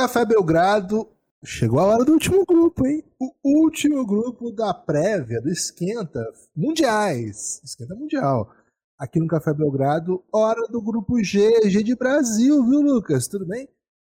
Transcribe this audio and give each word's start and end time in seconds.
Café 0.00 0.24
Belgrado, 0.24 1.06
chegou 1.44 1.78
a 1.78 1.84
hora 1.84 2.06
do 2.06 2.12
último 2.12 2.42
grupo, 2.46 2.86
hein? 2.86 3.04
O 3.18 3.34
último 3.44 4.06
grupo 4.06 4.50
da 4.50 4.72
prévia, 4.72 5.42
do 5.42 5.50
Esquenta 5.50 6.26
Mundiais. 6.56 7.60
Esquenta 7.62 7.94
Mundial. 7.94 8.50
Aqui 8.98 9.20
no 9.20 9.26
Café 9.26 9.52
Belgrado, 9.52 10.24
hora 10.32 10.66
do 10.68 10.80
grupo 10.80 11.22
G, 11.22 11.68
G 11.68 11.82
de 11.82 11.94
Brasil, 11.94 12.64
viu, 12.64 12.80
Lucas? 12.80 13.28
Tudo 13.28 13.46
bem? 13.46 13.68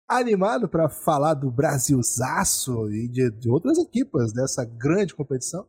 Animado 0.06 0.68
para 0.68 0.90
falar 0.90 1.32
do 1.32 1.50
Brasilzaço 1.50 2.92
e 2.92 3.08
de, 3.08 3.30
de 3.30 3.48
outras 3.48 3.78
equipas 3.78 4.30
dessa 4.30 4.66
grande 4.66 5.14
competição? 5.14 5.66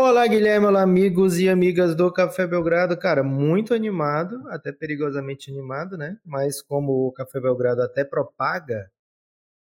Olá, 0.00 0.24
Guilherme, 0.28 0.64
olá, 0.64 0.82
amigos 0.82 1.40
e 1.40 1.48
amigas 1.48 1.92
do 1.92 2.12
Café 2.12 2.46
Belgrado. 2.46 2.96
Cara, 2.96 3.24
muito 3.24 3.74
animado, 3.74 4.48
até 4.48 4.70
perigosamente 4.70 5.50
animado, 5.50 5.98
né? 5.98 6.16
Mas 6.24 6.62
como 6.62 7.08
o 7.08 7.12
Café 7.12 7.40
Belgrado 7.40 7.82
até 7.82 8.04
propaga, 8.04 8.88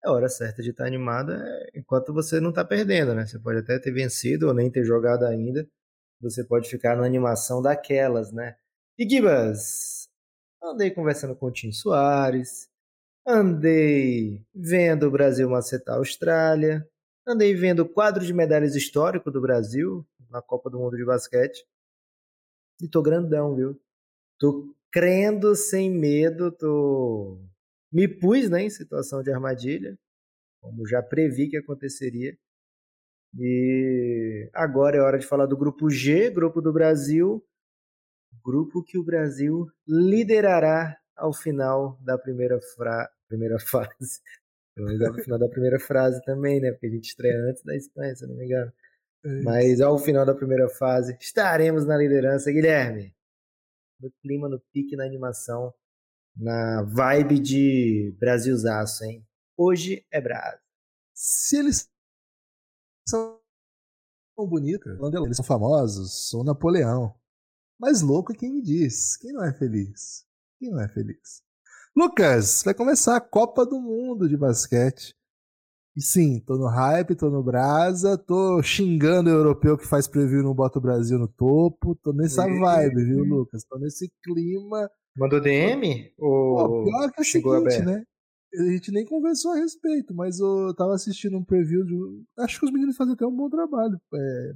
é 0.04 0.10
hora 0.10 0.28
certa 0.28 0.62
de 0.62 0.70
estar 0.70 0.84
animado 0.84 1.32
é 1.32 1.70
enquanto 1.76 2.12
você 2.12 2.40
não 2.40 2.50
está 2.50 2.64
perdendo, 2.64 3.14
né? 3.14 3.24
Você 3.24 3.38
pode 3.38 3.60
até 3.60 3.78
ter 3.78 3.92
vencido 3.92 4.48
ou 4.48 4.54
nem 4.54 4.68
ter 4.68 4.84
jogado 4.84 5.24
ainda. 5.24 5.64
Você 6.20 6.42
pode 6.42 6.68
ficar 6.68 6.96
na 6.96 7.06
animação 7.06 7.62
daquelas, 7.62 8.32
né? 8.32 8.56
E 8.98 9.08
Gibas, 9.08 10.08
andei 10.60 10.90
conversando 10.90 11.36
com 11.36 11.46
o 11.46 11.52
Tim 11.52 11.70
Soares, 11.70 12.68
andei 13.26 14.44
vendo 14.52 15.06
o 15.06 15.10
Brasil 15.12 15.48
macetar 15.48 15.94
a 15.94 15.98
Austrália, 15.98 16.84
andei 17.26 17.54
vendo 17.54 17.80
o 17.80 17.88
quadro 17.88 18.24
de 18.24 18.32
medalhas 18.32 18.74
histórico 18.74 19.30
do 19.30 19.40
Brasil, 19.40 20.04
na 20.30 20.42
Copa 20.42 20.70
do 20.70 20.78
Mundo 20.78 20.96
de 20.96 21.04
Basquete. 21.04 21.66
E 22.80 22.88
tô 22.88 23.02
grandão, 23.02 23.54
viu? 23.54 23.80
Tô 24.38 24.74
crendo 24.92 25.54
sem 25.54 25.90
medo, 25.90 26.50
tô. 26.52 27.40
Me 27.92 28.06
pus 28.08 28.50
né, 28.50 28.64
em 28.64 28.70
situação 28.70 29.22
de 29.22 29.32
armadilha, 29.32 29.98
como 30.60 30.86
já 30.86 31.02
previ 31.02 31.48
que 31.48 31.56
aconteceria. 31.56 32.36
E 33.38 34.48
agora 34.52 34.96
é 34.96 35.00
hora 35.00 35.18
de 35.18 35.26
falar 35.26 35.46
do 35.46 35.56
grupo 35.56 35.90
G, 35.90 36.30
grupo 36.30 36.60
do 36.60 36.72
Brasil, 36.72 37.44
grupo 38.44 38.82
que 38.82 38.98
o 38.98 39.04
Brasil 39.04 39.66
liderará 39.86 40.96
ao 41.16 41.32
final 41.32 41.98
da 42.02 42.18
primeira, 42.18 42.60
fra... 42.60 43.10
primeira 43.28 43.58
fase. 43.60 44.20
No 44.76 45.14
final 45.14 45.38
da 45.38 45.48
primeira 45.48 45.80
frase 45.80 46.22
também, 46.24 46.60
né? 46.60 46.70
Porque 46.72 46.86
a 46.86 46.90
gente 46.90 47.08
estreia 47.08 47.38
antes 47.48 47.62
da 47.62 47.74
Espanha, 47.74 48.14
se 48.14 48.26
não 48.26 48.34
me 48.34 48.44
engano. 48.44 48.70
É 49.24 49.42
Mas 49.42 49.80
ao 49.80 49.98
final 49.98 50.24
da 50.24 50.34
primeira 50.34 50.68
fase, 50.68 51.16
estaremos 51.20 51.86
na 51.86 51.96
liderança, 51.96 52.50
Guilherme. 52.50 53.14
No 54.00 54.10
clima, 54.22 54.48
no 54.48 54.60
pique, 54.72 54.94
na 54.94 55.04
animação, 55.04 55.72
na 56.36 56.82
vibe 56.82 57.38
de 57.38 58.16
Brasilzaço, 58.18 59.04
hein? 59.04 59.26
Hoje 59.56 60.06
é 60.10 60.20
Brasil. 60.20 60.60
Se 61.14 61.58
eles 61.58 61.88
são 63.08 63.40
bonitos, 64.36 64.92
eles 65.24 65.36
são 65.36 65.44
famosos, 65.44 66.28
sou 66.28 66.44
Napoleão. 66.44 67.14
Mas 67.78 68.02
louco 68.02 68.32
é 68.32 68.36
quem 68.36 68.52
me 68.52 68.62
diz. 68.62 69.16
Quem 69.16 69.32
não 69.32 69.44
é 69.44 69.52
feliz? 69.52 70.26
Quem 70.58 70.70
não 70.70 70.80
é 70.80 70.88
feliz? 70.88 71.42
Lucas, 71.94 72.62
vai 72.62 72.74
começar 72.74 73.16
a 73.16 73.20
Copa 73.20 73.64
do 73.64 73.80
Mundo 73.80 74.28
de 74.28 74.36
basquete. 74.36 75.14
E 75.96 76.02
sim, 76.02 76.40
tô 76.40 76.58
no 76.58 76.66
hype, 76.66 77.14
tô 77.14 77.30
no 77.30 77.42
brasa, 77.42 78.18
tô 78.18 78.62
xingando 78.62 79.30
o 79.30 79.32
europeu 79.32 79.78
que 79.78 79.86
faz 79.86 80.06
preview 80.06 80.40
e 80.40 80.44
não 80.44 80.54
bota 80.54 80.78
o 80.78 80.82
Brasil 80.82 81.18
no 81.18 81.26
topo. 81.26 81.94
Tô 81.94 82.12
nessa 82.12 82.42
vibe, 82.42 83.02
viu, 83.02 83.24
Lucas? 83.24 83.64
Tô 83.64 83.78
nesse 83.78 84.12
clima. 84.22 84.90
Mandou 85.16 85.40
DM? 85.40 86.12
Ou 86.18 86.56
Pô, 86.56 86.84
pior 86.84 87.10
que 87.10 87.20
é 87.20 87.22
o 87.22 87.24
seguinte, 87.24 87.82
né? 87.82 88.04
A 88.58 88.62
gente 88.72 88.92
nem 88.92 89.06
conversou 89.06 89.52
a 89.52 89.56
respeito, 89.56 90.14
mas 90.14 90.38
eu 90.38 90.74
tava 90.74 90.94
assistindo 90.94 91.38
um 91.38 91.44
preview 91.44 91.82
de. 91.82 91.94
Acho 92.40 92.60
que 92.60 92.66
os 92.66 92.72
meninos 92.72 92.96
fazem 92.96 93.14
até 93.14 93.26
um 93.26 93.34
bom 93.34 93.48
trabalho. 93.48 93.98
É, 94.14 94.52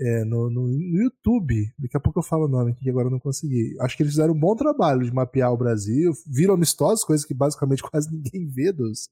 é, 0.00 0.24
no, 0.24 0.50
no, 0.50 0.66
no, 0.66 1.00
YouTube. 1.00 1.72
Daqui 1.78 1.96
a 1.96 2.00
pouco 2.00 2.18
eu 2.18 2.24
falo 2.24 2.46
o 2.46 2.48
nome 2.48 2.72
aqui, 2.72 2.82
que 2.82 2.90
agora 2.90 3.06
eu 3.06 3.12
não 3.12 3.20
consegui. 3.20 3.76
Acho 3.80 3.96
que 3.96 4.02
eles 4.02 4.14
fizeram 4.14 4.34
um 4.34 4.38
bom 4.38 4.56
trabalho 4.56 5.04
de 5.04 5.14
mapear 5.14 5.52
o 5.52 5.56
Brasil. 5.56 6.12
Viram 6.26 6.54
amistosos, 6.54 7.04
coisas 7.04 7.24
que 7.24 7.34
basicamente 7.34 7.82
quase 7.88 8.12
ninguém 8.12 8.48
vê 8.48 8.72
dos, 8.72 9.08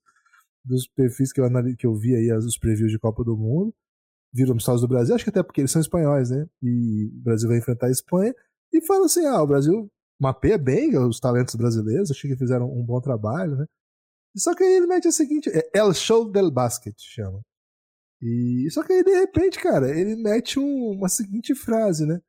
dos 0.64 0.86
perfis 0.86 1.32
que 1.32 1.40
eu, 1.40 1.46
que 1.76 1.86
eu 1.86 1.94
vi 1.94 2.14
aí, 2.14 2.32
os 2.32 2.58
previews 2.58 2.90
de 2.90 2.98
Copa 2.98 3.24
do 3.24 3.36
Mundo. 3.36 3.74
Viram 4.34 4.52
amistosos 4.52 4.80
do 4.80 4.88
Brasil, 4.88 5.14
acho 5.14 5.24
que 5.24 5.30
até 5.30 5.42
porque 5.42 5.60
eles 5.60 5.70
são 5.70 5.80
espanhóis, 5.80 6.30
né? 6.30 6.46
E 6.62 7.10
o 7.14 7.22
Brasil 7.22 7.48
vai 7.48 7.58
enfrentar 7.58 7.88
a 7.88 7.90
Espanha. 7.90 8.34
E 8.72 8.80
fala 8.80 9.06
assim: 9.06 9.26
ah, 9.26 9.42
o 9.42 9.46
Brasil 9.46 9.90
mapeia 10.18 10.56
bem 10.56 10.96
os 10.96 11.20
talentos 11.20 11.54
brasileiros, 11.54 12.10
achei 12.10 12.30
que 12.30 12.38
fizeram 12.38 12.66
um 12.72 12.84
bom 12.84 13.00
trabalho, 13.00 13.56
né? 13.56 13.66
Só 14.36 14.54
que 14.54 14.64
aí 14.64 14.74
ele 14.74 14.86
mete 14.86 15.08
o 15.08 15.12
seguinte: 15.12 15.50
é 15.50 15.70
El 15.74 15.92
Show 15.92 16.30
del 16.30 16.50
Basket, 16.50 16.94
chama. 16.98 17.42
E 18.22 18.68
só 18.70 18.84
que 18.84 18.92
aí, 18.92 19.02
de 19.02 19.10
repente, 19.18 19.58
cara, 19.58 19.90
ele 19.98 20.14
mete 20.16 20.58
um, 20.58 20.92
uma 20.92 21.08
seguinte 21.08 21.54
frase, 21.54 22.06
né? 22.06 22.20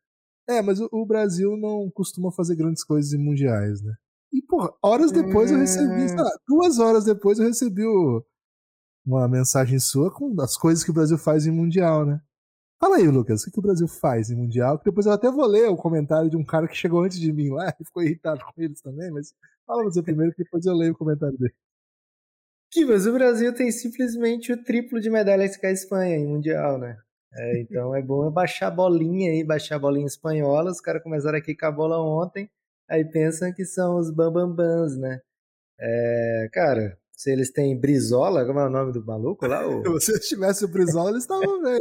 É, 0.49 0.61
mas 0.61 0.79
o, 0.79 0.89
o, 0.91 1.05
Brasil 1.05 1.55
não 1.55 1.89
costuma 1.91 2.31
fazer 2.31 2.55
grandes 2.55 2.83
coisas 2.83 3.13
em 3.13 3.17
mundiais, 3.17 3.81
né? 3.81 3.93
E, 4.33 4.41
porra, 4.41 4.73
horas 4.81 5.11
depois 5.11 5.51
eu 5.51 5.59
recebi, 5.59 6.09
sei 6.09 6.17
lá, 6.17 6.31
duas 6.47 6.79
horas 6.79 7.05
depois 7.05 7.37
eu 7.37 7.45
recebi 7.45 7.85
o, 7.85 8.25
uma 9.05 9.27
mensagem 9.27 9.79
sua 9.79 10.11
com 10.11 10.33
as 10.41 10.57
coisas 10.57 10.83
que 10.83 10.89
o 10.89 10.93
Brasil 10.93 11.17
faz 11.17 11.45
em 11.45 11.51
mundial, 11.51 12.05
né? 12.05 12.19
Fala 12.79 12.97
aí, 12.97 13.07
Lucas, 13.07 13.43
o 13.43 13.51
que, 13.51 13.59
o 13.59 13.61
Brasil 13.61 13.87
faz 13.87 14.29
em 14.29 14.35
mundial? 14.35 14.77
Que 14.77 14.85
depois 14.85 15.05
eu 15.05 15.13
até 15.13 15.31
vou 15.31 15.45
ler 15.45 15.69
o 15.69 15.77
comentário 15.77 16.29
de 16.29 16.35
um 16.35 16.43
cara 16.43 16.67
que 16.67 16.75
chegou 16.75 17.01
antes 17.01 17.19
de 17.19 17.31
mim 17.31 17.49
lá 17.49 17.69
e 17.79 17.85
ficou 17.85 18.03
irritado 18.03 18.43
com 18.43 18.61
eles 18.61 18.81
também, 18.81 19.11
mas 19.11 19.33
fala 19.65 19.83
você 19.83 20.01
primeiro 20.01 20.33
que 20.33 20.43
depois 20.43 20.65
eu 20.65 20.73
leio 20.73 20.93
o 20.93 20.97
comentário 20.97 21.37
dele. 21.37 21.53
Mas 22.87 23.05
o 23.05 23.13
Brasil 23.13 23.53
tem 23.53 23.71
simplesmente 23.71 24.51
o 24.51 24.63
triplo 24.63 24.99
de 24.99 25.09
medalhas 25.09 25.55
que 25.55 25.65
a 25.65 25.71
Espanha 25.71 26.17
em 26.17 26.25
Mundial, 26.25 26.79
né? 26.79 26.97
É, 27.35 27.61
então 27.61 27.95
é 27.95 28.01
bom 28.01 28.29
baixar 28.31 28.67
a 28.67 28.71
bolinha 28.71 29.31
aí, 29.31 29.43
baixar 29.43 29.75
a 29.75 29.79
bolinha 29.79 30.05
espanhola. 30.05 30.71
Os 30.71 30.81
caras 30.81 31.03
começaram 31.03 31.37
aqui 31.37 31.55
com 31.55 31.65
a 31.65 31.71
bola 31.71 31.99
ontem, 31.99 32.49
aí 32.89 33.05
pensam 33.05 33.53
que 33.53 33.65
são 33.65 33.97
os 33.97 34.11
bambambans, 34.11 34.97
né? 34.97 35.19
É, 35.79 36.49
cara, 36.51 36.97
se 37.11 37.31
eles 37.31 37.51
têm 37.51 37.79
Brizola, 37.79 38.45
como 38.45 38.59
é 38.59 38.67
o 38.67 38.69
nome 38.69 38.93
do 38.93 39.05
maluco 39.05 39.45
lá? 39.47 39.67
O... 39.67 39.81
Se 39.99 40.19
tivesse 40.19 40.65
o 40.65 40.67
Brizola, 40.67 41.11
eles 41.11 41.23
estavam 41.23 41.61
bem. 41.61 41.79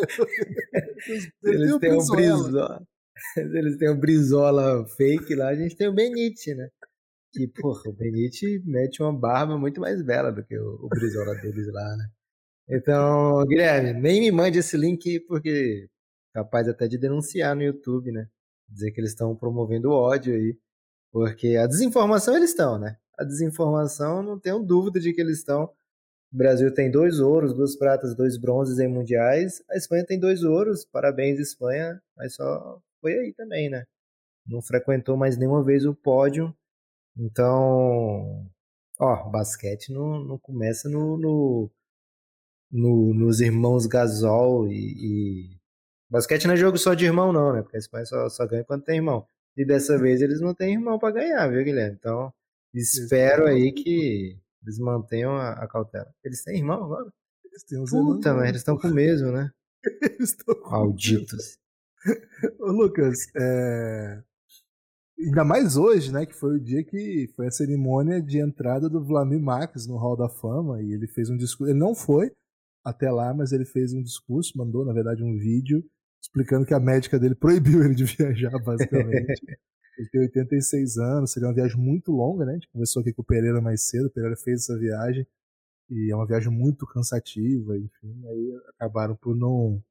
se 1.07 1.33
eles 1.45 1.79
têm 1.79 1.93
o 1.93 2.07
Brizola. 2.07 2.83
Eles 3.37 3.77
têm 3.77 3.89
o 3.89 3.97
Brizola 3.97 4.85
fake 4.97 5.35
lá, 5.37 5.51
a 5.51 5.55
gente 5.55 5.77
tem 5.77 5.87
o 5.87 5.95
Benite, 5.95 6.55
né? 6.57 6.69
que, 7.33 7.49
porra, 7.49 7.91
o 7.91 7.93
Benite 7.93 8.63
mete 8.65 9.03
uma 9.03 9.13
barba 9.13 9.59
muito 9.59 9.81
mais 9.81 10.03
bela 10.03 10.31
do 10.31 10.45
que 10.45 10.57
o, 10.57 10.79
o 10.83 10.89
Brizola 10.89 11.35
deles 11.37 11.67
lá, 11.73 11.97
né? 11.97 12.07
Então, 12.69 13.45
Guilherme, 13.47 13.95
nem 13.95 14.21
me 14.21 14.31
mande 14.31 14.59
esse 14.59 14.77
link 14.77 15.21
porque 15.21 15.89
capaz 16.35 16.69
até 16.69 16.87
de 16.87 16.99
denunciar 16.99 17.57
no 17.57 17.63
YouTube, 17.63 18.13
né? 18.13 18.27
Dizer 18.69 18.93
que 18.93 19.01
eles 19.01 19.11
estão 19.11 19.35
promovendo 19.35 19.91
ódio 19.91 20.35
aí. 20.35 20.57
Porque 21.13 21.57
a 21.57 21.67
desinformação 21.67 22.37
eles 22.37 22.51
estão, 22.51 22.79
né? 22.79 22.97
A 23.19 23.25
desinformação, 23.25 24.23
não 24.23 24.39
tenho 24.41 24.61
dúvida 24.61 24.99
de 24.99 25.13
que 25.13 25.21
eles 25.21 25.39
estão. 25.39 25.65
O 26.33 26.37
Brasil 26.37 26.73
tem 26.73 26.91
dois 26.91 27.21
ouros, 27.21 27.55
duas 27.55 27.77
pratas, 27.77 28.17
dois 28.17 28.39
bronzes 28.39 28.79
em 28.79 28.89
mundiais. 28.89 29.63
A 29.71 29.77
Espanha 29.77 30.05
tem 30.07 30.19
dois 30.19 30.43
ouros, 30.43 30.85
parabéns 30.85 31.39
Espanha, 31.39 32.01
mas 32.17 32.35
só 32.35 32.81
foi 33.01 33.13
aí 33.13 33.35
também, 33.35 33.69
né? 33.69 33.85
Não 34.47 34.63
frequentou 34.63 35.17
mais 35.17 35.37
nenhuma 35.37 35.63
vez 35.63 35.85
o 35.85 35.95
pódio 35.95 36.55
então, 37.17 38.51
ó, 38.99 39.29
basquete 39.31 39.93
não, 39.93 40.25
não 40.25 40.39
começa 40.39 40.89
no, 40.89 41.17
no, 41.19 41.71
no, 42.71 43.15
nos 43.15 43.41
irmãos 43.41 43.87
Gasol 43.87 44.69
e, 44.69 45.51
e, 45.55 45.61
Basquete 46.11 46.47
não 46.47 46.55
é 46.55 46.57
jogo 46.57 46.79
só 46.79 46.95
de 46.95 47.07
irmão, 47.07 47.33
não, 47.33 47.53
né? 47.55 47.63
Porque 47.63 47.77
a 47.77 47.81
Espanha 47.81 48.05
só, 48.07 48.29
só 48.29 48.47
ganha 48.47 48.65
quando 48.65 48.85
tem 48.85 48.97
irmão. 48.97 49.27
E 49.57 49.65
dessa 49.65 49.99
vez 49.99 50.23
eles 50.23 50.41
não 50.41 50.55
têm 50.55 50.75
irmão 50.75 50.99
para 50.99 51.15
ganhar, 51.15 51.49
viu, 51.49 51.63
Guilherme? 51.63 51.97
Então, 51.99 52.33
espero 52.75 53.47
aí 53.47 53.73
que 53.73 54.39
eles 54.63 54.79
mantenham 54.79 55.37
a, 55.37 55.53
a 55.53 55.69
cautela. 55.69 56.13
Eles 56.25 56.43
têm 56.43 56.59
irmão 56.59 56.85
agora? 56.85 57.13
Eles 57.45 57.65
têm 57.65 57.85
Puta, 57.85 58.33
mas 58.33 58.49
eles 58.49 58.61
estão 58.61 58.79
com 58.79 58.89
o 58.89 58.95
mesmo, 58.95 59.31
né? 59.31 59.51
eles 60.03 60.31
estão 60.31 60.55
com 60.55 60.71
Malditos. 60.71 61.59
Ô, 62.59 62.71
Lucas, 62.71 63.27
é... 63.37 64.23
Ainda 65.19 65.45
mais 65.45 65.77
hoje, 65.77 66.11
né? 66.11 66.25
Que 66.25 66.35
foi 66.35 66.57
o 66.57 66.61
dia 66.61 66.83
que 66.83 67.31
foi 67.37 67.47
a 67.47 67.51
cerimônia 67.51 68.21
de 68.21 68.39
entrada 68.39 68.89
do 68.89 69.05
Vladimir 69.05 69.41
Marques 69.41 69.87
no 69.87 69.97
Hall 69.97 70.17
da 70.17 70.29
Fama. 70.29 70.83
E 70.83 70.93
ele 70.93 71.07
fez 71.07 71.29
um 71.29 71.37
discurso. 71.37 71.71
Ele 71.71 71.79
não 71.79 71.95
foi 71.95 72.33
até 72.85 73.11
lá, 73.11 73.33
mas 73.33 73.53
ele 73.53 73.65
fez 73.65 73.93
um 73.93 74.03
discurso, 74.03 74.57
mandou, 74.57 74.85
na 74.85 74.93
verdade, 74.93 75.23
um 75.23 75.37
vídeo 75.37 75.85
explicando 76.23 76.65
que 76.65 76.73
a 76.73 76.81
médica 76.81 77.19
dele 77.19 77.35
proibiu 77.35 77.83
ele 77.85 77.95
de 77.95 78.05
viajar, 78.17 78.59
basicamente. 78.65 79.43
Ele 79.99 80.09
tem 80.09 80.23
86 80.23 80.97
anos, 80.97 81.33
seria 81.33 81.49
uma 81.49 81.55
viagem 81.55 81.77
muito 81.77 82.11
longa, 82.11 82.47
né? 82.47 82.53
A 82.53 82.55
gente 82.55 82.69
conversou 82.73 83.03
aqui 83.03 83.13
com 83.13 83.21
o 83.21 83.25
Pereira 83.25 83.61
mais 83.61 83.83
cedo, 83.91 84.07
o 84.07 84.11
Pereira 84.11 84.35
fez 84.37 84.63
essa 84.63 84.79
viagem 84.79 85.27
e 85.91 86.11
é 86.11 86.17
uma 86.17 86.27
viagem 86.27 86.51
muito 86.51 86.87
cansativa, 86.87 87.77
enfim, 87.77 88.27
aí 88.27 88.59
acabaram 88.75 89.15
por 89.15 89.37
não 89.37 89.85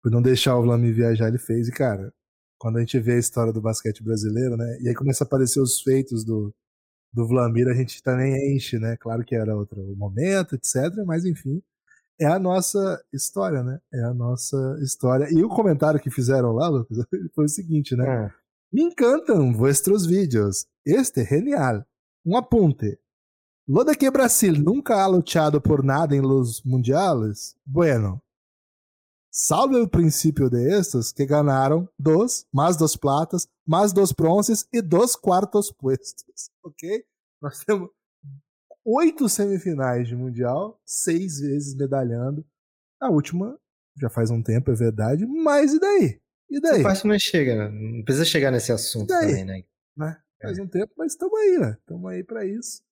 por 0.00 0.12
não 0.12 0.22
deixar 0.22 0.56
o 0.56 0.62
Vlamir 0.62 0.94
viajar, 0.94 1.28
ele 1.28 1.38
fez. 1.38 1.68
E, 1.68 1.72
cara, 1.72 2.12
quando 2.58 2.76
a 2.76 2.80
gente 2.80 2.98
vê 3.00 3.14
a 3.14 3.18
história 3.18 3.52
do 3.52 3.60
basquete 3.60 4.02
brasileiro, 4.02 4.56
né? 4.56 4.78
E 4.80 4.88
aí 4.88 4.94
começa 4.94 5.24
a 5.24 5.26
aparecer 5.26 5.60
os 5.60 5.80
feitos 5.80 6.24
do, 6.24 6.54
do 7.12 7.26
Vlamir, 7.26 7.68
a 7.68 7.74
gente 7.74 8.02
também 8.02 8.54
enche, 8.54 8.78
né? 8.78 8.96
Claro 8.98 9.24
que 9.24 9.34
era 9.34 9.56
outro 9.56 9.80
momento, 9.96 10.54
etc. 10.54 10.76
Mas, 11.06 11.24
enfim, 11.24 11.62
é 12.20 12.26
a 12.26 12.38
nossa 12.38 13.02
história, 13.12 13.62
né? 13.62 13.80
É 13.92 14.04
a 14.04 14.14
nossa 14.14 14.78
história. 14.82 15.28
E 15.30 15.42
o 15.42 15.48
comentário 15.48 16.00
que 16.00 16.10
fizeram 16.10 16.52
lá, 16.52 16.68
Lucas, 16.68 16.98
foi 17.34 17.44
o 17.44 17.48
seguinte, 17.48 17.96
né? 17.96 18.26
É. 18.26 18.30
Me 18.72 18.82
encantam 18.82 19.52
vuestros 19.52 20.06
vídeos. 20.06 20.66
Este 20.84 21.20
é 21.20 21.26
genial. 21.26 21.84
Um 22.24 22.36
apunte. 22.36 22.98
Lo 23.68 23.84
de 23.84 23.94
que 23.94 24.10
Brasil 24.10 24.54
nunca 24.54 25.02
ha 25.02 25.06
luchado 25.06 25.60
por 25.60 25.84
nada 25.84 26.16
em 26.16 26.20
los 26.20 26.62
mundiales? 26.64 27.56
Bueno, 27.64 28.20
salve 29.30 29.76
o 29.76 29.88
princípio 29.88 30.50
de 30.50 30.78
estos 30.78 31.12
que 31.12 31.24
ganharam 31.24 31.88
dois, 31.98 32.46
mais 32.52 32.76
dos 32.76 32.96
platas, 32.96 33.48
mais 33.66 33.92
dos 33.92 34.12
bronzes 34.12 34.66
e 34.72 34.82
dos 34.82 35.16
quartos 35.16 35.70
puestos. 35.72 36.24
Ok? 36.64 37.04
Nós 37.40 37.58
temos 37.64 37.90
oito 38.84 39.28
semifinais 39.28 40.08
de 40.08 40.16
Mundial, 40.16 40.80
seis 40.84 41.40
vezes 41.40 41.76
medalhando. 41.76 42.44
A 43.00 43.10
última 43.10 43.58
já 44.00 44.08
faz 44.08 44.30
um 44.30 44.42
tempo, 44.42 44.70
é 44.70 44.74
verdade, 44.74 45.26
mas 45.26 45.74
e 45.74 45.80
daí? 45.80 46.20
E 46.50 46.60
daí? 46.60 46.74
Essa 46.74 46.82
parte 46.82 47.06
não 47.06 47.18
chega, 47.18 47.56
né? 47.56 47.68
não 47.70 48.04
precisa 48.04 48.24
chegar 48.24 48.50
nesse 48.50 48.72
assunto 48.72 49.08
também, 49.08 49.44
né? 49.44 49.62
né? 49.96 50.16
Faz 50.40 50.58
um 50.58 50.66
tempo, 50.66 50.92
mas 50.96 51.12
estamos 51.12 51.38
aí, 51.38 51.58
né? 51.58 51.76
Estamos 51.80 52.10
aí 52.10 52.24
para 52.24 52.44
isso. 52.44 52.82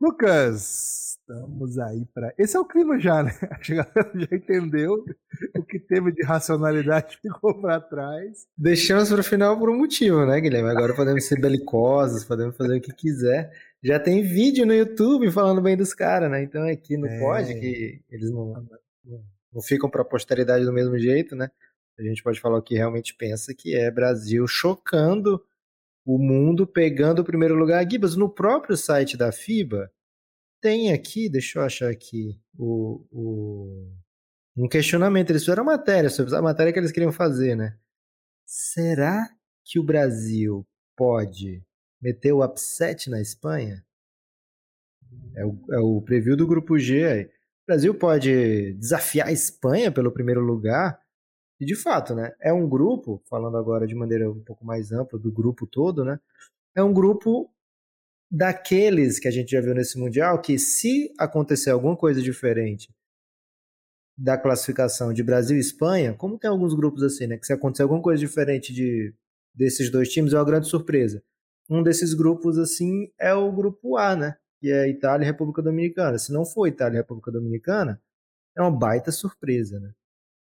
Lucas, 0.00 1.18
estamos 1.18 1.76
aí 1.78 2.06
para. 2.14 2.32
Esse 2.38 2.56
é 2.56 2.60
o 2.60 2.64
clima 2.64 3.00
já, 3.00 3.22
né? 3.22 3.32
A 3.50 3.58
galera 3.58 4.12
já 4.14 4.36
entendeu 4.36 5.04
o 5.56 5.62
que 5.64 5.78
teve 5.80 6.12
de 6.12 6.22
racionalidade 6.22 7.18
ficou 7.22 7.60
para 7.60 7.80
trás. 7.80 8.46
Deixamos 8.56 9.08
para 9.08 9.20
o 9.20 9.24
final 9.24 9.58
por 9.58 9.70
um 9.70 9.76
motivo, 9.76 10.24
né, 10.24 10.40
Guilherme? 10.40 10.70
Agora 10.70 10.94
podemos 10.94 11.24
ser 11.24 11.40
belicosos, 11.40 12.24
podemos 12.24 12.56
fazer 12.56 12.78
o 12.78 12.80
que 12.80 12.92
quiser. 12.92 13.50
Já 13.82 14.00
tem 14.00 14.22
vídeo 14.22 14.66
no 14.66 14.74
YouTube 14.74 15.30
falando 15.30 15.62
bem 15.62 15.76
dos 15.76 15.94
caras, 15.94 16.30
né? 16.30 16.42
Então 16.42 16.66
aqui 16.66 16.96
não 16.96 17.08
é... 17.08 17.18
pode, 17.20 17.54
que 17.54 18.02
eles 18.10 18.30
não, 18.30 18.66
não, 19.04 19.24
não 19.52 19.62
ficam 19.62 19.88
para 19.88 20.02
a 20.02 20.04
posteridade 20.04 20.64
do 20.64 20.72
mesmo 20.72 20.98
jeito, 20.98 21.36
né? 21.36 21.50
A 21.98 22.02
gente 22.02 22.22
pode 22.22 22.40
falar 22.40 22.58
o 22.58 22.62
que 22.62 22.76
realmente 22.76 23.14
pensa, 23.14 23.54
que 23.54 23.74
é 23.74 23.90
Brasil 23.90 24.46
chocando 24.46 25.44
o 26.04 26.18
mundo 26.18 26.66
pegando 26.66 27.20
o 27.20 27.24
primeiro 27.24 27.54
lugar. 27.54 27.88
Gibas, 27.88 28.16
no 28.16 28.28
próprio 28.28 28.76
site 28.76 29.16
da 29.16 29.30
FIBA, 29.32 29.92
tem 30.60 30.92
aqui, 30.92 31.28
deixa 31.28 31.58
eu 31.58 31.62
achar 31.62 31.90
aqui, 31.90 32.40
o, 32.56 33.04
o, 33.10 33.92
um 34.56 34.68
questionamento. 34.68 35.30
Eles 35.30 35.42
fizeram 35.42 35.64
matéria 35.64 36.08
sobre 36.08 36.34
a 36.34 36.42
matéria 36.42 36.72
que 36.72 36.78
eles 36.78 36.92
queriam 36.92 37.12
fazer, 37.12 37.56
né? 37.56 37.76
Será 38.46 39.28
que 39.64 39.78
o 39.78 39.82
Brasil 39.84 40.66
pode 40.96 41.62
meter 42.00 42.32
o 42.32 42.44
upset 42.44 43.10
na 43.10 43.20
Espanha? 43.20 43.84
É 45.36 45.44
o, 45.44 45.58
é 45.70 45.78
o 45.78 46.02
preview 46.02 46.36
do 46.36 46.46
grupo 46.46 46.78
G 46.78 47.06
aí. 47.06 47.24
O 47.24 47.66
Brasil 47.66 47.94
pode 47.94 48.74
desafiar 48.74 49.28
a 49.28 49.32
Espanha 49.32 49.92
pelo 49.92 50.12
primeiro 50.12 50.40
lugar? 50.40 51.00
E 51.60 51.64
de 51.64 51.74
fato, 51.74 52.14
né? 52.14 52.32
É 52.40 52.52
um 52.52 52.68
grupo, 52.68 53.22
falando 53.28 53.56
agora 53.56 53.86
de 53.86 53.94
maneira 53.94 54.30
um 54.30 54.42
pouco 54.42 54.64
mais 54.64 54.92
ampla 54.92 55.18
do 55.18 55.30
grupo 55.30 55.66
todo, 55.66 56.04
né? 56.04 56.18
É 56.74 56.82
um 56.82 56.92
grupo 56.92 57.50
daqueles 58.30 59.18
que 59.18 59.26
a 59.26 59.30
gente 59.30 59.50
já 59.50 59.60
viu 59.60 59.74
nesse 59.74 59.98
Mundial 59.98 60.40
que, 60.40 60.58
se 60.58 61.12
acontecer 61.18 61.70
alguma 61.70 61.96
coisa 61.96 62.22
diferente 62.22 62.94
da 64.16 64.36
classificação 64.36 65.12
de 65.12 65.22
Brasil 65.22 65.56
e 65.56 65.60
Espanha, 65.60 66.12
como 66.14 66.38
tem 66.38 66.50
alguns 66.50 66.74
grupos 66.74 67.02
assim, 67.02 67.26
né? 67.26 67.38
Que 67.38 67.46
se 67.46 67.52
acontecer 67.52 67.82
alguma 67.82 68.02
coisa 68.02 68.20
diferente 68.20 68.72
de, 68.72 69.14
desses 69.54 69.90
dois 69.90 70.08
times, 70.08 70.32
é 70.32 70.38
uma 70.38 70.44
grande 70.44 70.68
surpresa. 70.68 71.22
Um 71.68 71.82
desses 71.82 72.14
grupos, 72.14 72.58
assim, 72.58 73.10
é 73.18 73.34
o 73.34 73.52
grupo 73.52 73.96
A, 73.96 74.16
né? 74.16 74.36
Que 74.60 74.70
é 74.72 74.88
Itália 74.88 75.24
e 75.24 75.26
República 75.26 75.62
Dominicana. 75.62 76.18
Se 76.18 76.32
não 76.32 76.44
for 76.44 76.66
Itália 76.66 76.96
e 76.96 77.00
República 77.00 77.30
Dominicana, 77.30 78.00
é 78.56 78.62
uma 78.62 78.70
baita 78.70 79.12
surpresa, 79.12 79.78
né? 79.78 79.92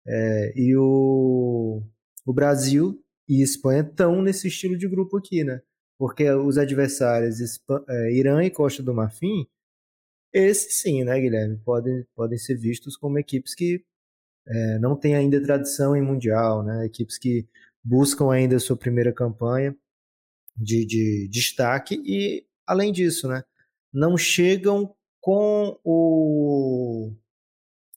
É, 0.08 0.54
e 0.56 0.76
o, 0.78 1.84
o 2.26 2.34
Brasil 2.34 3.04
e 3.28 3.42
Espanha 3.42 3.82
estão 3.82 4.22
nesse 4.22 4.48
estilo 4.48 4.78
de 4.78 4.88
grupo 4.88 5.18
aqui, 5.18 5.44
né? 5.44 5.62
Porque 6.00 6.30
os 6.32 6.58
adversários 6.58 7.40
é, 7.90 8.14
Irã 8.14 8.44
e 8.44 8.50
Costa 8.50 8.82
do 8.82 8.94
Marfim, 8.94 9.46
esses 10.34 10.82
sim, 10.82 11.04
né, 11.04 11.20
Guilherme, 11.20 11.58
podem, 11.58 12.06
podem 12.16 12.38
ser 12.38 12.56
vistos 12.56 12.96
como 12.96 13.18
equipes 13.20 13.56
que 13.56 13.84
é, 14.48 14.80
não 14.80 14.96
têm 14.96 15.16
ainda 15.16 15.42
tradição 15.42 15.96
em 15.96 16.02
Mundial, 16.02 16.64
né? 16.64 16.86
Equipes 16.86 17.18
que 17.18 17.48
buscam 17.84 18.32
ainda 18.32 18.56
a 18.56 18.60
sua 18.60 18.78
primeira 18.78 19.12
campanha 19.14 19.76
de, 20.58 20.86
de 20.86 21.28
destaque 21.30 22.02
e, 22.06 22.46
além 22.66 22.92
disso, 22.92 23.28
né, 23.28 23.44
não 23.94 24.18
chegam 24.18 24.94
com 25.22 25.80
o 25.84 27.14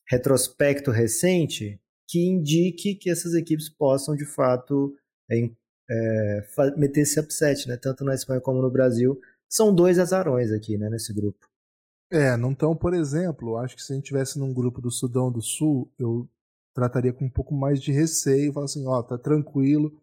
retrospecto 0.08 0.90
recente 0.90 1.80
que 2.08 2.26
indique 2.26 2.96
que 2.96 3.08
essas 3.08 3.34
equipes 3.34 3.68
possam, 3.68 4.16
de 4.16 4.26
fato, 4.26 4.92
é, 5.30 5.48
é, 5.88 6.46
meter 6.76 7.02
esse 7.02 7.20
upset, 7.20 7.68
né? 7.68 7.76
Tanto 7.76 8.04
na 8.04 8.14
Espanha 8.14 8.40
como 8.40 8.60
no 8.60 8.70
Brasil. 8.70 9.20
São 9.48 9.72
dois 9.72 9.98
azarões 9.98 10.50
aqui, 10.50 10.76
né, 10.76 10.90
nesse 10.90 11.14
grupo. 11.14 11.48
É, 12.10 12.36
não 12.36 12.50
estão, 12.50 12.74
por 12.74 12.92
exemplo, 12.92 13.56
acho 13.56 13.76
que 13.76 13.82
se 13.82 13.92
a 13.92 13.96
gente 13.96 14.06
tivesse 14.06 14.36
num 14.38 14.52
grupo 14.52 14.80
do 14.80 14.90
Sudão 14.90 15.30
do 15.30 15.40
Sul, 15.40 15.88
eu 15.96 16.28
trataria 16.74 17.12
com 17.12 17.24
um 17.24 17.30
pouco 17.30 17.54
mais 17.54 17.80
de 17.80 17.92
receio, 17.92 18.52
falar 18.52 18.66
assim, 18.66 18.84
ó, 18.86 19.00
tá 19.02 19.16
tranquilo. 19.16 19.96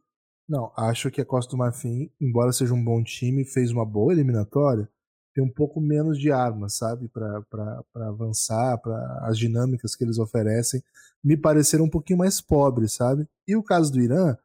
Não, 0.48 0.72
acho 0.78 1.12
que 1.12 1.20
a 1.22 1.26
Costa 1.26 1.52
do 1.52 1.58
Marfim, 1.58 2.10
embora 2.22 2.54
seja 2.54 2.74
um 2.74 2.84
bom 2.84 3.04
time, 3.04 3.44
fez 3.44 3.72
uma 3.72 3.86
boa 3.86 4.14
eliminatória, 4.14 4.90
tem 5.34 5.44
um 5.44 5.52
pouco 5.52 5.82
menos 5.82 6.18
de 6.20 6.32
armas, 6.32 6.76
sabe, 6.78 7.10
para 7.10 7.84
avançar, 7.96 8.78
para 8.80 9.20
as 9.24 9.38
dinâmicas 9.38 9.96
que 9.96 10.04
eles 10.04 10.18
oferecem, 10.18 10.82
me 11.24 11.36
pareceram 11.36 11.86
um 11.86 11.90
pouquinho 11.90 12.20
mais 12.20 12.40
pobres, 12.42 12.94
sabe? 12.94 13.28
E 13.48 13.56
o 13.56 13.64
caso 13.64 13.92
do 13.92 14.00
Irã, 14.02 14.38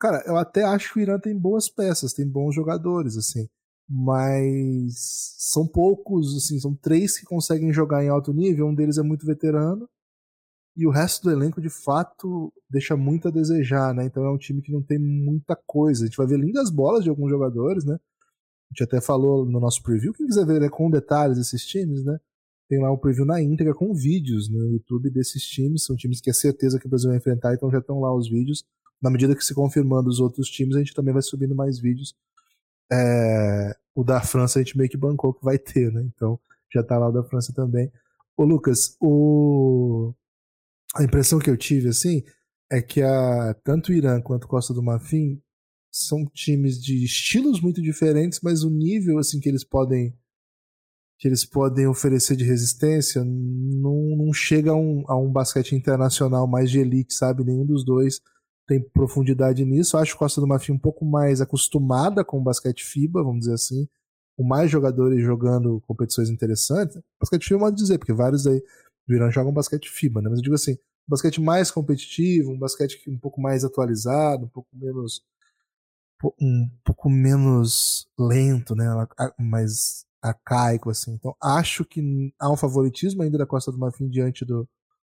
cara, 0.00 0.22
eu 0.26 0.36
até 0.36 0.64
acho 0.64 0.92
que 0.92 1.00
o 1.00 1.02
Irã 1.02 1.18
tem 1.18 1.38
boas 1.38 1.68
peças, 1.68 2.12
tem 2.14 2.26
bons 2.28 2.54
jogadores, 2.54 3.16
assim, 3.16 3.48
mas 3.88 4.94
são 5.38 5.66
poucos, 5.66 6.36
assim, 6.36 6.60
são 6.60 6.74
três 6.74 7.18
que 7.18 7.26
conseguem 7.26 7.72
jogar 7.72 8.04
em 8.04 8.08
alto 8.08 8.32
nível, 8.32 8.66
um 8.68 8.74
deles 8.74 8.98
é 8.98 9.02
muito 9.02 9.26
veterano, 9.26 9.88
e 10.76 10.86
o 10.86 10.90
resto 10.90 11.24
do 11.24 11.30
elenco, 11.30 11.60
de 11.60 11.70
fato, 11.70 12.52
deixa 12.68 12.96
muito 12.96 13.28
a 13.28 13.30
desejar, 13.30 13.94
né? 13.94 14.06
Então 14.06 14.24
é 14.24 14.30
um 14.30 14.38
time 14.38 14.60
que 14.60 14.72
não 14.72 14.82
tem 14.82 14.98
muita 14.98 15.56
coisa. 15.66 16.04
A 16.04 16.06
gente 16.06 16.16
vai 16.16 16.26
ver 16.26 16.38
lindas 16.38 16.70
bolas 16.70 17.04
de 17.04 17.10
alguns 17.10 17.30
jogadores, 17.30 17.84
né? 17.84 17.98
gente 18.74 18.82
até 18.82 19.00
falou 19.00 19.46
no 19.46 19.60
nosso 19.60 19.82
preview. 19.82 20.12
Quem 20.12 20.26
quiser 20.26 20.44
ver 20.44 20.60
né, 20.60 20.68
com 20.68 20.90
detalhes 20.90 21.38
esses 21.38 21.64
times, 21.64 22.04
né? 22.04 22.18
Tem 22.68 22.80
lá 22.80 22.92
um 22.92 22.96
preview 22.96 23.24
na 23.24 23.40
íntegra 23.40 23.72
com 23.72 23.94
vídeos 23.94 24.48
no 24.48 24.72
YouTube 24.72 25.08
desses 25.10 25.44
times. 25.44 25.84
São 25.84 25.94
times 25.94 26.20
que 26.20 26.28
é 26.28 26.32
certeza 26.32 26.78
que 26.78 26.86
o 26.86 26.88
Brasil 26.90 27.10
vai 27.10 27.18
enfrentar, 27.18 27.54
então 27.54 27.70
já 27.70 27.78
estão 27.78 28.00
lá 28.00 28.12
os 28.12 28.28
vídeos. 28.28 28.64
Na 29.00 29.10
medida 29.10 29.36
que 29.36 29.44
se 29.44 29.54
confirmando 29.54 30.08
os 30.08 30.18
outros 30.18 30.48
times, 30.48 30.74
a 30.74 30.80
gente 30.80 30.94
também 30.94 31.12
vai 31.12 31.22
subindo 31.22 31.54
mais 31.54 31.78
vídeos. 31.78 32.14
É... 32.92 33.76
O 33.94 34.02
da 34.02 34.20
França 34.20 34.58
a 34.58 34.62
gente 34.62 34.76
meio 34.76 34.90
que 34.90 34.96
bancou 34.96 35.32
que 35.32 35.44
vai 35.44 35.58
ter, 35.58 35.92
né? 35.92 36.02
Então 36.14 36.38
já 36.72 36.82
tá 36.82 36.98
lá 36.98 37.08
o 37.08 37.12
da 37.12 37.22
França 37.22 37.52
também. 37.52 37.92
Ô 38.36 38.44
Lucas, 38.44 38.96
o... 39.00 40.12
a 40.94 41.02
impressão 41.02 41.38
que 41.38 41.50
eu 41.50 41.56
tive, 41.56 41.88
assim, 41.88 42.22
é 42.70 42.80
que 42.80 43.02
a... 43.02 43.54
tanto 43.64 43.90
o 43.90 43.94
Irã 43.94 44.20
quanto 44.20 44.48
Costa 44.48 44.72
do 44.72 44.82
Marfim 44.82 45.40
são 45.92 46.26
times 46.26 46.82
de 46.82 47.04
estilos 47.04 47.60
muito 47.60 47.80
diferentes, 47.80 48.40
mas 48.42 48.64
o 48.64 48.70
nível 48.70 49.18
assim 49.18 49.38
que 49.38 49.48
eles 49.48 49.62
podem 49.62 50.12
que 51.16 51.28
eles 51.28 51.44
podem 51.44 51.86
oferecer 51.86 52.36
de 52.36 52.44
resistência 52.44 53.24
não, 53.24 54.16
não 54.16 54.32
chega 54.32 54.72
a 54.72 54.74
um, 54.74 55.04
a 55.06 55.16
um 55.16 55.30
basquete 55.30 55.72
internacional 55.72 56.46
mais 56.46 56.70
de 56.70 56.80
elite, 56.80 57.14
sabe? 57.14 57.44
Nenhum 57.44 57.64
dos 57.64 57.84
dois 57.84 58.20
tem 58.66 58.82
profundidade 58.82 59.64
nisso. 59.64 59.96
Eu 59.96 60.00
acho 60.00 60.18
Costa 60.18 60.40
do 60.40 60.46
Marfim 60.46 60.72
um 60.72 60.78
pouco 60.78 61.04
mais 61.04 61.40
acostumada 61.40 62.24
com 62.24 62.40
o 62.40 62.42
basquete 62.42 62.84
FIBA, 62.84 63.22
vamos 63.22 63.40
dizer 63.40 63.54
assim, 63.54 63.88
com 64.36 64.42
mais 64.42 64.70
jogadores 64.70 65.22
jogando 65.22 65.80
competições 65.82 66.28
interessantes. 66.28 66.98
Basquete 67.20 67.44
FIBA, 67.44 67.60
modo 67.60 67.76
dizer, 67.76 67.98
porque 67.98 68.12
vários 68.12 68.46
aí 68.46 68.60
do 69.06 69.14
Irã 69.14 69.30
jogam 69.30 69.52
basquete 69.52 69.90
FIBA, 69.90 70.22
né? 70.22 70.28
Mas 70.28 70.38
eu 70.38 70.42
digo 70.42 70.54
assim, 70.54 70.72
um 70.72 71.10
basquete 71.10 71.40
mais 71.40 71.70
competitivo, 71.70 72.50
um 72.50 72.58
basquete 72.58 73.02
um 73.08 73.18
pouco 73.18 73.40
mais 73.40 73.64
atualizado, 73.64 74.46
um 74.46 74.48
pouco 74.48 74.68
menos 74.72 75.22
um 76.40 76.70
pouco 76.82 77.10
menos 77.10 78.06
lento, 78.18 78.74
né? 78.74 78.86
Mais 79.38 80.06
arcaico, 80.22 80.88
assim. 80.88 81.12
Então, 81.12 81.36
acho 81.42 81.84
que 81.84 82.32
há 82.40 82.50
um 82.50 82.56
favoritismo 82.56 83.22
ainda 83.22 83.36
da 83.36 83.46
Costa 83.46 83.70
do 83.70 83.78
Marfim 83.78 84.08
diante 84.08 84.44
do, 84.44 84.66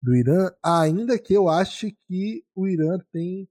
do 0.02 0.16
Irã, 0.16 0.52
ainda 0.64 1.18
que 1.18 1.34
eu 1.34 1.50
ache 1.50 1.98
que 2.08 2.44
o 2.56 2.68
Irã 2.68 3.00
tem 3.12 3.50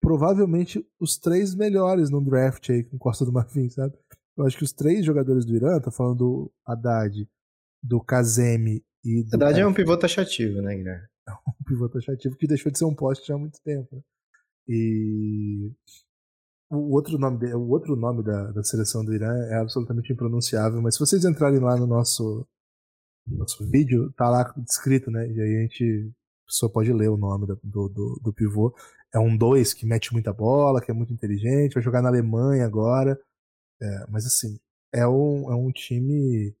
provavelmente 0.00 0.86
os 0.98 1.18
três 1.18 1.54
melhores 1.54 2.10
no 2.10 2.24
draft 2.24 2.70
aí 2.70 2.84
com 2.84 2.96
Costa 2.96 3.24
do 3.24 3.32
Marfim, 3.32 3.68
sabe? 3.68 3.94
Eu 4.36 4.46
acho 4.46 4.56
que 4.56 4.64
os 4.64 4.72
três 4.72 5.04
jogadores 5.04 5.44
do 5.44 5.54
Irã, 5.54 5.78
tá 5.80 5.90
falando 5.90 6.18
do 6.18 6.52
Haddad, 6.64 7.28
do 7.82 8.00
Kazemi 8.00 8.84
e 9.04 9.24
do. 9.24 9.34
Haddad 9.34 9.60
é 9.60 9.66
um 9.66 9.74
pivô 9.74 9.96
taxativo, 9.96 10.60
né, 10.62 10.76
Guilherme? 10.76 11.08
É 11.28 11.32
um 11.32 11.64
pivô 11.64 11.88
taxativo 11.88 12.34
que 12.36 12.46
deixou 12.46 12.72
de 12.72 12.78
ser 12.78 12.86
um 12.86 12.94
poste 12.94 13.28
já 13.28 13.34
há 13.34 13.38
muito 13.38 13.60
tempo. 13.62 13.94
Né? 13.94 14.02
E 14.66 15.70
o 16.68 16.92
outro 16.92 17.18
nome, 17.18 17.38
de, 17.38 17.54
o 17.54 17.68
outro 17.68 17.94
nome 17.94 18.24
da, 18.24 18.50
da 18.50 18.64
seleção 18.64 19.04
do 19.04 19.14
Irã 19.14 19.32
é 19.46 19.56
absolutamente 19.56 20.12
impronunciável, 20.12 20.82
mas 20.82 20.94
se 20.94 21.00
vocês 21.00 21.24
entrarem 21.24 21.60
lá 21.60 21.76
no 21.76 21.86
nosso, 21.86 22.44
no 23.26 23.38
nosso 23.38 23.64
vídeo, 23.70 24.12
tá 24.16 24.28
lá 24.28 24.52
descrito, 24.56 25.10
né? 25.10 25.30
E 25.30 25.40
aí 25.40 25.56
a 25.56 25.60
gente 25.62 26.12
pessoa 26.50 26.70
pode 26.70 26.92
ler 26.92 27.08
o 27.08 27.16
nome 27.16 27.46
do, 27.46 27.88
do, 27.88 28.20
do 28.22 28.32
pivô. 28.32 28.74
É 29.14 29.18
um 29.18 29.36
2 29.36 29.72
que 29.72 29.86
mete 29.86 30.12
muita 30.12 30.32
bola, 30.32 30.80
que 30.80 30.90
é 30.90 30.94
muito 30.94 31.12
inteligente, 31.12 31.74
vai 31.74 31.82
jogar 31.82 32.02
na 32.02 32.08
Alemanha 32.08 32.66
agora. 32.66 33.18
É, 33.80 34.06
mas 34.08 34.26
assim, 34.26 34.58
é 34.92 35.06
um, 35.06 35.50
é 35.50 35.54
um 35.54 35.70
time 35.72 36.54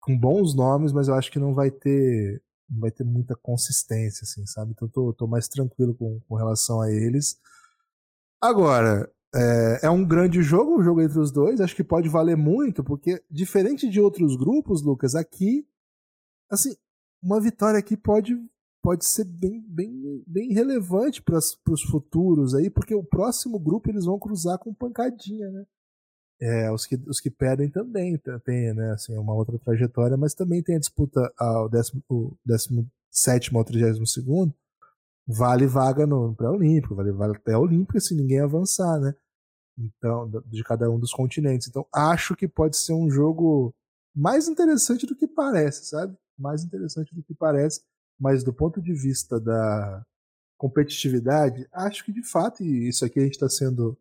com 0.00 0.18
bons 0.18 0.54
nomes, 0.54 0.92
mas 0.92 1.08
eu 1.08 1.14
acho 1.14 1.30
que 1.30 1.38
não 1.38 1.54
vai 1.54 1.70
ter 1.70 2.42
não 2.68 2.80
vai 2.80 2.90
ter 2.90 3.04
muita 3.04 3.34
consistência, 3.34 4.24
assim, 4.24 4.46
sabe? 4.46 4.72
Então 4.72 4.88
tô, 4.88 5.12
tô 5.12 5.26
mais 5.26 5.48
tranquilo 5.48 5.94
com, 5.94 6.20
com 6.20 6.36
relação 6.36 6.80
a 6.80 6.90
eles. 6.90 7.36
Agora, 8.40 9.10
é, 9.34 9.86
é, 9.86 9.90
um 9.90 10.06
grande 10.06 10.40
jogo, 10.42 10.78
um 10.78 10.82
jogo 10.82 11.02
entre 11.02 11.18
os 11.18 11.30
dois. 11.30 11.60
Acho 11.60 11.74
que 11.74 11.84
pode 11.84 12.08
valer 12.08 12.36
muito, 12.36 12.82
porque 12.82 13.22
diferente 13.30 13.88
de 13.88 14.00
outros 14.00 14.36
grupos, 14.36 14.82
Lucas, 14.82 15.14
aqui, 15.14 15.66
assim, 16.50 16.76
uma 17.22 17.40
vitória 17.40 17.78
aqui 17.78 17.96
pode, 17.96 18.36
pode 18.82 19.04
ser 19.04 19.24
bem, 19.24 19.60
bem, 19.68 20.24
bem 20.26 20.52
relevante 20.52 21.22
para 21.22 21.38
os 21.38 21.82
futuros 21.90 22.54
aí, 22.54 22.70
porque 22.70 22.94
o 22.94 23.04
próximo 23.04 23.58
grupo 23.58 23.90
eles 23.90 24.04
vão 24.04 24.18
cruzar 24.18 24.58
com 24.58 24.72
pancadinha, 24.72 25.50
né? 25.50 25.64
É, 26.42 26.70
os, 26.72 26.86
que, 26.86 26.96
os 27.06 27.20
que 27.20 27.30
perdem 27.30 27.68
também 27.68 28.18
tem 28.44 28.72
né, 28.72 28.92
assim, 28.92 29.14
uma 29.16 29.34
outra 29.34 29.58
trajetória, 29.58 30.16
mas 30.16 30.34
também 30.34 30.62
tem 30.62 30.76
a 30.76 30.80
disputa 30.80 31.30
ao 31.38 31.68
17 31.68 33.54
ao 33.54 33.64
32 33.64 34.14
vale 35.26 35.66
vaga 35.66 36.06
no 36.06 36.34
pré-olímpico, 36.34 36.94
vale 36.94 37.12
vaga 37.12 37.34
até 37.36 37.56
olímpica 37.56 38.00
se 38.00 38.14
ninguém 38.14 38.40
avançar, 38.40 38.98
né? 38.98 39.14
Então, 39.78 40.30
de 40.46 40.64
cada 40.64 40.90
um 40.90 40.98
dos 40.98 41.12
continentes. 41.12 41.68
Então, 41.68 41.86
acho 41.92 42.34
que 42.34 42.48
pode 42.48 42.76
ser 42.76 42.92
um 42.92 43.10
jogo 43.10 43.74
mais 44.14 44.48
interessante 44.48 45.06
do 45.06 45.14
que 45.14 45.26
parece, 45.26 45.86
sabe? 45.86 46.16
Mais 46.38 46.64
interessante 46.64 47.14
do 47.14 47.22
que 47.22 47.34
parece, 47.34 47.80
mas 48.18 48.42
do 48.42 48.52
ponto 48.52 48.82
de 48.82 48.92
vista 48.92 49.40
da 49.40 50.04
competitividade, 50.58 51.66
acho 51.72 52.04
que 52.04 52.12
de 52.12 52.22
fato, 52.22 52.62
e 52.62 52.88
isso 52.88 53.04
aqui 53.04 53.18
a 53.18 53.22
gente 53.22 53.34
está 53.34 53.48
sendo 53.48 53.96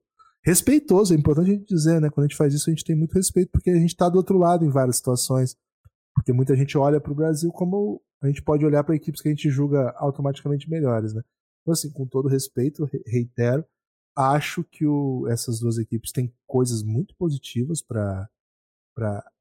respeitoso, 0.49 1.13
é 1.13 1.17
importante 1.17 1.51
a 1.51 1.53
gente 1.53 1.67
dizer, 1.67 2.01
né? 2.01 2.09
Quando 2.09 2.25
a 2.25 2.27
gente 2.27 2.37
faz 2.37 2.53
isso, 2.53 2.69
a 2.69 2.73
gente 2.73 2.83
tem 2.83 2.95
muito 2.95 3.13
respeito, 3.13 3.51
porque 3.51 3.69
a 3.69 3.75
gente 3.75 3.89
está 3.89 4.09
do 4.09 4.17
outro 4.17 4.37
lado 4.37 4.65
em 4.65 4.69
várias 4.69 4.97
situações. 4.97 5.55
Porque 6.13 6.33
muita 6.33 6.55
gente 6.55 6.77
olha 6.77 6.99
para 6.99 7.11
o 7.11 7.15
Brasil 7.15 7.51
como 7.51 8.01
a 8.21 8.27
gente 8.27 8.41
pode 8.41 8.65
olhar 8.65 8.83
para 8.83 8.95
equipes 8.95 9.21
que 9.21 9.29
a 9.29 9.31
gente 9.31 9.49
julga 9.49 9.93
automaticamente 9.97 10.69
melhores, 10.69 11.13
né? 11.13 11.21
Então, 11.61 11.73
assim, 11.73 11.91
com 11.91 12.05
todo 12.05 12.27
respeito, 12.27 12.89
reitero, 13.05 13.63
acho 14.17 14.63
que 14.63 14.85
o, 14.85 15.27
essas 15.27 15.59
duas 15.59 15.77
equipes 15.77 16.11
têm 16.11 16.33
coisas 16.47 16.83
muito 16.83 17.15
positivas 17.15 17.81
para 17.81 18.27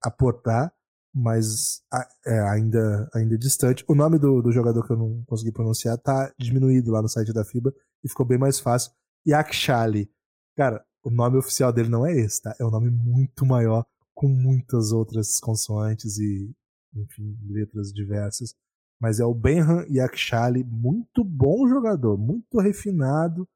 aportar, 0.02 0.72
mas 1.14 1.82
é 2.26 2.38
ainda, 2.50 3.10
ainda 3.14 3.36
distante. 3.38 3.84
O 3.88 3.94
nome 3.94 4.18
do, 4.18 4.42
do 4.42 4.52
jogador 4.52 4.86
que 4.86 4.92
eu 4.92 4.96
não 4.96 5.24
consegui 5.26 5.52
pronunciar 5.52 5.98
tá 5.98 6.32
diminuído 6.38 6.92
lá 6.92 7.02
no 7.02 7.08
site 7.08 7.32
da 7.32 7.44
FIBA 7.44 7.72
e 8.04 8.08
ficou 8.08 8.26
bem 8.26 8.38
mais 8.38 8.60
fácil. 8.60 8.92
Yakshali. 9.26 10.10
Cara, 10.56 10.84
o 11.02 11.10
nome 11.10 11.36
oficial 11.36 11.72
dele 11.72 11.88
não 11.88 12.06
é 12.06 12.12
esse, 12.12 12.42
tá? 12.42 12.54
É 12.58 12.64
um 12.64 12.70
nome 12.70 12.90
muito 12.90 13.46
maior, 13.46 13.86
com 14.14 14.28
muitas 14.28 14.92
outras 14.92 15.38
consoantes 15.38 16.18
e, 16.18 16.54
enfim, 16.94 17.38
letras 17.48 17.92
diversas. 17.92 18.54
Mas 19.00 19.20
é 19.20 19.24
o 19.24 19.34
Benham 19.34 19.86
Yakshali, 19.88 20.64
muito 20.64 21.22
bom 21.22 21.68
jogador, 21.68 22.18
muito 22.18 22.58
refinado. 22.58 23.48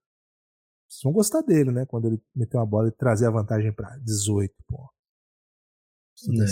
Vocês 0.89 1.03
vão 1.03 1.13
gostar 1.13 1.43
dele, 1.43 1.73
né? 1.73 1.85
Quando 1.87 2.07
ele 2.07 2.23
meter 2.35 2.57
uma 2.57 2.67
bola 2.67 2.89
e 2.89 2.93
trazer 2.93 3.27
a 3.27 3.31
vantagem 3.31 3.73
para 3.73 3.97
18 3.99 4.55
pontos. 4.69 4.95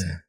É. 0.05 0.23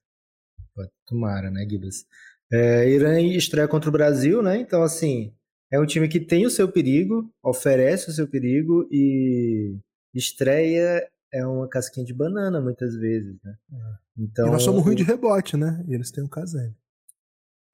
Tomara, 1.06 1.50
né, 1.50 1.68
Gibas? 1.68 2.06
É, 2.52 2.90
Irã 2.90 3.20
estreia 3.20 3.68
contra 3.68 3.90
o 3.90 3.94
Brasil, 3.94 4.44
né? 4.44 4.58
Então, 4.58 4.84
assim, 4.84 5.34
é 5.72 5.80
um 5.80 5.86
time 5.86 6.08
que 6.08 6.20
tem 6.20 6.46
o 6.46 6.50
seu 6.50 6.72
perigo, 6.72 7.34
oferece 7.42 8.10
o 8.10 8.14
seu 8.14 8.28
perigo 8.28 8.88
e 8.92 9.80
estreia 10.14 11.08
é 11.34 11.46
uma 11.46 11.68
casquinha 11.68 12.06
de 12.06 12.14
banana 12.14 12.60
muitas 12.60 12.96
vezes, 12.96 13.38
né? 13.44 13.56
É. 13.72 14.02
Então, 14.18 14.48
e 14.48 14.52
nós 14.52 14.64
somos 14.64 14.84
ruins 14.84 14.98
de 14.98 15.04
rebote, 15.04 15.56
né? 15.56 15.84
E 15.88 15.94
eles 15.94 16.12
têm 16.12 16.24
um 16.24 16.28
Kazan. 16.28 16.74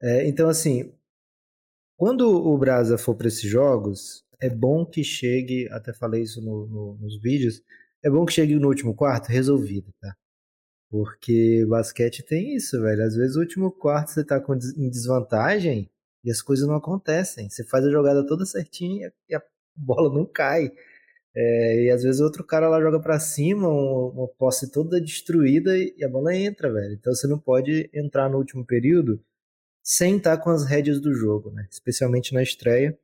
É, 0.00 0.26
então, 0.28 0.48
assim, 0.48 0.92
quando 1.96 2.28
o 2.30 2.56
Brasa 2.56 2.96
for 2.96 3.14
para 3.14 3.26
esses 3.26 3.48
jogos, 3.48 4.24
é 4.40 4.48
bom 4.48 4.86
que 4.86 5.02
chegue, 5.02 5.68
até 5.72 5.92
falei 5.92 6.22
isso 6.22 6.40
no, 6.40 6.66
no, 6.66 6.98
nos 7.00 7.20
vídeos, 7.20 7.60
é 8.02 8.08
bom 8.08 8.24
que 8.24 8.32
chegue 8.32 8.54
no 8.54 8.68
último 8.68 8.94
quarto 8.94 9.26
resolvido, 9.26 9.92
tá? 10.00 10.16
Porque 10.90 11.66
basquete 11.68 12.22
tem 12.22 12.54
isso, 12.54 12.80
velho. 12.80 13.04
Às 13.04 13.14
vezes 13.14 13.36
o 13.36 13.40
último 13.40 13.70
quarto 13.70 14.10
você 14.10 14.24
tá 14.24 14.40
com, 14.40 14.54
em 14.54 14.88
desvantagem 14.88 15.90
e 16.24 16.30
as 16.30 16.40
coisas 16.40 16.66
não 16.66 16.76
acontecem. 16.76 17.50
Você 17.50 17.64
faz 17.64 17.84
a 17.84 17.90
jogada 17.90 18.26
toda 18.26 18.46
certinha 18.46 19.12
e 19.28 19.34
a 19.34 19.42
bola 19.76 20.12
não 20.12 20.24
cai. 20.24 20.72
É, 21.34 21.84
e 21.84 21.90
às 21.90 22.02
vezes 22.02 22.20
outro 22.20 22.44
cara 22.44 22.68
lá 22.68 22.80
joga 22.80 23.00
para 23.00 23.18
cima, 23.20 23.68
uma, 23.68 24.10
uma 24.12 24.28
posse 24.28 24.70
toda 24.70 25.00
destruída 25.00 25.76
e 25.76 26.02
a 26.04 26.08
bola 26.08 26.34
entra, 26.34 26.72
velho. 26.72 26.94
Então 26.94 27.14
você 27.14 27.26
não 27.26 27.38
pode 27.38 27.90
entrar 27.94 28.28
no 28.28 28.38
último 28.38 28.64
período 28.66 29.22
sem 29.82 30.16
estar 30.18 30.38
com 30.38 30.50
as 30.50 30.64
rédeas 30.64 31.00
do 31.00 31.14
jogo, 31.14 31.50
né? 31.50 31.66
Especialmente 31.70 32.34
na 32.34 32.42
estreia. 32.42 32.98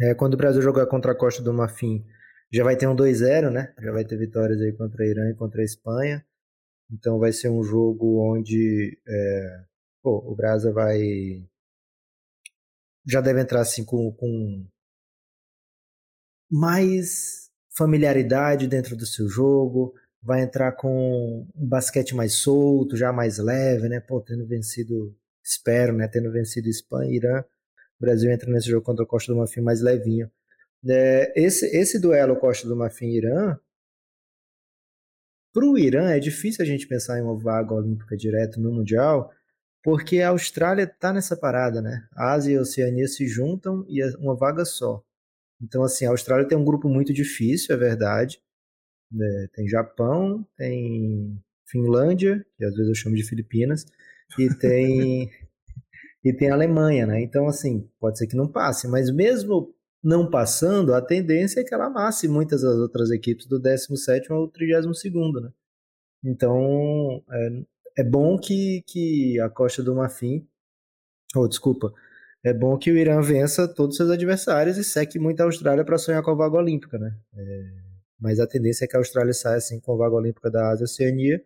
É, 0.00 0.14
quando 0.14 0.34
o 0.34 0.36
Brasil 0.36 0.62
jogar 0.62 0.86
contra 0.86 1.12
a 1.12 1.14
Costa 1.14 1.42
do 1.42 1.52
Marfim, 1.52 2.04
já 2.52 2.62
vai 2.62 2.76
ter 2.76 2.86
um 2.86 2.94
2-0, 2.94 3.50
né? 3.50 3.74
Já 3.80 3.92
vai 3.92 4.04
ter 4.04 4.16
vitórias 4.16 4.60
aí 4.60 4.72
contra 4.72 5.02
a 5.04 5.06
Irã 5.06 5.30
e 5.30 5.34
contra 5.34 5.62
a 5.62 5.64
Espanha. 5.64 6.24
Então 6.90 7.18
vai 7.18 7.32
ser 7.32 7.48
um 7.50 7.62
jogo 7.64 8.20
onde 8.32 8.98
é, 9.06 9.64
pô, 10.02 10.18
o 10.30 10.34
Brasa 10.36 10.72
vai. 10.72 11.00
Já 13.06 13.20
deve 13.20 13.40
entrar 13.40 13.60
assim 13.60 13.84
com, 13.84 14.12
com 14.12 14.66
mais 16.50 17.50
familiaridade 17.76 18.66
dentro 18.66 18.96
do 18.96 19.06
seu 19.06 19.28
jogo, 19.28 19.94
vai 20.22 20.42
entrar 20.42 20.72
com 20.72 21.46
um 21.54 21.66
basquete 21.66 22.14
mais 22.14 22.34
solto, 22.34 22.96
já 22.96 23.12
mais 23.12 23.38
leve, 23.38 23.88
né? 23.88 24.00
Pô, 24.00 24.20
tendo 24.20 24.46
vencido, 24.46 25.14
espero, 25.42 25.92
né? 25.92 26.08
Tendo 26.08 26.32
vencido 26.32 26.68
Espanha 26.68 27.10
e 27.10 27.16
Irã, 27.16 27.44
o 27.98 28.04
Brasil 28.04 28.30
entra 28.30 28.50
nesse 28.50 28.68
jogo 28.68 28.84
contra 28.84 29.04
a 29.04 29.08
Costa 29.08 29.32
do 29.32 29.38
Marfim 29.38 29.60
mais 29.60 29.80
levinho. 29.80 30.30
É, 30.88 31.32
esse, 31.36 31.66
esse 31.76 31.98
duelo 32.00 32.36
Costa 32.36 32.66
do 32.68 32.76
Marfim 32.76 33.06
Irã, 33.06 33.56
para 35.52 35.64
o 35.64 35.78
Irã 35.78 36.10
é 36.10 36.18
difícil 36.18 36.62
a 36.62 36.66
gente 36.66 36.86
pensar 36.86 37.18
em 37.18 37.22
uma 37.22 37.38
vaga 37.38 37.72
olímpica 37.72 38.16
direto 38.16 38.60
no 38.60 38.72
Mundial, 38.72 39.32
porque 39.82 40.20
a 40.20 40.30
Austrália 40.30 40.82
está 40.82 41.12
nessa 41.12 41.36
parada, 41.36 41.80
né? 41.80 42.06
A 42.14 42.32
Ásia 42.32 42.54
e 42.54 42.56
a 42.58 42.60
Oceania 42.60 43.06
se 43.06 43.26
juntam 43.28 43.86
e 43.88 44.02
é 44.02 44.08
uma 44.18 44.36
vaga 44.36 44.64
só. 44.64 45.05
Então, 45.60 45.82
assim, 45.82 46.04
a 46.06 46.10
Austrália 46.10 46.46
tem 46.46 46.56
um 46.56 46.64
grupo 46.64 46.88
muito 46.88 47.12
difícil, 47.12 47.74
é 47.74 47.78
verdade. 47.78 48.40
É, 49.14 49.46
tem 49.54 49.68
Japão, 49.68 50.46
tem 50.56 51.42
Finlândia, 51.66 52.44
que 52.56 52.64
às 52.64 52.74
vezes 52.74 52.88
eu 52.88 52.94
chamo 52.94 53.16
de 53.16 53.24
Filipinas, 53.24 53.86
e 54.38 54.52
tem 54.54 55.30
e 56.24 56.32
tem 56.32 56.50
Alemanha, 56.50 57.06
né? 57.06 57.20
Então, 57.22 57.46
assim, 57.46 57.88
pode 58.00 58.18
ser 58.18 58.26
que 58.26 58.36
não 58.36 58.48
passe, 58.48 58.88
mas 58.88 59.10
mesmo 59.10 59.74
não 60.02 60.28
passando, 60.28 60.94
a 60.94 61.00
tendência 61.00 61.60
é 61.60 61.64
que 61.64 61.74
ela 61.74 61.86
amasse 61.86 62.28
muitas 62.28 62.62
das 62.62 62.76
outras 62.76 63.10
equipes 63.10 63.46
do 63.46 63.58
17 63.60 64.32
ao 64.32 64.48
32 64.48 64.86
né? 65.42 65.52
Então, 66.24 67.22
é, 67.30 67.62
é 67.98 68.04
bom 68.04 68.38
que, 68.38 68.82
que 68.86 69.40
a 69.40 69.48
Costa 69.48 69.82
do 69.82 69.94
Marfim, 69.94 70.46
ou 71.34 71.44
oh, 71.44 71.48
desculpa, 71.48 71.92
é 72.46 72.54
bom 72.54 72.78
que 72.78 72.92
o 72.92 72.96
Irã 72.96 73.20
vença 73.20 73.66
todos 73.66 73.94
os 73.94 73.96
seus 73.96 74.10
adversários 74.10 74.78
e 74.78 74.84
seque 74.84 75.18
muito 75.18 75.40
a 75.40 75.44
Austrália 75.44 75.84
para 75.84 75.98
sonhar 75.98 76.22
com 76.22 76.30
a 76.30 76.34
vaga 76.34 76.56
olímpica, 76.56 76.96
né? 76.96 77.12
É, 77.36 77.64
mas 78.20 78.38
a 78.38 78.46
tendência 78.46 78.84
é 78.84 78.88
que 78.88 78.94
a 78.94 79.00
Austrália 79.00 79.32
saia 79.34 79.56
assim 79.56 79.80
com 79.80 79.92
a 79.94 79.96
vaga 79.96 80.14
olímpica 80.14 80.48
da 80.48 80.70
Ásia 80.70 80.84
Oceania. 80.84 81.42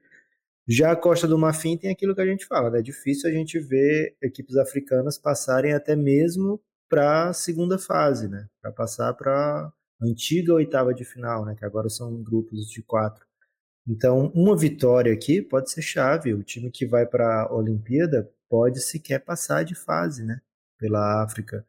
Já 0.69 0.93
a 0.93 0.97
Costa 0.97 1.27
do 1.27 1.39
Marfim 1.39 1.79
tem 1.79 1.91
aquilo 1.91 2.15
que 2.15 2.21
a 2.21 2.27
gente 2.27 2.45
fala, 2.45 2.71
né? 2.71 2.81
É 2.81 2.83
difícil 2.83 3.31
a 3.31 3.33
gente 3.33 3.59
ver 3.59 4.15
equipes 4.23 4.57
africanas 4.57 5.17
passarem 5.17 5.73
até 5.73 5.97
mesmo 5.97 6.61
para 6.87 7.31
a 7.31 7.33
segunda 7.33 7.79
fase, 7.79 8.29
né? 8.29 8.47
Para 8.61 8.71
passar 8.71 9.15
para 9.15 9.33
a 9.33 9.73
antiga 10.03 10.53
oitava 10.53 10.93
de 10.93 11.05
final, 11.07 11.47
né? 11.47 11.55
Que 11.59 11.65
agora 11.65 11.89
são 11.89 12.23
grupos 12.23 12.67
de 12.67 12.83
quatro. 12.83 13.25
Então, 13.89 14.31
uma 14.35 14.55
vitória 14.55 15.15
aqui 15.15 15.41
pode 15.41 15.71
ser 15.71 15.81
chave. 15.81 16.35
O 16.35 16.43
time 16.43 16.71
que 16.71 16.85
vai 16.85 17.07
para 17.07 17.45
a 17.45 17.55
Olimpíada 17.55 18.31
pode 18.51 18.81
sequer 18.81 19.21
passar 19.21 19.65
de 19.65 19.75
fase, 19.75 20.23
né? 20.25 20.43
Pela 20.81 21.23
África, 21.23 21.65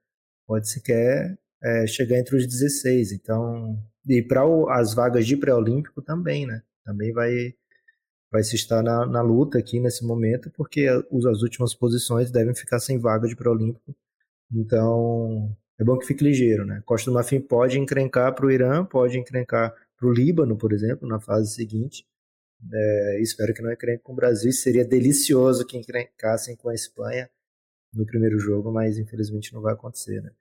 pode 0.48 0.70
sequer 0.70 1.38
é, 1.62 1.86
chegar 1.86 2.18
entre 2.18 2.36
os 2.38 2.48
16. 2.48 3.12
Então, 3.12 3.78
e 4.08 4.22
para 4.22 4.42
as 4.70 4.94
vagas 4.96 5.28
de 5.28 5.38
pré-olímpico 5.38 6.02
também, 6.02 6.48
né? 6.48 6.64
Também 6.84 7.12
vai 7.12 7.54
vai 8.32 8.44
se 8.44 8.56
estar 8.56 8.82
na, 8.82 9.06
na 9.06 9.22
luta 9.22 9.60
aqui 9.60 9.78
nesse 9.78 10.06
momento, 10.06 10.50
porque 10.52 10.88
as, 10.88 11.26
as 11.26 11.42
últimas 11.42 11.76
posições 11.76 12.32
devem 12.32 12.56
ficar 12.56 12.80
sem 12.80 12.98
vaga 12.98 13.28
de 13.28 13.36
pré-olímpico. 13.36 13.94
Então, 14.50 15.54
é 15.78 15.84
bom 15.84 15.98
que 15.98 16.08
fique 16.08 16.24
ligeiro, 16.24 16.66
né? 16.66 16.82
Costa 16.86 17.12
do 17.12 17.14
Marfim 17.14 17.42
pode 17.42 17.78
encrencar 17.78 18.34
para 18.34 18.46
o 18.46 18.52
Irã, 18.52 18.86
pode 18.86 19.18
encrencar 19.20 19.76
para 19.98 20.08
o 20.08 20.14
Líbano, 20.14 20.58
por 20.58 20.72
exemplo, 20.72 21.08
na 21.08 21.20
fase 21.20 21.54
seguinte. 21.54 22.06
É, 22.74 23.20
espero 23.22 23.54
que 23.54 23.62
não 23.62 23.72
encrenque 23.72 24.04
com 24.04 24.14
o 24.14 24.16
Brasil. 24.16 24.52
Seria 24.54 24.86
delicioso 24.86 25.66
que 25.66 25.78
encrencassem 25.78 26.56
com 26.56 26.70
a 26.70 26.74
Espanha 26.74 27.30
no 27.94 28.06
primeiro 28.06 28.40
jogo, 28.40 28.72
mas 28.72 28.98
infelizmente 28.98 29.54
não 29.54 29.62
vai 29.62 29.74
acontecer, 29.74 30.22
né? 30.22 30.32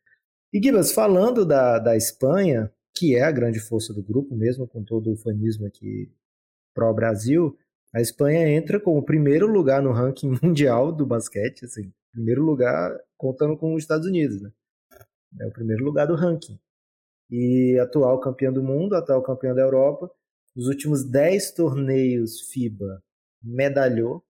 E 0.53 0.63
Gibas, 0.63 0.93
falando 0.93 1.45
da, 1.45 1.79
da 1.79 1.97
Espanha, 1.97 2.73
que 2.95 3.15
é 3.15 3.23
a 3.23 3.31
grande 3.31 3.61
força 3.61 3.95
do 3.95 4.03
grupo, 4.03 4.35
mesmo 4.37 4.67
com 4.67 4.83
todo 4.85 5.13
o 5.13 5.17
fanismo 5.17 5.67
aqui 5.67 6.13
pró-Brasil, 6.75 7.57
a 7.95 8.01
Espanha 8.01 8.49
entra 8.49 8.81
como 8.81 9.05
primeiro 9.05 9.47
lugar 9.47 9.83
no 9.83 9.93
ranking 9.93 10.39
mundial 10.43 10.93
do 10.93 11.07
basquete, 11.07 11.65
assim, 11.65 11.93
primeiro 12.13 12.43
lugar 12.43 12.97
contando 13.17 13.57
com 13.57 13.75
os 13.75 13.83
Estados 13.83 14.07
Unidos, 14.07 14.41
né? 14.41 14.51
É 15.41 15.47
o 15.47 15.53
primeiro 15.53 15.85
lugar 15.85 16.07
do 16.07 16.15
ranking. 16.15 16.59
E 17.31 17.79
atual 17.81 18.19
campeão 18.19 18.53
do 18.53 18.63
mundo, 18.63 18.95
atual 18.95 19.23
campeão 19.23 19.55
da 19.55 19.63
Europa, 19.63 20.11
nos 20.55 20.67
últimos 20.67 21.05
10 21.05 21.53
torneios 21.53 22.41
FIBA 22.51 23.03
medalhou. 23.43 24.25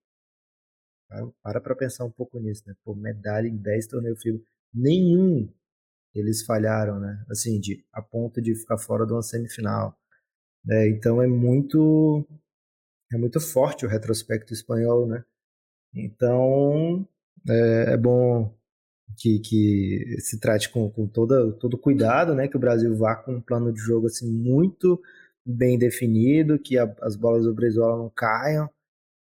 Para 1.42 1.60
para 1.60 1.76
pensar 1.76 2.04
um 2.04 2.10
pouco 2.10 2.38
nisso, 2.38 2.62
né? 2.66 2.74
Pô, 2.84 2.94
medalha 2.94 3.48
em 3.48 3.56
10 3.56 3.86
torneios 3.88 4.22
FIBA. 4.22 4.40
Nenhum 4.72 5.48
eles 6.14 6.42
falharam, 6.44 6.98
né? 7.00 7.24
Assim, 7.30 7.60
de, 7.60 7.84
a 7.92 8.02
ponto 8.02 8.40
de 8.40 8.54
ficar 8.54 8.78
fora 8.78 9.06
de 9.06 9.12
uma 9.12 9.22
semifinal. 9.22 9.96
É, 10.68 10.88
então 10.88 11.22
é 11.22 11.26
muito 11.26 12.26
é 13.12 13.16
muito 13.18 13.40
forte 13.40 13.86
o 13.86 13.88
retrospecto 13.88 14.52
espanhol, 14.52 15.06
né? 15.06 15.24
Então 15.94 17.06
é, 17.48 17.94
é 17.94 17.96
bom 17.96 18.54
que, 19.16 19.40
que 19.40 20.16
se 20.20 20.38
trate 20.40 20.70
com, 20.70 20.90
com 20.90 21.06
toda, 21.08 21.52
todo 21.54 21.78
cuidado, 21.78 22.34
né? 22.34 22.48
Que 22.48 22.56
o 22.56 22.60
Brasil 22.60 22.94
vá 22.96 23.16
com 23.16 23.34
um 23.36 23.40
plano 23.40 23.72
de 23.72 23.80
jogo 23.80 24.06
assim 24.06 24.30
muito 24.30 25.00
bem 25.44 25.78
definido, 25.78 26.58
que 26.58 26.78
a, 26.78 26.84
as 27.02 27.16
bolas 27.16 27.44
do 27.44 27.54
Brizola 27.54 27.96
não 27.96 28.10
caiam 28.10 28.70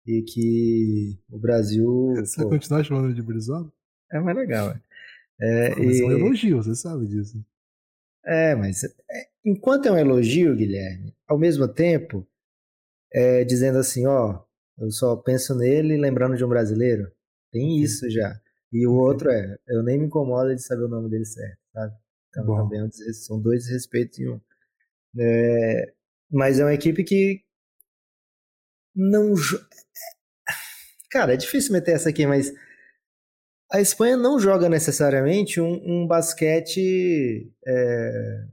e 0.10 0.24
que 0.24 1.20
o 1.30 1.38
Brasil. 1.38 2.16
Você 2.16 2.42
pô, 2.42 2.50
continuar 2.50 2.84
chamando 2.84 3.14
de 3.14 3.22
Brizola? 3.22 3.72
É 4.12 4.20
mais 4.20 4.36
legal, 4.36 4.72
é. 4.72 4.82
É, 5.40 5.76
mas 5.76 6.00
e... 6.00 6.04
é 6.04 6.06
um 6.06 6.12
elogio, 6.12 6.58
você 6.58 6.76
sabe 6.76 7.06
disso. 7.06 7.46
É, 8.26 8.56
mas 8.56 8.84
é, 8.84 8.90
enquanto 9.46 9.86
é 9.86 9.92
um 9.92 9.98
elogio, 9.98 10.56
Guilherme, 10.56 11.16
ao 11.28 11.38
mesmo 11.38 11.68
tempo, 11.68 12.28
é, 13.14 13.44
dizendo 13.46 13.78
assim, 13.78 14.08
ó, 14.08 14.42
eu 14.80 14.90
só 14.90 15.16
penso 15.16 15.56
nele 15.56 15.96
lembrando 15.96 16.36
de 16.36 16.44
um 16.44 16.50
brasileiro, 16.50 17.12
tem 17.52 17.80
isso 17.80 18.10
já. 18.10 18.42
E 18.74 18.88
o 18.88 18.94
outro 18.94 19.30
é, 19.30 19.58
eu 19.68 19.84
nem 19.84 20.00
me 20.00 20.06
incomodo 20.06 20.56
de 20.56 20.62
saber 20.62 20.86
o 20.86 20.90
nome 20.90 21.10
dele 21.10 21.26
certo, 21.26 21.60
sabe? 21.72 21.94
Então 22.30 22.46
Bom. 22.46 22.64
também 22.64 22.82
é 22.82 23.14
são 23.14 23.40
dois 23.40 23.68
respeitos 23.68 24.20
em 24.20 24.30
um. 24.30 24.42
É, 25.20 25.94
mas 26.32 26.60
é 26.60 26.64
uma 26.64 26.74
equipe 26.74 27.04
que 27.04 27.44
não. 28.96 29.34
Cara, 31.10 31.34
é 31.34 31.38
difícil 31.38 31.74
meter 31.74 31.96
essa 31.96 32.10
aqui, 32.10 32.26
mas 32.26 32.54
a 33.72 33.80
Espanha 33.80 34.18
não 34.18 34.40
joga 34.40 34.68
necessariamente 34.68 35.62
um, 35.62 35.82
um 35.86 36.08
basquete 36.08 37.52
é, 37.66 38.46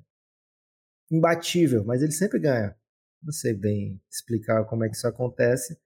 imbatível, 1.10 1.84
mas 1.84 2.02
ele 2.02 2.12
sempre 2.12 2.38
ganha. 2.38 2.74
Não 3.22 3.32
sei 3.32 3.54
bem 3.54 4.00
explicar 4.10 4.64
como 4.66 4.84
é 4.84 4.88
que 4.88 4.96
isso 4.96 5.08
acontece, 5.08 5.78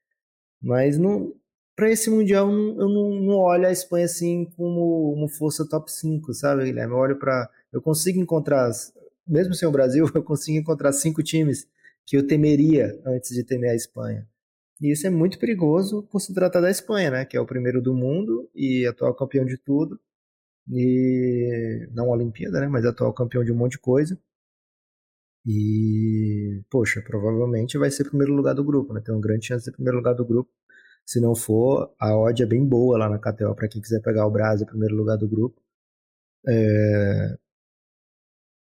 mas 0.60 0.98
para 1.76 1.90
esse 1.90 2.10
Mundial 2.10 2.50
eu 2.50 2.88
não, 2.88 3.10
não, 3.20 3.36
olho 3.36 3.66
a 3.66 3.72
Espanha 3.72 4.04
assim 4.04 4.44
como 4.56 5.14
uma 5.14 5.28
força 5.28 5.66
top 5.66 5.90
5, 5.90 6.34
sabe, 6.34 6.64
Guilherme? 6.64 6.92
Eu 6.92 6.98
olho 6.98 7.18
para. 7.18 7.48
Eu 7.72 7.80
consigo 7.80 8.20
encontrar, 8.20 8.70
mesmo 9.26 9.54
sem 9.54 9.68
o 9.68 9.72
Brasil, 9.72 10.06
eu 10.14 10.22
consigo 10.22 10.58
encontrar 10.58 10.92
cinco 10.92 11.22
times 11.22 11.66
que 12.04 12.16
eu 12.16 12.26
temeria 12.26 13.00
antes 13.06 13.30
de 13.30 13.44
temer 13.44 13.70
a 13.70 13.74
Espanha. 13.74 14.28
E 14.80 14.92
isso 14.92 15.06
é 15.06 15.10
muito 15.10 15.38
perigoso 15.38 16.02
por 16.10 16.20
se 16.20 16.32
tratar 16.34 16.60
da 16.60 16.70
Espanha, 16.70 17.10
né? 17.10 17.24
Que 17.24 17.36
é 17.36 17.40
o 17.40 17.46
primeiro 17.46 17.82
do 17.82 17.94
mundo 17.94 18.50
e 18.54 18.86
atual 18.86 19.14
campeão 19.14 19.44
de 19.44 19.58
tudo. 19.58 20.00
E 20.68 21.88
não 21.92 22.08
Olimpíada, 22.10 22.60
né? 22.60 22.68
Mas 22.68 22.84
atual 22.86 23.12
campeão 23.14 23.44
de 23.44 23.52
um 23.52 23.56
monte 23.56 23.72
de 23.72 23.80
coisa. 23.80 24.18
E, 25.46 26.62
poxa, 26.70 27.02
provavelmente 27.02 27.78
vai 27.78 27.90
ser 27.90 28.04
primeiro 28.04 28.34
lugar 28.34 28.54
do 28.54 28.64
grupo, 28.64 28.92
né? 28.92 29.00
Tem 29.00 29.14
uma 29.14 29.20
grande 29.20 29.46
chance 29.46 29.60
de 29.60 29.64
ser 29.66 29.72
primeiro 29.72 29.98
lugar 29.98 30.14
do 30.14 30.24
grupo. 30.24 30.50
Se 31.06 31.20
não 31.20 31.34
for, 31.34 31.94
a 31.98 32.16
odd 32.16 32.42
é 32.42 32.46
bem 32.46 32.66
boa 32.66 32.98
lá 32.98 33.08
na 33.08 33.18
KTO 33.18 33.54
para 33.54 33.68
quem 33.68 33.82
quiser 33.82 34.00
pegar 34.02 34.26
o 34.26 34.30
Brasil 34.30 34.66
primeiro 34.66 34.94
lugar 34.96 35.16
do 35.16 35.28
grupo. 35.28 35.60
É... 36.48 37.38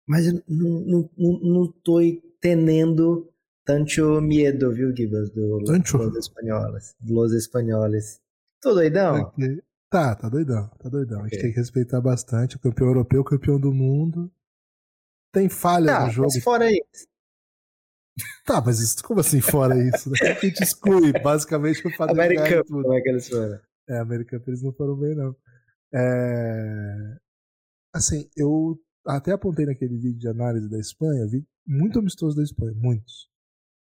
Mas 0.07 0.27
não, 0.33 0.43
não, 0.49 1.11
não, 1.17 1.41
não 1.41 1.73
tô 1.85 2.01
entendendo 2.01 3.30
tanto 3.71 4.21
medo, 4.21 4.73
viu, 4.73 4.95
Gibas? 4.95 5.31
Do 5.31 5.63
Tancho? 5.65 5.99
Los 5.99 6.17
Espanholes. 6.17 6.97
Los 7.09 7.33
Espanholes. 7.33 8.21
Tô 8.61 8.75
doidão? 8.75 9.33
É 9.39 9.63
tá, 9.89 10.15
tá 10.17 10.29
doidão, 10.29 10.69
tá 10.79 10.89
doidão. 10.89 11.21
Okay. 11.21 11.27
A 11.27 11.29
gente 11.29 11.43
tem 11.43 11.53
que 11.53 11.59
respeitar 11.59 12.01
bastante. 12.01 12.57
O 12.57 12.61
campeão 12.61 12.89
europeu, 12.89 13.21
o 13.21 13.25
campeão 13.25 13.61
do 13.61 13.73
mundo. 13.73 14.31
Tem 15.33 15.49
falha 15.49 15.87
tá, 15.87 16.07
no 16.07 16.11
jogo. 16.11 16.29
Mas 16.35 16.43
fora 16.43 16.71
isso. 16.71 17.07
Tá, 18.45 18.61
mas 18.61 18.81
isso, 18.81 19.03
como 19.05 19.21
assim 19.21 19.41
fora 19.41 19.77
isso? 19.79 20.11
Né? 20.11 20.17
A 20.23 20.35
gente 20.35 20.63
exclui, 20.63 21.13
basicamente, 21.23 21.87
o 21.87 21.97
fato 21.97 22.11
American, 22.11 22.65
como 22.65 22.93
é 22.93 23.01
que 23.01 23.09
eles 23.09 23.29
foram? 23.29 23.61
É, 23.89 23.99
American 23.99 24.41
eles 24.47 24.63
não 24.63 24.73
foram 24.73 24.97
bem, 24.97 25.15
não. 25.15 25.35
É... 25.95 27.17
Assim, 27.95 28.29
eu 28.37 28.79
até 29.07 29.33
apontei 29.33 29.65
naquele 29.65 29.97
vídeo 29.97 30.19
de 30.19 30.29
análise 30.29 30.69
da 30.69 30.79
Espanha, 30.79 31.27
vi 31.29 31.47
muito 31.67 32.01
amistoso 32.01 32.37
da 32.37 32.43
Espanha, 32.43 32.75
muitos. 32.77 33.30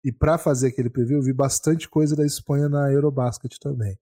E 0.05 0.13
para 0.13 0.39
fazer 0.39 0.69
aquele 0.69 0.91
preview, 0.91 1.19
eu 1.19 1.25
vi 1.25 1.33
bastante 1.33 1.89
coisa 1.89 2.15
da 2.15 2.25
Espanha 2.25 2.69
na 2.69 2.93
Eurobasket 2.93 3.59
também. 3.61 3.99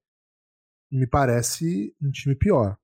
Me 0.90 1.06
parece 1.06 1.94
um 2.00 2.10
time 2.10 2.34
pior. 2.34 2.76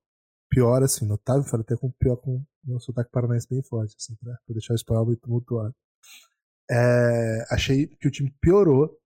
Pior, 0.49 0.83
assim, 0.83 1.05
notável, 1.05 1.43
falei 1.43 1.63
até 1.63 1.75
com 1.75 1.91
pior 1.91 2.17
com 2.17 2.43
o 2.67 2.79
sotaque 2.79 3.11
paranaense 3.11 3.47
bem 3.49 3.61
forte, 3.63 3.95
assim, 3.99 4.15
pra, 4.15 4.33
pra 4.45 4.53
deixar 4.53 4.73
o 4.73 4.75
espanhol 4.75 5.05
muito 5.05 5.21
tumultuado. 5.21 5.73
É, 6.69 7.45
achei 7.49 7.87
que 7.87 8.07
o 8.07 8.11
time 8.11 8.33
piorou 8.41 8.97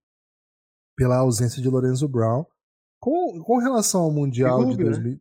pela 0.96 1.17
ausência 1.17 1.62
de 1.62 1.70
Lorenzo 1.70 2.08
Brown. 2.08 2.46
Com, 3.00 3.41
com 3.43 3.58
relação 3.60 4.02
ao 4.02 4.12
Mundial 4.12 4.58
Rubio, 4.58 4.78
de 4.78 4.84
2000. 4.84 5.12
Né? 5.13 5.20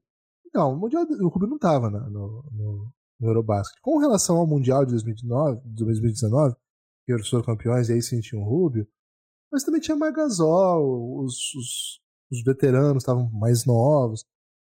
Não, 0.55 0.73
o 0.73 0.77
Mundial 0.77 1.05
o 1.05 1.29
Rubio 1.29 1.49
não 1.49 1.57
estava 1.57 1.91
no, 1.91 2.43
no, 2.51 2.93
no 3.21 3.29
Eurobasket. 3.29 3.79
Com 3.83 3.99
relação 3.99 4.39
ao 4.39 4.47
Mundial 4.47 4.85
de 4.87 4.93
2019, 4.93 5.61
2019 5.65 6.57
que 7.07 7.13
eles 7.13 7.29
foram 7.29 7.45
campeões, 7.45 7.89
e 7.89 7.93
aí 7.93 8.03
sim 8.03 8.21
tinha 8.21 8.41
o 8.41 8.45
Rubio. 8.45 8.87
Mas 9.51 9.63
também 9.63 9.81
tinha 9.81 9.97
Margasol, 9.97 11.23
os, 11.25 11.55
os, 11.55 12.01
os 12.31 12.43
veteranos 12.45 13.03
estavam 13.03 13.31
mais 13.31 13.65
novos. 13.65 14.25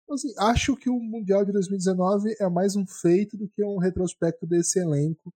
Então, 0.05 0.14
assim, 0.14 0.33
acho 0.38 0.77
que 0.77 0.90
o 0.90 1.01
Mundial 1.01 1.44
de 1.44 1.53
2019 1.53 2.37
é 2.38 2.49
mais 2.49 2.77
um 2.77 2.87
feito 2.87 3.37
do 3.37 3.49
que 3.49 3.64
um 3.64 3.79
retrospecto 3.79 4.46
desse 4.46 4.79
elenco. 4.79 5.33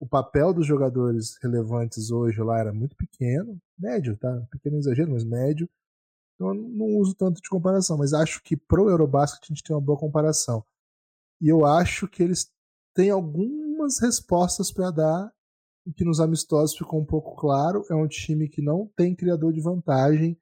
O 0.00 0.08
papel 0.08 0.54
dos 0.54 0.64
jogadores 0.64 1.36
relevantes 1.42 2.10
hoje 2.10 2.40
lá 2.40 2.60
era 2.60 2.72
muito 2.72 2.96
pequeno, 2.96 3.60
médio, 3.76 4.16
tá? 4.16 4.46
Pequeno 4.50 4.78
exagero, 4.78 5.10
mas 5.10 5.24
médio. 5.24 5.68
Então 6.34 6.48
eu 6.48 6.54
não 6.54 6.86
uso 6.98 7.14
tanto 7.16 7.42
de 7.42 7.48
comparação, 7.50 7.98
mas 7.98 8.14
acho 8.14 8.40
que 8.44 8.56
pro 8.56 8.88
Eurobasket 8.88 9.42
a 9.42 9.46
gente 9.52 9.64
tem 9.64 9.74
uma 9.74 9.82
boa 9.82 9.98
comparação. 9.98 10.64
E 11.40 11.48
eu 11.48 11.66
acho 11.66 12.06
que 12.06 12.22
eles 12.22 12.48
têm 12.94 13.10
algumas 13.10 13.98
respostas 14.00 14.72
para 14.72 14.90
dar 14.92 15.32
que 15.96 16.04
nos 16.04 16.20
amistosos 16.20 16.76
ficou 16.76 17.00
um 17.00 17.04
pouco 17.04 17.36
claro, 17.36 17.84
é 17.90 17.94
um 17.94 18.06
time 18.06 18.48
que 18.48 18.62
não 18.62 18.86
tem 18.96 19.14
criador 19.14 19.52
de 19.52 19.60
vantagem 19.60 20.40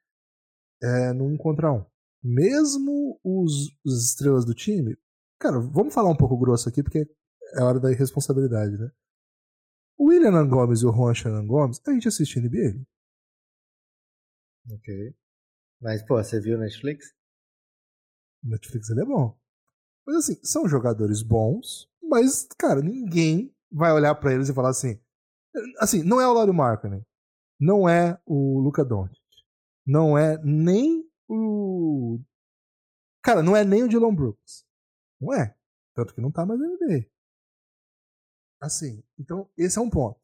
é, 0.83 1.13
no 1.13 1.27
um 1.27 1.37
contra 1.37 1.73
um. 1.73 1.85
Mesmo 2.23 3.21
os, 3.23 3.71
os 3.85 4.05
estrelas 4.11 4.45
do 4.45 4.55
time, 4.55 4.97
cara, 5.39 5.61
vamos 5.61 5.95
falar 5.95 6.11
um 6.11 6.17
pouco 6.17 6.37
grosso 6.37 6.69
aqui, 6.69 6.83
porque 6.83 7.09
é 7.55 7.63
hora 7.63 7.79
da 7.79 7.93
irresponsabilidade, 7.93 8.77
né? 8.77 8.91
O 9.99 10.09
William 10.09 10.47
Gomes 10.47 10.83
e 10.83 10.87
o 10.87 10.93
Juan 10.93 11.15
Shannon 11.15 11.47
Gomes, 11.47 11.81
a 11.87 11.93
gente 11.93 12.09
assiste 12.09 12.41
NBA. 12.41 12.85
Ok. 14.71 15.15
Mas, 15.81 16.03
pô, 16.03 16.17
você 16.17 16.41
viu 16.41 16.59
Netflix? 16.59 17.15
Netflix 18.43 18.91
ele 18.91 19.03
é 19.03 19.05
bom. 19.05 19.39
Mas 20.07 20.17
assim, 20.17 20.39
são 20.43 20.69
jogadores 20.69 21.23
bons, 21.23 21.91
mas, 22.03 22.47
cara, 22.59 22.81
ninguém 22.81 23.55
vai 23.71 23.93
olhar 23.93 24.15
para 24.15 24.33
eles 24.33 24.49
e 24.49 24.55
falar 24.55 24.71
assim: 24.71 25.01
Assim, 25.79 26.03
não 26.03 26.21
é 26.21 26.29
o 26.29 26.33
Laurie 26.33 26.55
Markkinen. 26.55 27.05
Não 27.59 27.89
é 27.89 28.21
o 28.27 28.61
Luca 28.61 28.85
Doncic. 28.85 29.17
Não 29.87 30.19
é 30.19 30.39
nem 30.43 31.09
o. 31.29 32.21
Cara, 33.23 33.43
não 33.43 33.57
é 33.57 33.65
nem 33.65 33.85
o 33.85 33.89
Dylan 33.89 34.15
Brooks. 34.15 34.65
Não 35.21 35.33
é. 35.33 35.57
Tanto 35.95 36.15
que 36.15 36.21
não 36.21 36.31
tá 36.31 36.45
mais 36.45 36.61
na 36.61 36.67
NBA. 36.67 37.07
assim, 38.61 39.03
então 39.19 39.49
esse 39.57 39.79
é 39.79 39.81
um 39.81 39.91
ponto. 39.91 40.21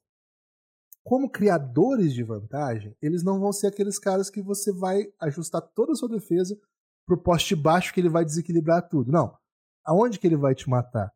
Como 1.04 1.30
criadores 1.30 2.12
de 2.12 2.22
vantagem, 2.22 2.96
eles 3.00 3.24
não 3.24 3.40
vão 3.40 3.52
ser 3.52 3.68
aqueles 3.68 3.98
caras 3.98 4.30
que 4.30 4.40
você 4.42 4.72
vai 4.72 5.12
ajustar 5.20 5.60
toda 5.60 5.92
a 5.92 5.94
sua 5.96 6.08
defesa 6.08 6.58
pro 7.06 7.20
poste 7.20 7.56
baixo 7.56 7.92
que 7.92 8.00
ele 8.00 8.08
vai 8.08 8.24
desequilibrar 8.24 8.88
tudo. 8.88 9.10
Não. 9.10 9.36
Aonde 9.84 10.18
que 10.18 10.26
ele 10.26 10.36
vai 10.36 10.54
te 10.54 10.68
matar? 10.68 11.12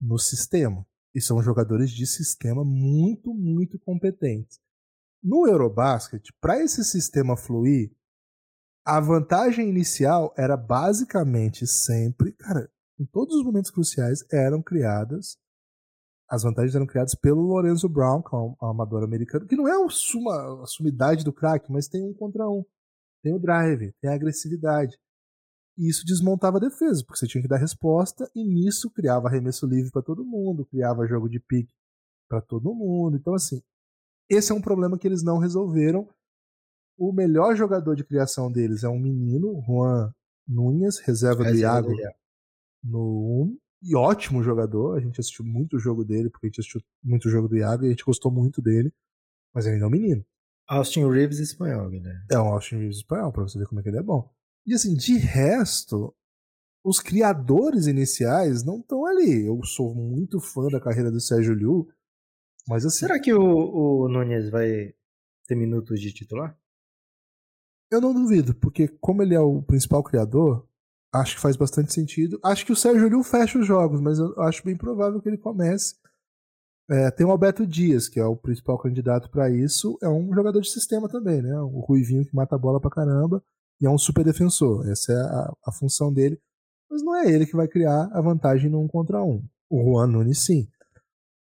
No 0.00 0.18
sistema. 0.18 0.86
E 1.14 1.20
são 1.20 1.42
jogadores 1.42 1.90
de 1.90 2.06
sistema 2.06 2.64
muito, 2.64 3.34
muito 3.34 3.78
competentes. 3.78 4.58
No 5.22 5.46
Eurobasket, 5.46 6.32
para 6.40 6.62
esse 6.62 6.84
sistema 6.84 7.36
fluir, 7.36 7.92
a 8.84 9.00
vantagem 9.00 9.68
inicial 9.68 10.32
era 10.36 10.56
basicamente 10.56 11.66
sempre, 11.66 12.32
cara, 12.32 12.70
em 12.98 13.04
todos 13.04 13.36
os 13.36 13.44
momentos 13.44 13.70
cruciais 13.70 14.24
eram 14.30 14.62
criadas 14.62 15.38
as 16.30 16.44
vantagens 16.44 16.76
eram 16.76 16.86
criadas 16.86 17.16
pelo 17.16 17.40
Lorenzo 17.40 17.88
Brown, 17.88 18.22
que 18.22 18.32
é 18.32 18.38
um 18.38 18.54
amador 18.60 19.02
americano, 19.02 19.46
que 19.46 19.56
não 19.56 19.66
é 19.66 19.72
a, 19.72 20.66
sumidade 20.66 21.24
do 21.24 21.32
craque, 21.32 21.72
mas 21.72 21.88
tem 21.88 22.04
um 22.04 22.14
contra 22.14 22.48
um. 22.48 22.64
Tem 23.20 23.34
o 23.34 23.38
drive, 23.38 23.92
tem 24.00 24.08
a 24.08 24.14
agressividade. 24.14 24.96
E 25.80 25.88
isso 25.88 26.04
desmontava 26.04 26.58
a 26.58 26.60
defesa, 26.60 27.02
porque 27.02 27.18
você 27.18 27.26
tinha 27.26 27.40
que 27.40 27.48
dar 27.48 27.56
resposta, 27.56 28.30
e 28.34 28.44
nisso 28.44 28.90
criava 28.90 29.28
arremesso 29.28 29.66
livre 29.66 29.90
para 29.90 30.02
todo 30.02 30.22
mundo, 30.22 30.66
criava 30.66 31.06
jogo 31.06 31.26
de 31.26 31.40
pique 31.40 31.72
para 32.28 32.42
todo 32.42 32.74
mundo. 32.74 33.16
Então, 33.16 33.32
assim, 33.32 33.62
esse 34.28 34.52
é 34.52 34.54
um 34.54 34.60
problema 34.60 34.98
que 34.98 35.08
eles 35.08 35.22
não 35.22 35.38
resolveram. 35.38 36.06
O 36.98 37.14
melhor 37.14 37.56
jogador 37.56 37.96
de 37.96 38.04
criação 38.04 38.52
deles 38.52 38.84
é 38.84 38.90
um 38.90 39.00
menino, 39.00 39.58
Juan 39.66 40.12
Nunes, 40.46 40.98
reserva 40.98 41.44
do 41.44 41.56
Iago 41.56 41.94
no 42.84 43.48
1 43.48 43.58
e 43.84 43.96
ótimo 43.96 44.42
jogador. 44.42 44.98
A 44.98 45.00
gente 45.00 45.18
assistiu 45.18 45.46
muito 45.46 45.76
o 45.76 45.80
jogo 45.80 46.04
dele, 46.04 46.28
porque 46.28 46.46
a 46.46 46.50
gente 46.50 46.60
assistiu 46.60 46.82
muito 47.02 47.26
o 47.26 47.30
jogo 47.30 47.48
do 47.48 47.56
Iago 47.56 47.84
e 47.84 47.86
a 47.86 47.90
gente 47.90 48.04
gostou 48.04 48.30
muito 48.30 48.60
dele. 48.60 48.92
Mas 49.54 49.64
ele 49.64 49.76
ainda 49.76 49.86
é 49.86 49.88
um 49.88 49.90
menino. 49.90 50.22
Austin 50.68 51.08
Reeves 51.08 51.38
espanhol, 51.38 51.88
né? 51.88 52.22
É 52.30 52.38
um 52.38 52.48
Austin 52.48 52.76
Reeves 52.76 52.98
espanhol, 52.98 53.32
pra 53.32 53.44
você 53.44 53.58
ver 53.58 53.66
como 53.66 53.80
é 53.80 53.82
que 53.82 53.88
ele 53.88 53.98
é 53.98 54.02
bom. 54.02 54.30
E 54.66 54.74
assim, 54.74 54.94
de 54.94 55.16
resto, 55.16 56.14
os 56.84 57.00
criadores 57.00 57.86
iniciais 57.86 58.64
não 58.64 58.80
estão 58.80 59.04
ali. 59.06 59.46
Eu 59.46 59.62
sou 59.64 59.94
muito 59.94 60.40
fã 60.40 60.68
da 60.68 60.80
carreira 60.80 61.10
do 61.10 61.20
Sérgio 61.20 61.54
Liu, 61.54 61.88
mas 62.68 62.84
assim. 62.84 63.00
Será 63.00 63.18
que 63.20 63.32
o, 63.32 63.40
o 63.40 64.08
Nunes 64.08 64.50
vai 64.50 64.94
ter 65.46 65.54
minutos 65.54 66.00
de 66.00 66.12
titular? 66.12 66.58
Eu 67.90 68.00
não 68.00 68.14
duvido, 68.14 68.54
porque 68.54 68.86
como 68.86 69.22
ele 69.22 69.34
é 69.34 69.40
o 69.40 69.62
principal 69.62 70.02
criador, 70.02 70.68
Acho 71.12 71.34
que 71.34 71.42
faz 71.42 71.56
bastante 71.56 71.92
sentido. 71.92 72.38
Acho 72.42 72.64
que 72.64 72.72
o 72.72 72.76
Sérgio 72.76 73.08
Liu 73.08 73.22
fecha 73.24 73.58
os 73.58 73.66
jogos, 73.66 74.00
mas 74.00 74.18
eu 74.18 74.40
acho 74.42 74.64
bem 74.64 74.76
provável 74.76 75.20
que 75.20 75.28
ele 75.28 75.38
comece. 75.38 75.96
É, 76.88 77.10
tem 77.10 77.26
o 77.26 77.30
Alberto 77.30 77.66
Dias, 77.66 78.08
que 78.08 78.20
é 78.20 78.24
o 78.24 78.36
principal 78.36 78.78
candidato 78.78 79.28
para 79.28 79.50
isso. 79.50 79.98
É 80.00 80.08
um 80.08 80.32
jogador 80.32 80.60
de 80.60 80.70
sistema 80.70 81.08
também, 81.08 81.42
né? 81.42 81.60
O 81.60 81.80
Ruivinho 81.80 82.24
que 82.24 82.34
mata 82.34 82.54
a 82.54 82.58
bola 82.58 82.80
pra 82.80 82.90
caramba 82.90 83.42
e 83.80 83.86
é 83.86 83.90
um 83.90 83.98
super 83.98 84.24
defensor. 84.24 84.88
Essa 84.88 85.12
é 85.12 85.20
a, 85.20 85.52
a 85.66 85.72
função 85.72 86.12
dele. 86.12 86.40
Mas 86.90 87.02
não 87.02 87.16
é 87.16 87.30
ele 87.30 87.46
que 87.46 87.56
vai 87.56 87.68
criar 87.68 88.10
a 88.12 88.20
vantagem 88.20 88.68
no 88.68 88.80
um 88.80 88.88
contra 88.88 89.22
um. 89.22 89.42
O 89.68 89.82
Juan 89.82 90.08
Nunes 90.08 90.44
sim. 90.44 90.68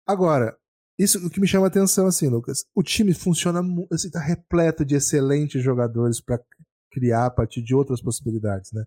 Agora, 0.07 0.57
isso 0.99 1.27
o 1.27 1.31
que 1.31 1.41
me 1.41 1.47
chama 1.47 1.67
a 1.67 1.69
atenção, 1.69 2.07
assim, 2.07 2.29
Lucas. 2.29 2.65
O 2.75 2.83
time 2.83 3.15
funciona, 3.15 3.61
assim, 3.93 4.11
tá 4.11 4.21
repleto 4.21 4.85
de 4.85 4.95
excelentes 4.95 5.63
jogadores 5.63 6.21
para 6.21 6.43
criar 6.91 7.27
a 7.27 7.31
partir 7.31 7.63
de 7.63 7.75
outras 7.75 8.03
possibilidades, 8.03 8.73
né? 8.73 8.85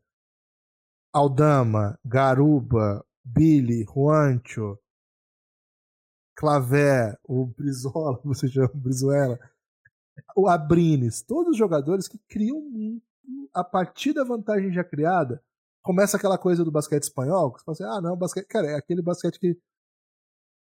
Aldama, 1.13 1.99
Garuba, 2.05 3.05
Billy, 3.23 3.83
Juancho, 3.83 4.77
Clavé, 6.35 7.17
o 7.23 7.45
Brizola, 7.45 8.19
você 8.25 8.47
chama 8.47 8.71
Brizuela, 8.73 9.39
o 10.35 10.47
Abrines, 10.47 11.21
todos 11.21 11.51
os 11.51 11.57
jogadores 11.57 12.07
que 12.07 12.17
criam 12.27 12.61
a 13.53 13.63
partir 13.63 14.13
da 14.13 14.23
vantagem 14.23 14.71
já 14.71 14.83
criada, 14.83 15.43
começa 15.81 16.17
aquela 16.17 16.37
coisa 16.37 16.63
do 16.63 16.71
basquete 16.71 17.03
espanhol, 17.03 17.51
que 17.51 17.59
você 17.59 17.65
fala 17.65 17.73
assim, 17.73 17.97
ah, 17.97 18.01
não, 18.01 18.17
basquete, 18.17 18.47
cara, 18.47 18.67
é 18.67 18.75
aquele 18.75 19.01
basquete 19.01 19.39
que 19.39 19.57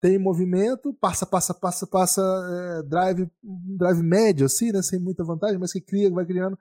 tem 0.00 0.18
movimento, 0.18 0.92
passa, 0.94 1.24
passa, 1.24 1.54
passa, 1.54 1.86
passa, 1.86 2.22
é, 2.22 2.82
drive, 2.82 3.30
drive 3.42 4.02
médio, 4.02 4.46
assim, 4.46 4.70
né, 4.72 4.82
sem 4.82 4.98
muita 4.98 5.24
vantagem, 5.24 5.58
mas 5.58 5.72
que 5.72 5.80
cria, 5.80 6.10
vai 6.10 6.26
criando, 6.26 6.58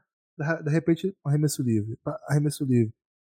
de 0.63 0.72
repente, 0.72 1.15
arremesso 1.24 1.62
livre, 1.62 1.98
arremesso 2.28 2.63
livre 2.65 2.93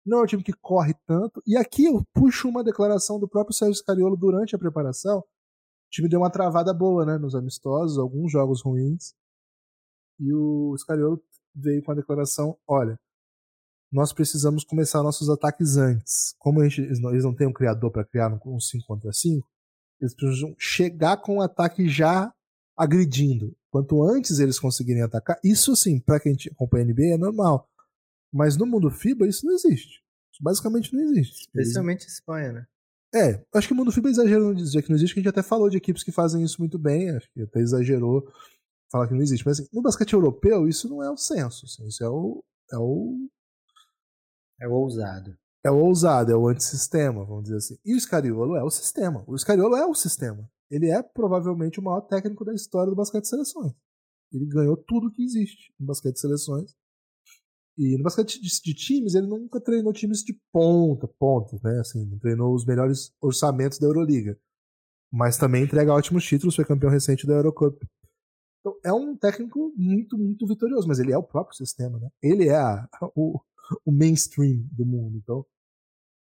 não 0.07 0.21
é 0.21 0.23
um 0.23 0.27
time 0.27 0.43
que 0.43 0.53
corre 0.53 0.95
tanto. 1.05 1.43
E 1.47 1.57
aqui 1.57 1.87
eu 1.87 2.05
puxo 2.15 2.49
uma 2.49 2.63
declaração 2.63 3.19
do 3.19 3.29
próprio 3.29 3.55
Sérgio 3.55 3.75
Scariolo 3.75 4.17
durante 4.17 4.55
a 4.55 4.59
preparação. 4.59 5.19
O 5.19 5.25
time 5.91 6.09
deu 6.09 6.21
uma 6.21 6.31
travada 6.31 6.73
boa, 6.73 7.05
né, 7.05 7.19
nos 7.19 7.35
amistosos, 7.35 7.99
alguns 7.99 8.31
jogos 8.31 8.63
ruins. 8.63 9.15
E 10.21 10.33
o 10.33 10.75
Scariolo 10.79 11.23
veio 11.57 11.83
com 11.83 11.93
a 11.93 11.95
declaração: 11.95 12.57
olha, 12.69 12.99
nós 13.91 14.13
precisamos 14.13 14.65
começar 14.65 15.03
nossos 15.03 15.31
ataques 15.31 15.77
antes. 15.77 16.35
Como 16.39 16.63
gente, 16.65 16.83
eles, 16.83 17.01
não, 17.01 17.11
eles 17.11 17.25
não 17.25 17.35
têm 17.35 17.47
um 17.47 17.53
criador 17.53 17.91
para 17.91 18.05
criar 18.05 18.33
um 18.45 18.61
5 18.61 18.87
contra 18.87 19.13
5, 19.13 19.47
eles 20.01 20.15
precisam 20.15 20.55
chegar 20.59 21.17
com 21.19 21.39
o 21.39 21.43
ataque 21.43 21.89
já 21.89 22.33
agredindo. 22.77 23.57
Quanto 23.71 24.03
antes 24.03 24.39
eles 24.39 24.59
conseguirem 24.59 25.03
atacar, 25.03 25.39
isso 25.43 25.75
sim, 25.75 25.99
para 25.99 26.21
quem 26.21 26.37
acompanha 26.51 26.85
a 26.85 26.89
NBA 26.89 27.15
é 27.15 27.19
normal. 27.19 27.69
Mas 28.33 28.57
no 28.57 28.67
mundo 28.67 28.91
FIBA 28.91 29.27
isso 29.27 29.47
não 29.47 29.55
existe. 29.55 30.03
Isso 30.33 30.43
basicamente 30.43 30.95
não 30.95 31.03
existe. 31.03 31.43
Especialmente 31.43 32.07
Espanha, 32.07 32.53
né? 32.53 32.67
É, 33.15 33.43
acho 33.55 33.69
que 33.69 33.73
o 33.73 33.77
mundo 33.77 33.93
FIBA 33.93 34.11
exagerou 34.11 34.49
no 34.49 34.55
dizer 34.55 34.83
que 34.83 34.91
não 34.91 34.97
existe, 34.97 35.15
que 35.15 35.21
a 35.21 35.23
gente 35.23 35.31
até 35.31 35.43
falou 35.43 35.71
de 35.71 35.77
equipes 35.77 36.03
que 36.03 36.13
fazem 36.13 36.43
isso 36.43 36.57
muito 36.59 36.79
bem, 36.79 37.11
acho 37.11 37.31
que 37.33 37.43
até 37.43 37.61
exagerou 37.61 38.27
falar 38.91 39.09
que 39.09 39.15
não 39.15 39.23
existe. 39.23 39.45
Mas 39.45 39.61
assim, 39.61 39.69
no 39.73 39.83
basquete 39.83 40.13
europeu, 40.13 40.69
isso 40.69 40.89
não 40.89 41.03
é 41.03 41.11
o 41.11 41.17
senso. 41.17 41.67
Assim, 41.67 41.87
isso 41.87 42.03
é 42.05 42.09
o. 42.09 42.45
É 42.73 42.77
o. 42.77 43.29
É 44.61 44.69
o 44.69 44.73
ousado. 44.73 45.37
É 45.65 45.71
o 45.71 45.79
ousado, 45.79 46.31
é 46.31 46.37
o 46.37 46.49
antissistema, 46.49 47.25
vamos 47.25 47.45
dizer 47.45 47.57
assim. 47.57 47.77
E 47.85 47.95
o 47.95 48.01
Scariolo 48.01 48.57
é 48.57 48.63
o 48.63 48.71
sistema. 48.71 49.25
O 49.27 49.37
Scariolo 49.37 49.77
é 49.77 49.85
o 49.85 49.95
sistema. 49.95 50.49
Ele 50.71 50.89
é 50.91 51.03
provavelmente 51.03 51.81
o 51.81 51.83
maior 51.83 52.03
técnico 52.03 52.45
da 52.45 52.55
história 52.55 52.91
do 52.91 52.97
basquete 52.97 53.23
de 53.23 53.29
seleções. 53.29 53.73
Ele 54.33 54.47
ganhou 54.47 54.77
tudo 54.77 55.11
que 55.11 55.25
existe 55.25 55.73
no 55.79 55.87
basquete 55.87 56.15
de 56.15 56.21
seleções 56.21 56.75
e 57.79 57.97
no 57.99 58.05
basquete 58.05 58.41
de, 58.41 58.49
de, 58.63 58.75
times, 58.75 59.15
ele 59.15 59.27
nunca 59.27 59.61
treinou 59.61 59.93
times 59.93 60.23
de 60.23 60.33
ponta, 60.51 61.07
ponta, 61.07 61.59
né? 61.63 61.79
Assim, 61.81 62.19
treinou 62.19 62.55
os 62.55 62.65
melhores 62.65 63.13
orçamentos 63.21 63.79
da 63.79 63.87
Euroliga. 63.87 64.39
Mas 65.13 65.37
também 65.37 65.65
entrega 65.65 65.93
ótimos 65.93 66.25
títulos, 66.25 66.57
foi 66.57 66.65
campeão 66.65 66.91
recente 66.91 67.27
da 67.27 67.35
Eurocup. 67.35 67.79
Então, 68.67 68.81
é 68.85 68.93
um 68.93 69.17
técnico 69.17 69.73
muito, 69.77 70.19
muito 70.19 70.45
vitorioso, 70.45 70.89
mas 70.89 70.99
ele 70.99 71.13
é 71.13 71.19
o 71.19 71.23
próprio 71.23 71.57
sistema, 71.57 72.01
né? 72.01 72.09
Ele 72.21 72.49
é 72.49 72.57
a, 72.57 72.89
o, 73.15 73.41
o 73.85 73.93
mainstream 73.93 74.67
do 74.73 74.85
mundo. 74.85 75.19
Então, 75.19 75.47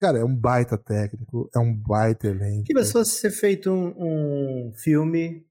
cara, 0.01 0.17
é 0.17 0.25
um 0.25 0.35
baita 0.35 0.77
técnico, 0.77 1.49
é 1.55 1.59
um 1.59 1.73
baita 1.73 2.27
elenco. 2.27 2.65
Que 2.65 2.73
pessoa 2.73 3.05
ser 3.05 3.31
feito 3.31 3.71
um, 3.71 4.67
um 4.67 4.73
filme 4.73 5.47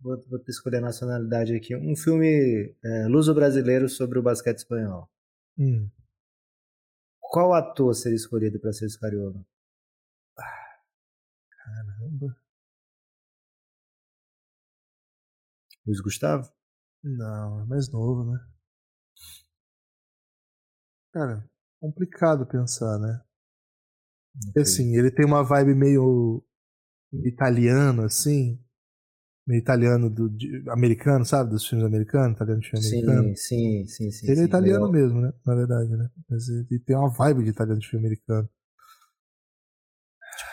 Vou, 0.00 0.16
vou 0.28 0.40
escolher 0.46 0.76
a 0.76 0.82
nacionalidade 0.82 1.56
aqui. 1.56 1.74
Um 1.74 1.96
filme 1.96 2.72
é, 2.84 3.08
luso-brasileiro 3.08 3.88
sobre 3.88 4.20
o 4.20 4.22
basquete 4.22 4.58
espanhol. 4.58 5.10
Hum. 5.58 5.90
Qual 7.18 7.52
ator 7.52 7.92
seria 7.96 8.14
escolhido 8.14 8.60
para 8.60 8.72
ser 8.72 8.88
Scariolo? 8.88 9.44
Luiz 15.88 16.00
Gustavo? 16.02 16.52
Não, 17.02 17.62
é 17.62 17.64
mais 17.64 17.90
novo, 17.90 18.30
né? 18.30 18.38
Cara, 21.12 21.48
complicado 21.80 22.46
pensar, 22.46 22.98
né? 22.98 23.22
Okay. 24.50 24.62
Assim, 24.62 24.94
ele 24.94 25.10
tem 25.10 25.24
uma 25.24 25.42
vibe 25.42 25.74
meio 25.74 26.44
italiano, 27.24 28.02
assim 28.02 28.62
meio 29.46 29.60
italiano 29.60 30.10
do 30.10 30.28
de, 30.28 30.62
americano, 30.68 31.24
sabe? 31.24 31.48
Dos 31.50 31.66
filmes 31.66 31.86
americanos, 31.86 32.36
italiano 32.36 32.60
de 32.60 32.68
filme 32.68 32.86
sim, 32.86 32.96
americano. 32.98 33.34
Sim, 33.34 33.86
sim, 33.86 34.10
sim. 34.10 34.26
Ele 34.26 34.36
sim, 34.36 34.42
é 34.42 34.44
italiano 34.44 34.92
mesmo, 34.92 35.22
né? 35.22 35.32
Na 35.46 35.54
verdade, 35.54 35.96
né? 35.96 36.10
Mas 36.28 36.46
ele 36.50 36.78
tem 36.80 36.94
uma 36.94 37.08
vibe 37.08 37.44
de 37.44 37.50
italiano 37.50 37.80
de 37.80 37.88
filme 37.88 38.06
americano. 38.06 38.46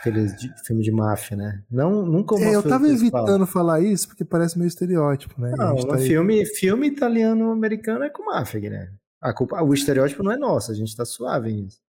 Aqueles 0.05 0.35
de, 0.35 0.53
filme 0.63 0.83
de 0.83 0.91
máfia, 0.91 1.35
né? 1.35 1.63
Não, 1.69 2.05
nunca 2.05 2.35
é, 2.35 2.55
eu 2.55 2.61
tava 2.61 2.87
evitando 2.87 3.47
falar 3.47 3.81
isso 3.81 4.07
porque 4.07 4.23
parece 4.23 4.57
meio 4.57 4.67
estereótipo, 4.67 5.41
né? 5.41 5.51
Não, 5.57 5.75
tá 5.87 5.97
filme, 5.97 6.39
aí... 6.39 6.45
filme 6.45 6.87
italiano-americano 6.87 8.03
é 8.03 8.09
com 8.09 8.25
máfia, 8.25 8.69
né? 8.69 8.93
A 9.19 9.33
culpa, 9.33 9.61
o 9.63 9.73
estereótipo 9.73 10.21
não 10.21 10.31
é 10.31 10.37
nosso, 10.37 10.71
a 10.71 10.75
gente 10.75 10.95
tá 10.95 11.03
suave 11.03 11.51
nisso. 11.51 11.81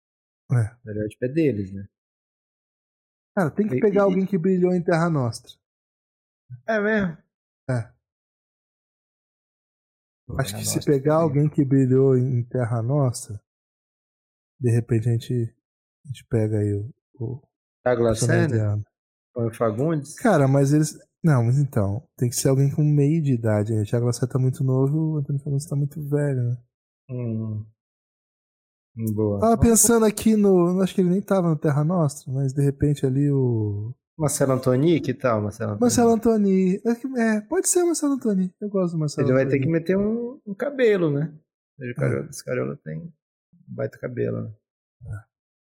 É. 0.51 0.57
O 0.57 0.77
estereótipo 0.77 1.25
é 1.25 1.29
deles, 1.29 1.73
né? 1.73 1.87
Cara, 3.37 3.51
tem 3.51 3.69
que 3.69 3.79
pegar 3.81 4.01
e, 4.01 4.05
alguém 4.05 4.25
que 4.25 4.39
brilhou 4.39 4.75
em 4.75 4.83
Terra 4.83 5.11
Nostra. 5.11 5.53
É 6.67 6.81
mesmo? 6.81 7.19
É. 7.69 7.93
Acho 10.39 10.57
que 10.57 10.65
se 10.65 10.85
pegar 10.85 11.17
alguém 11.17 11.49
que 11.49 11.65
brilhou 11.65 12.17
em 12.17 12.43
Terra 12.45 12.83
Nossa, 12.83 13.41
de 14.59 14.71
repente 14.71 15.09
a 15.09 15.13
gente, 15.13 15.55
a 16.05 16.09
gente 16.09 16.25
pega 16.25 16.59
aí 16.59 16.75
o. 16.75 16.91
o 17.15 17.43
Douglas? 17.95 18.23
Antônio 18.23 19.55
Fagundes? 19.55 20.15
Cara, 20.17 20.49
mas 20.49 20.73
eles. 20.73 20.99
Não, 21.23 21.45
mas 21.45 21.59
então. 21.59 22.03
Tem 22.17 22.29
que 22.29 22.37
ser 22.37 22.49
alguém 22.49 22.71
com 22.71 22.83
meio 22.83 23.23
de 23.23 23.33
idade. 23.35 23.73
Né? 23.75 23.83
O 23.83 23.85
Thiago 23.85 24.07
Lacerda 24.07 24.33
tá 24.33 24.39
muito 24.39 24.65
novo 24.65 25.15
o 25.15 25.17
Antônio 25.19 25.43
Fagundes 25.43 25.67
tá 25.67 25.77
muito 25.77 26.01
velho, 26.09 26.43
né? 26.43 26.57
Hum. 27.11 27.65
Boa. 29.15 29.41
Tava 29.41 29.59
pensando 29.59 30.07
aqui 30.07 30.37
no. 30.37 30.81
Acho 30.81 30.95
que 30.95 31.03
ele 31.03 31.11
nem 31.11 31.21
tava 31.21 31.51
no 31.51 31.57
Terra 31.57 31.85
Nostra, 31.85 32.33
mas 32.33 32.53
de 32.53 32.63
repente 32.63 33.05
ali 33.05 33.31
o. 33.31 33.95
Marcelo 34.19 34.53
Antoni, 34.53 34.99
que 34.99 35.13
tal, 35.13 35.43
Marcelo 35.43 35.73
Antoni? 35.73 35.81
Marcelo 35.83 36.11
Antoni. 36.13 36.81
É, 37.19 37.41
pode 37.43 37.69
ser 37.69 37.85
Marcelo 37.85 38.15
Antoni. 38.15 38.51
Eu 38.59 38.71
gosto 38.71 38.95
do 38.95 38.99
Marcelo 38.99 39.27
Ele 39.27 39.35
vai 39.35 39.43
Antoni. 39.45 39.59
ter 39.61 39.67
que 39.67 39.71
meter 39.71 39.99
um, 39.99 40.41
um 40.47 40.55
cabelo, 40.55 41.11
né? 41.11 41.35
Esse 41.79 41.95
Cariola, 41.95 42.27
esse 42.31 42.45
Cariola 42.45 42.79
tem 42.83 42.99
um 43.01 43.13
baita 43.69 43.99
cabelo, 43.99 44.43
né? 44.43 44.51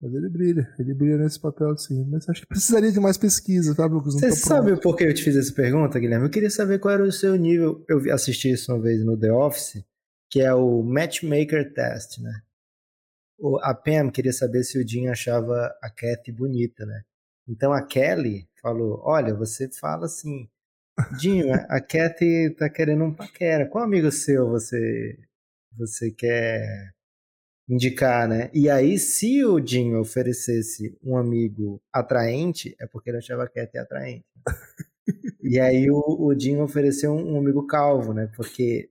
Mas 0.01 0.13
ele 0.13 0.29
brilha, 0.29 0.73
ele 0.77 0.93
brilha 0.93 1.17
nesse 1.17 1.39
papel 1.39 1.75
sim. 1.77 2.05
Mas 2.05 2.27
acho 2.27 2.41
que 2.41 2.47
precisaria 2.47 2.91
de 2.91 2.99
mais 2.99 3.17
pesquisa, 3.17 3.73
tá, 3.73 3.85
Lucas? 3.85 4.13
Você 4.13 4.31
sabe 4.31 4.79
por 4.79 4.95
que 4.95 5.05
eu 5.05 5.13
te 5.13 5.23
fiz 5.23 5.35
essa 5.35 5.53
pergunta, 5.53 5.99
Guilherme? 5.99 6.25
Eu 6.25 6.31
queria 6.31 6.49
saber 6.49 6.79
qual 6.79 6.93
era 6.93 7.03
o 7.03 7.11
seu 7.11 7.35
nível. 7.35 7.83
Eu 7.87 8.13
assisti 8.13 8.51
isso 8.51 8.71
uma 8.71 8.81
vez 8.81 9.03
no 9.03 9.17
The 9.17 9.31
Office, 9.31 9.83
que 10.29 10.41
é 10.41 10.53
o 10.53 10.83
Matchmaker 10.83 11.73
Test, 11.73 12.19
né? 12.19 12.41
A 13.61 13.73
Pam 13.73 14.09
queria 14.11 14.31
saber 14.31 14.63
se 14.63 14.77
o 14.77 14.87
Jim 14.87 15.07
achava 15.07 15.73
a 15.81 15.89
Kathy 15.89 16.31
bonita, 16.31 16.85
né? 16.85 17.01
Então 17.47 17.73
a 17.73 17.81
Kelly 17.81 18.47
falou: 18.61 19.01
Olha, 19.03 19.33
você 19.33 19.69
fala 19.71 20.05
assim, 20.05 20.47
a 20.97 21.75
a 21.75 21.81
Kathy 21.81 22.55
tá 22.57 22.69
querendo 22.69 23.03
um 23.03 23.13
paquera. 23.13 23.67
Qual 23.67 23.83
amigo 23.83 24.11
seu 24.11 24.47
você, 24.49 25.17
você 25.77 26.11
quer 26.11 26.94
indicar, 27.67 28.27
né? 28.27 28.49
E 28.53 28.69
aí, 28.69 28.97
se 28.97 29.43
o 29.43 29.65
Jim 29.65 29.95
oferecesse 29.95 30.97
um 31.03 31.17
amigo 31.17 31.81
atraente, 31.91 32.75
é 32.79 32.87
porque 32.87 33.09
ele 33.09 33.17
achava 33.17 33.43
a 33.43 33.49
Kathy 33.49 33.77
atraente. 33.77 34.25
E 35.47 35.59
aí 35.59 35.91
o, 35.91 35.99
o 35.99 36.33
Jim 36.33 36.57
ofereceu 36.57 37.11
um, 37.13 37.35
um 37.35 37.37
amigo 37.37 37.67
calvo, 37.67 38.11
né? 38.11 38.27
Porque 38.35 38.89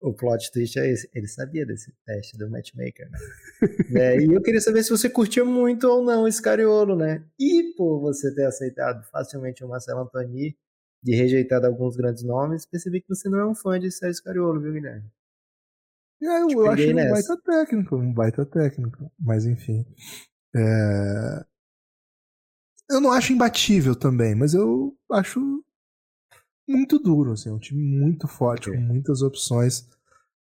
o 0.00 0.12
plot 0.12 0.50
twist 0.50 0.78
é 0.78 0.90
esse. 0.90 1.08
Ele 1.14 1.28
sabia 1.28 1.66
desse 1.66 1.92
teste 2.06 2.36
do 2.38 2.50
matchmaker, 2.50 3.10
né? 3.10 3.18
É, 4.02 4.16
e 4.18 4.32
eu 4.32 4.42
queria 4.42 4.60
saber 4.60 4.82
se 4.82 4.90
você 4.90 5.10
curtia 5.10 5.44
muito 5.44 5.86
ou 5.86 6.02
não 6.02 6.26
esse 6.26 6.40
cariolo, 6.40 6.96
né? 6.96 7.22
E 7.38 7.74
por 7.76 8.00
você 8.00 8.34
ter 8.34 8.46
aceitado 8.46 9.04
facilmente 9.10 9.62
o 9.62 9.68
Marcelo 9.68 10.00
Antoni 10.00 10.56
de 11.02 11.14
rejeitado 11.14 11.66
alguns 11.66 11.96
grandes 11.96 12.22
nomes, 12.22 12.64
percebi 12.64 13.00
que 13.00 13.08
você 13.08 13.28
não 13.28 13.38
é 13.38 13.46
um 13.46 13.54
fã 13.54 13.78
de 13.78 13.90
Sérgio 13.90 14.22
Cariolo, 14.22 14.60
viu, 14.60 14.72
Guilherme? 14.72 15.04
É, 16.22 16.42
eu 16.42 16.46
Te 16.46 16.68
acho 16.68 16.90
um 16.90 16.94
nessa. 16.94 17.10
baita 17.10 17.42
técnico, 17.42 17.96
um 17.96 18.12
baita 18.12 18.46
técnico. 18.46 19.10
Mas 19.18 19.44
enfim. 19.44 19.84
É... 20.54 21.44
Eu 22.90 23.00
não 23.00 23.10
acho 23.12 23.32
imbatível 23.32 23.96
também, 23.96 24.34
mas 24.34 24.54
eu 24.54 24.96
acho 25.10 25.40
muito 26.68 26.98
duro, 26.98 27.32
assim, 27.32 27.48
é 27.48 27.52
um 27.52 27.58
time 27.58 27.82
muito 27.82 28.28
forte, 28.28 28.68
Ok. 28.70 28.78
com 28.80 28.86
muitas 28.86 29.22
opções. 29.22 29.88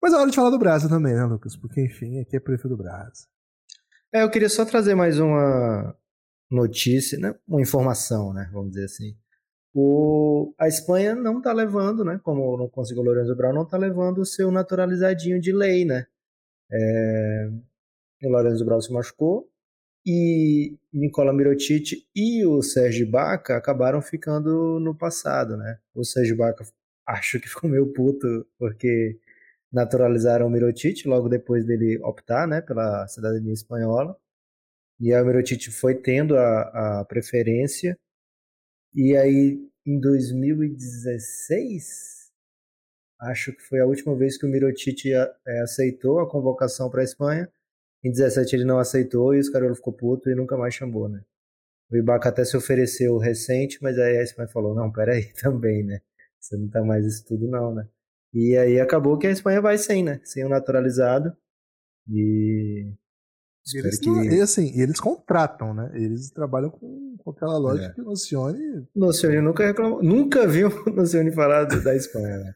Mas 0.02 0.14
é 0.14 0.18
hora 0.18 0.30
de 0.30 0.36
falar 0.36 0.50
do 0.50 0.60
Brasa 0.60 0.90
também, 0.90 1.14
né, 1.14 1.24
Lucas? 1.26 1.56
Porque, 1.56 1.82
enfim, 1.82 2.20
aqui 2.20 2.36
é 2.36 2.40
prefeito 2.40 2.70
do 2.70 2.78
Brasa. 2.78 3.28
É, 4.14 4.24
eu 4.24 4.30
queria 4.32 4.50
só 4.50 4.66
trazer 4.66 4.96
mais 4.96 5.20
uma 5.20 5.96
notícia, 6.50 7.18
né? 7.20 7.36
uma 7.48 7.62
informação, 7.62 8.34
né? 8.34 8.50
Vamos 8.52 8.72
dizer 8.72 8.86
assim. 8.86 9.16
O, 9.74 10.54
a 10.58 10.68
Espanha 10.68 11.16
não 11.16 11.38
está 11.38 11.54
levando, 11.54 12.04
né? 12.04 12.20
Como 12.24 12.58
não 12.58 12.68
conseguiu 12.68 13.04
o 13.04 13.06
Lourenço 13.06 13.36
Brau, 13.36 13.54
não 13.54 13.64
está 13.64 13.78
levando 13.78 14.20
o 14.20 14.26
seu 14.26 14.52
naturalizadinho 14.52 15.40
de 15.40 15.52
lei, 15.52 15.86
né? 15.86 16.08
É, 16.72 17.50
o 18.24 18.30
Lourenço 18.30 18.66
Brau 18.66 18.82
se 18.82 18.92
machucou 18.92 19.50
e 20.06 20.76
Nicola 20.94 21.34
Mirotic 21.34 22.08
e 22.16 22.46
o 22.46 22.62
Sérgio 22.62 23.08
Baca 23.10 23.58
acabaram 23.58 24.02
ficando 24.02 24.80
no 24.80 24.96
passado, 24.96 25.58
né? 25.58 25.80
O 25.94 26.04
Sérgio 26.04 26.38
Baca 26.38 26.66
acho 27.08 27.40
que 27.40 27.50
ficou 27.50 27.70
meio 27.70 27.92
puto 27.94 28.48
porque 28.58 29.20
naturalizaram 29.72 30.48
o 30.48 30.50
Mirotic 30.50 31.06
logo 31.06 31.30
depois 31.30 31.66
dele 31.66 32.00
optar, 32.04 32.48
né, 32.48 32.62
pela 32.62 33.08
cidadania 33.08 33.54
espanhola. 33.54 34.16
E 35.00 35.14
aí 35.14 35.22
o 35.22 35.26
Mirotic 35.26 35.70
foi 35.72 35.96
tendo 35.96 36.38
a, 36.38 37.02
a 37.02 37.06
preferência. 37.06 37.98
E 38.96 39.16
aí 39.16 39.60
em 39.86 40.00
2016, 40.00 42.30
acho 43.22 43.54
que 43.54 43.62
foi 43.64 43.80
a 43.82 43.86
última 43.86 44.16
vez 44.16 44.38
que 44.38 44.46
o 44.46 44.50
Mirotic 44.50 45.14
a- 45.16 45.34
eh, 45.48 45.62
aceitou 45.62 46.20
a 46.20 46.30
convocação 46.30 46.90
para 46.90 47.02
a 47.02 47.04
Espanha. 47.04 47.50
Em 48.04 48.12
17 48.12 48.56
ele 48.56 48.66
não 48.66 48.80
aceitou 48.80 49.34
e 49.36 49.40
o 49.40 49.44
Scarolo 49.44 49.76
ficou 49.76 49.94
puto 49.94 50.30
e 50.30 50.36
nunca 50.36 50.58
mais 50.58 50.74
chamou, 50.76 51.10
né? 51.10 51.22
O 51.92 51.98
Ibaka 51.98 52.30
até 52.30 52.44
se 52.46 52.58
ofereceu 52.58 53.18
recente, 53.18 53.80
mas 53.82 53.98
aí 54.00 54.18
a 54.20 54.24
Espanha 54.24 54.48
falou: 54.50 54.76
não, 54.76 54.92
peraí 54.92 55.32
também, 55.42 55.84
né? 55.86 56.02
Você 56.40 56.58
não 56.58 56.70
tá 56.70 56.84
mais 56.84 57.06
isso 57.06 57.26
tudo, 57.26 57.48
não, 57.50 57.74
né? 57.76 57.88
E 58.34 58.58
aí 58.58 58.80
acabou 58.82 59.18
que 59.20 59.28
a 59.28 59.32
Espanha 59.32 59.62
vai 59.62 59.78
sem, 59.78 60.04
né? 60.04 60.20
Sem 60.26 60.46
o 60.46 60.50
naturalizado. 60.50 61.36
E. 62.10 62.92
Espero 63.66 63.88
Eles, 63.88 64.00
que. 64.00 64.10
não- 64.10 64.24
e 64.24 64.42
assim, 64.42 64.72
e 64.76 64.82
eles 64.82 65.00
contratam, 65.00 65.74
né? 65.74 65.92
Eles 65.94 66.32
trabalham 66.32 66.70
com, 66.72 67.16
com 67.18 67.32
aquela 67.32 67.58
lógica 67.58 67.88
É. 67.92 67.94
que 67.94 68.02
o 68.02 68.06
Nocione 68.06 68.88
Nocione 68.96 69.42
nunca 69.42 69.66
reclamou, 69.68 70.02
nunca 70.02 70.48
viu 70.48 70.70
o 70.88 70.90
Nocione 70.92 71.32
falar 71.32 71.66
do- 71.66 71.84
da 71.84 71.96
Espanha, 71.96 72.38
né? 72.40 72.54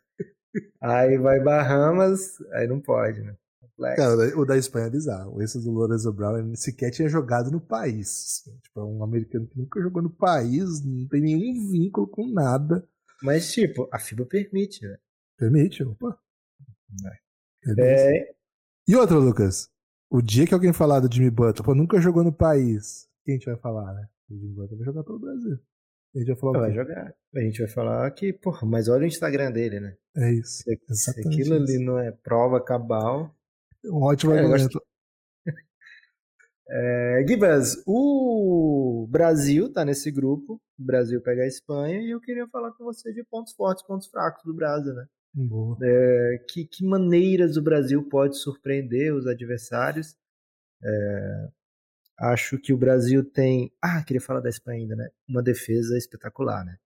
Aí 0.82 1.18
vai 1.18 1.40
Bahamas, 1.42 2.36
aí 2.54 2.68
não 2.68 2.80
pode, 2.80 3.22
né? 3.22 3.36
Complexo. 3.60 3.98
Cara, 3.98 4.38
o 4.40 4.46
da- 4.46 4.58
Espanha 4.58 4.86
é 4.88 4.90
bizarro. 4.90 5.42
Esse 5.42 5.60
do 5.60 5.72
Lorenzo 5.72 6.12
Brown 6.14 6.38
ele 6.38 6.56
sequer 6.56 6.92
tinha 6.92 7.10
jogado 7.10 7.50
no 7.52 7.60
país. 7.60 8.42
assim. 8.46 8.58
Tipo, 8.60 8.80
é 8.82 8.84
um 8.84 9.04
americano 9.04 9.48
que 9.48 9.58
nunca 9.58 9.82
jogou 9.82 10.02
no 10.04 10.10
país, 10.12 10.84
não 10.86 11.08
tem 11.08 11.22
nenhum 11.22 11.70
vínculo 11.72 12.08
com 12.08 12.28
nada. 12.28 12.88
Mas, 13.24 13.52
tipo, 13.52 13.88
a 13.92 13.98
FIBA 14.00 14.26
permite, 14.26 14.86
né? 14.86 14.98
Permite, 15.38 15.84
opa. 15.84 16.18
Beleza. 17.66 18.04
É, 18.16 18.34
E 18.88 18.96
outra, 18.96 19.18
Lucas. 19.18 19.70
O 20.14 20.22
dia 20.22 20.46
que 20.46 20.54
alguém 20.54 20.72
falar 20.72 21.00
do 21.00 21.12
Jimmy 21.12 21.32
Butler, 21.32 21.66
pô, 21.66 21.74
nunca 21.74 22.00
jogou 22.00 22.24
no 22.24 22.32
país, 22.32 23.10
quem 23.26 23.34
a 23.34 23.38
gente 23.40 23.48
vai 23.48 23.58
falar, 23.58 23.96
né? 23.96 24.08
O 24.30 24.36
Jimmy 24.36 24.54
Butler 24.54 24.78
vai 24.78 24.86
jogar 24.86 25.04
pelo 25.04 25.18
Brasil. 25.18 25.58
A 26.14 26.20
gente 26.20 26.28
vai 26.28 26.36
falar 26.36 26.60
vai 26.60 26.72
jogar. 26.72 27.16
A 27.36 27.40
gente 27.40 27.60
vai 27.60 27.68
falar 27.68 28.12
que, 28.12 28.32
porra, 28.32 28.68
mas 28.68 28.88
olha 28.88 29.06
o 29.06 29.08
Instagram 29.08 29.52
dele, 29.52 29.80
né? 29.80 29.98
É 30.16 30.32
isso. 30.34 30.58
Se, 30.58 30.64
se 30.64 30.92
Exatamente 30.92 31.42
aquilo 31.42 31.56
isso. 31.56 31.64
ali 31.64 31.84
não 31.84 31.98
é 31.98 32.12
prova 32.12 32.64
cabal. 32.64 33.36
Um 33.84 34.04
ótimo 34.04 34.34
É, 34.34 34.40
argumento. 34.40 34.80
É, 36.70 37.26
Gibas, 37.28 37.84
o 37.86 39.08
Brasil 39.10 39.74
tá 39.74 39.84
nesse 39.84 40.12
grupo. 40.12 40.62
O 40.78 40.84
Brasil 40.84 41.20
pega 41.22 41.42
a 41.42 41.48
Espanha 41.48 42.00
e 42.00 42.12
eu 42.12 42.22
queria 42.22 42.48
falar 42.48 42.72
com 42.74 42.84
você 42.84 43.12
de 43.12 43.24
pontos 43.24 43.54
fortes, 43.54 43.84
pontos 43.84 44.08
fracos 44.08 44.44
do 44.44 44.54
Brasil, 44.54 44.94
né? 44.94 45.08
É, 45.82 46.38
que, 46.48 46.66
que 46.66 46.86
maneiras 46.86 47.58
o 47.58 47.62
Brasil 47.62 48.04
pode 48.08 48.38
surpreender 48.38 49.14
os 49.14 49.26
adversários. 49.28 50.16
É, 50.84 51.50
acho 52.20 52.58
que 52.60 52.74
o 52.74 52.78
Brasil 52.78 53.24
tem. 53.24 53.72
Ah, 53.82 54.04
queria 54.04 54.22
falar 54.22 54.42
da 54.42 54.50
Espanha 54.50 54.82
ainda, 54.82 54.96
né? 54.96 55.10
Uma 55.28 55.42
defesa 55.44 55.98
espetacular, 55.98 56.66
né? 56.66 56.78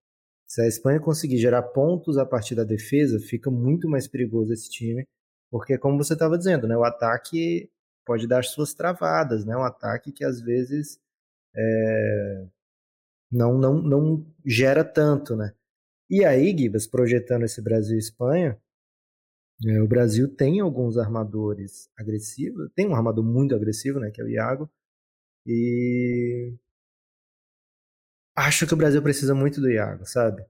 Se 0.48 0.62
a 0.62 0.68
Espanha 0.68 1.00
conseguir 1.00 1.38
gerar 1.38 1.62
pontos 1.64 2.18
a 2.18 2.26
partir 2.26 2.56
da 2.56 2.64
defesa, 2.64 3.20
fica 3.20 3.52
muito 3.52 3.90
mais 3.90 4.08
perigoso 4.08 4.54
esse 4.54 4.70
time, 4.70 5.06
porque 5.52 5.78
como 5.78 5.98
você 5.98 6.14
estava 6.14 6.38
dizendo, 6.38 6.68
né? 6.68 6.78
O 6.78 6.86
ataque 6.86 7.70
pode 8.06 8.28
dar 8.28 8.40
as 8.40 8.50
suas 8.52 8.74
travadas, 8.74 9.46
né? 9.46 9.58
Um 9.58 9.64
ataque 9.64 10.12
que 10.12 10.24
às 10.24 10.42
vezes 10.42 11.00
é, 11.56 12.48
não, 13.32 13.58
não, 13.58 13.82
não 13.82 14.26
gera 14.46 14.84
tanto, 14.84 15.36
né? 15.36 15.54
E 16.10 16.24
aí, 16.24 16.56
Gibas, 16.58 16.88
projetando 16.88 17.44
esse 17.44 17.62
Brasil 17.62 17.96
e 17.96 18.00
Espanha, 18.00 18.58
é, 19.66 19.82
o 19.82 19.88
Brasil 19.88 20.28
tem 20.34 20.60
alguns 20.60 20.98
armadores 20.98 21.90
agressivos, 21.98 22.70
tem 22.76 22.88
um 22.88 22.96
armador 22.96 23.24
muito 23.24 23.56
agressivo, 23.56 24.00
né, 24.00 24.12
que 24.12 24.22
é 24.22 24.24
o 24.24 24.30
Iago, 24.30 24.70
e 25.46 26.54
acho 28.36 28.68
que 28.68 28.74
o 28.74 28.78
Brasil 28.78 29.02
precisa 29.02 29.34
muito 29.34 29.60
do 29.60 29.70
Iago, 29.70 30.06
sabe? 30.06 30.46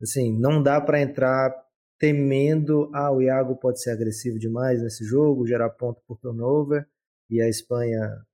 Assim, 0.00 0.32
não 0.38 0.62
dá 0.62 0.80
para 0.80 1.00
entrar 1.00 1.52
temendo, 1.98 2.90
ah, 2.94 3.10
o 3.10 3.22
Iago 3.22 3.56
pode 3.56 3.82
ser 3.82 3.90
agressivo 3.90 4.38
demais 4.38 4.82
nesse 4.82 5.04
jogo, 5.04 5.46
gerar 5.46 5.70
ponto 5.70 6.00
por 6.06 6.18
turnover, 6.18 6.86
e 7.30 7.40
a 7.40 7.48
Espanha 7.48 8.24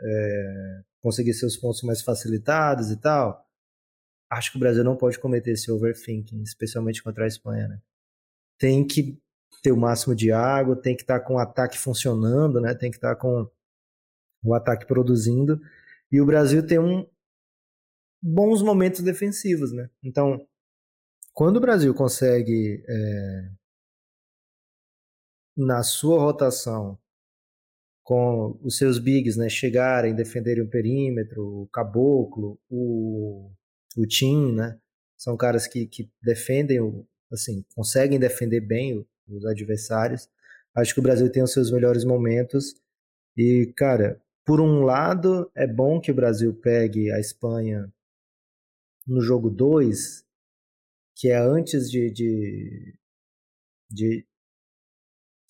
é, 0.00 0.82
conseguir 1.00 1.34
seus 1.34 1.56
pontos 1.56 1.82
mais 1.82 2.02
facilitados 2.02 2.90
e 2.90 2.96
tal. 2.96 3.46
Acho 4.30 4.52
que 4.52 4.56
o 4.56 4.60
Brasil 4.60 4.84
não 4.84 4.96
pode 4.96 5.18
cometer 5.18 5.52
esse 5.52 5.70
overthinking, 5.70 6.42
especialmente 6.42 7.02
contra 7.02 7.24
a 7.24 7.28
Espanha, 7.28 7.66
né? 7.68 7.80
Tem 8.58 8.86
que 8.86 9.18
ter 9.62 9.72
o 9.72 9.76
máximo 9.76 10.14
de 10.14 10.30
água, 10.30 10.80
tem 10.80 10.94
que 10.94 11.02
estar 11.02 11.20
com 11.20 11.34
o 11.34 11.38
ataque 11.38 11.76
funcionando, 11.76 12.60
né? 12.60 12.74
Tem 12.74 12.90
que 12.90 12.96
estar 12.96 13.16
com 13.16 13.50
o 14.42 14.54
ataque 14.54 14.86
produzindo. 14.86 15.60
E 16.12 16.20
o 16.20 16.26
Brasil 16.26 16.66
tem 16.66 16.78
um 16.78 17.06
bons 18.22 18.62
momentos 18.62 19.00
defensivos, 19.00 19.72
né? 19.72 19.90
Então, 20.02 20.46
quando 21.32 21.56
o 21.56 21.60
Brasil 21.60 21.94
consegue 21.94 22.84
é, 22.88 23.50
na 25.56 25.82
sua 25.82 26.20
rotação 26.20 26.98
com 28.02 28.58
os 28.62 28.76
seus 28.76 28.98
bigs, 28.98 29.36
né, 29.36 29.48
chegarem, 29.48 30.14
defenderem 30.14 30.64
o 30.64 30.68
perímetro, 30.68 31.62
o 31.62 31.68
caboclo, 31.68 32.58
o 32.68 33.52
o 33.96 34.06
Tim, 34.06 34.52
né? 34.52 34.78
São 35.16 35.36
caras 35.36 35.66
que, 35.66 35.86
que 35.86 36.10
defendem, 36.22 36.80
o, 36.80 37.06
assim, 37.32 37.64
conseguem 37.74 38.18
defender 38.18 38.60
bem 38.60 39.06
os 39.28 39.44
adversários. 39.44 40.28
Acho 40.74 40.94
que 40.94 41.00
o 41.00 41.02
Brasil 41.02 41.30
tem 41.30 41.42
os 41.42 41.52
seus 41.52 41.70
melhores 41.70 42.04
momentos. 42.04 42.74
E, 43.36 43.72
cara, 43.76 44.20
por 44.44 44.60
um 44.60 44.82
lado, 44.82 45.50
é 45.54 45.66
bom 45.66 46.00
que 46.00 46.10
o 46.10 46.14
Brasil 46.14 46.54
pegue 46.54 47.10
a 47.10 47.20
Espanha 47.20 47.92
no 49.06 49.20
jogo 49.20 49.50
2, 49.50 50.24
que 51.16 51.28
é 51.28 51.36
antes 51.36 51.90
de, 51.90 52.10
de, 52.10 52.94
de 53.90 54.26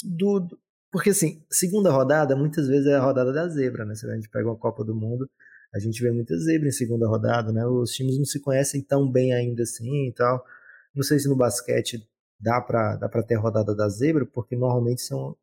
do, 0.03 0.48
porque 0.90 1.11
assim, 1.11 1.44
segunda 1.50 1.90
rodada 1.90 2.35
muitas 2.35 2.66
vezes 2.66 2.87
é 2.87 2.94
a 2.94 3.03
rodada 3.03 3.33
da 3.33 3.48
zebra, 3.48 3.85
né? 3.85 3.94
Se 3.94 4.07
a 4.11 4.14
gente 4.14 4.29
pega 4.29 4.48
uma 4.48 4.57
Copa 4.57 4.85
do 4.85 4.94
Mundo, 4.94 5.31
a 5.74 5.78
gente 5.78 6.02
vê 6.02 6.11
muita 6.11 6.37
zebra 6.38 6.68
em 6.68 6.72
segunda 6.72 7.06
rodada, 7.09 7.52
né? 7.52 7.64
Os 7.66 7.92
times 7.92 8.18
não 8.18 8.24
se 8.24 8.40
conhecem 8.40 8.83
tão 8.83 9.11
bem 9.11 9.33
ainda 9.33 9.62
assim 9.62 10.09
e 10.09 10.12
tal. 10.12 10.44
Não 10.94 11.02
sei 11.02 11.18
se 11.18 11.28
no 11.28 11.37
basquete 11.37 12.06
dá 12.40 12.61
para 12.61 12.96
dá 12.96 13.09
para 13.09 13.22
ter 13.22 13.37
rodada 13.37 13.74
da 13.74 13.88
zebra, 13.88 14.26
porque 14.26 14.56
normalmente 14.56 15.02
são 15.02 15.37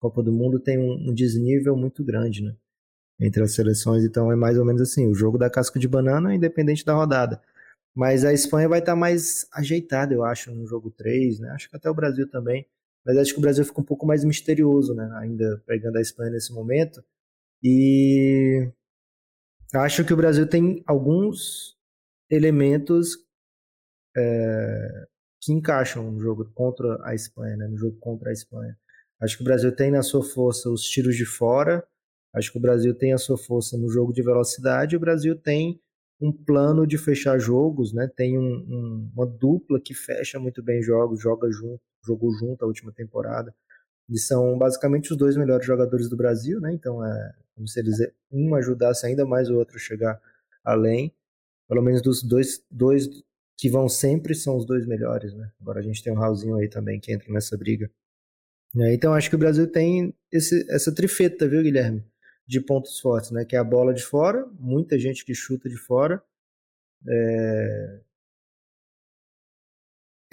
Copa 0.00 0.22
do 0.22 0.32
Mundo 0.32 0.60
tem 0.60 0.78
um, 0.78 1.10
um, 1.10 1.14
desnível 1.14 1.76
muito 1.76 2.04
grande, 2.04 2.42
né? 2.42 2.54
Entre 3.20 3.42
as 3.42 3.52
seleções, 3.54 4.04
então 4.04 4.30
é 4.30 4.36
mais 4.36 4.58
ou 4.58 4.64
menos 4.64 4.82
assim, 4.82 5.06
o 5.08 5.14
jogo 5.14 5.38
da 5.38 5.50
casca 5.50 5.78
de 5.78 5.88
banana 5.88 6.34
independente 6.34 6.84
da 6.84 6.94
rodada. 6.94 7.40
Mas 7.94 8.24
a 8.24 8.32
Espanha 8.32 8.68
vai 8.68 8.80
estar 8.80 8.92
tá 8.92 8.96
mais 8.96 9.48
ajeitada, 9.52 10.14
eu 10.14 10.22
acho, 10.24 10.54
no 10.54 10.66
jogo 10.66 10.90
3, 10.90 11.40
né? 11.40 11.50
Acho 11.50 11.70
que 11.70 11.76
até 11.76 11.90
o 11.90 11.94
Brasil 11.94 12.28
também. 12.28 12.66
Mas 13.04 13.16
acho 13.16 13.32
que 13.32 13.38
o 13.38 13.42
Brasil 13.42 13.64
fica 13.64 13.80
um 13.80 13.84
pouco 13.84 14.06
mais 14.06 14.24
misterioso, 14.24 14.94
né? 14.94 15.10
Ainda 15.20 15.62
pegando 15.66 15.96
a 15.96 16.00
Espanha 16.00 16.30
nesse 16.30 16.52
momento. 16.52 17.02
E 17.62 18.68
acho 19.80 20.04
que 20.04 20.12
o 20.12 20.16
Brasil 20.16 20.48
tem 20.48 20.82
alguns 20.86 21.76
elementos 22.30 23.16
é, 24.16 25.06
que 25.40 25.52
encaixam 25.52 26.10
no 26.10 26.20
jogo 26.20 26.50
contra 26.54 26.98
a 27.04 27.14
Espanha, 27.14 27.56
né? 27.56 27.68
No 27.68 27.76
jogo 27.76 27.96
contra 27.98 28.30
a 28.30 28.32
Espanha. 28.32 28.76
Acho 29.20 29.36
que 29.36 29.42
o 29.42 29.44
Brasil 29.44 29.74
tem 29.74 29.90
na 29.90 30.02
sua 30.02 30.22
força 30.22 30.68
os 30.70 30.82
tiros 30.82 31.16
de 31.16 31.24
fora. 31.24 31.86
Acho 32.34 32.52
que 32.52 32.58
o 32.58 32.60
Brasil 32.60 32.94
tem 32.94 33.12
a 33.12 33.18
sua 33.18 33.38
força 33.38 33.78
no 33.78 33.88
jogo 33.88 34.12
de 34.12 34.22
velocidade. 34.22 34.96
O 34.96 35.00
Brasil 35.00 35.36
tem 35.36 35.80
um 36.20 36.32
plano 36.32 36.86
de 36.86 36.98
fechar 36.98 37.38
jogos, 37.38 37.92
né? 37.92 38.10
Tem 38.16 38.38
um, 38.38 38.42
um, 38.42 39.10
uma 39.14 39.26
dupla 39.26 39.80
que 39.80 39.94
fecha 39.94 40.38
muito 40.38 40.62
bem 40.62 40.82
jogos, 40.82 41.20
joga 41.20 41.50
junto, 41.50 41.80
jogou 42.04 42.32
junto 42.32 42.64
a 42.64 42.68
última 42.68 42.92
temporada. 42.92 43.54
Eles 44.08 44.26
são 44.26 44.56
basicamente 44.58 45.10
os 45.10 45.16
dois 45.16 45.36
melhores 45.36 45.66
jogadores 45.66 46.08
do 46.08 46.16
Brasil, 46.16 46.60
né? 46.60 46.72
Então 46.72 47.04
é 47.04 47.34
como 47.56 47.66
se 47.66 47.80
eles 47.80 47.96
um 48.30 48.54
ajudasse 48.54 49.06
ainda 49.06 49.26
mais 49.26 49.50
o 49.50 49.56
outro 49.56 49.76
a 49.76 49.80
chegar 49.80 50.20
além. 50.62 51.12
Pelo 51.68 51.82
menos 51.82 52.00
dos 52.00 52.22
dois, 52.22 52.64
dois 52.70 53.08
que 53.56 53.68
vão 53.68 53.88
sempre 53.88 54.34
são 54.34 54.56
os 54.56 54.64
dois 54.64 54.86
melhores, 54.86 55.34
né? 55.34 55.50
Agora 55.60 55.80
a 55.80 55.82
gente 55.82 56.02
tem 56.02 56.12
o 56.12 56.16
Raulzinho 56.16 56.56
aí 56.56 56.68
também 56.68 57.00
que 57.00 57.12
entra 57.12 57.32
nessa 57.32 57.56
briga. 57.56 57.90
É, 58.78 58.94
então 58.94 59.14
acho 59.14 59.28
que 59.28 59.34
o 59.34 59.38
Brasil 59.38 59.66
tem 59.66 60.14
esse, 60.30 60.64
essa 60.70 60.94
trifeta, 60.94 61.48
viu, 61.48 61.62
Guilherme? 61.62 62.04
de 62.46 62.60
pontos 62.60 63.00
fortes, 63.00 63.30
né? 63.30 63.44
Que 63.44 63.56
é 63.56 63.58
a 63.58 63.64
bola 63.64 63.92
de 63.92 64.02
fora, 64.02 64.46
muita 64.58 64.98
gente 64.98 65.24
que 65.24 65.34
chuta 65.34 65.68
de 65.68 65.76
fora. 65.76 66.22
É... 67.08 68.00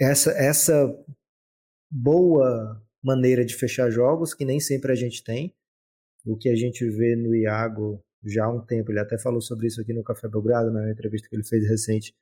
Essa, 0.00 0.30
essa 0.32 1.04
boa 1.90 2.82
maneira 3.02 3.44
de 3.44 3.54
fechar 3.54 3.90
jogos, 3.90 4.34
que 4.34 4.44
nem 4.44 4.60
sempre 4.60 4.92
a 4.92 4.94
gente 4.94 5.22
tem. 5.22 5.54
O 6.24 6.36
que 6.36 6.48
a 6.48 6.54
gente 6.54 6.88
vê 6.88 7.16
no 7.16 7.34
Iago 7.34 8.02
já 8.24 8.46
há 8.46 8.50
um 8.50 8.64
tempo, 8.64 8.90
ele 8.90 9.00
até 9.00 9.18
falou 9.18 9.40
sobre 9.40 9.66
isso 9.66 9.80
aqui 9.80 9.92
no 9.92 10.02
Café 10.02 10.28
Belgrado, 10.28 10.70
na 10.70 10.90
entrevista 10.90 11.28
que 11.28 11.36
ele 11.36 11.44
fez 11.44 11.68
recente. 11.68 12.14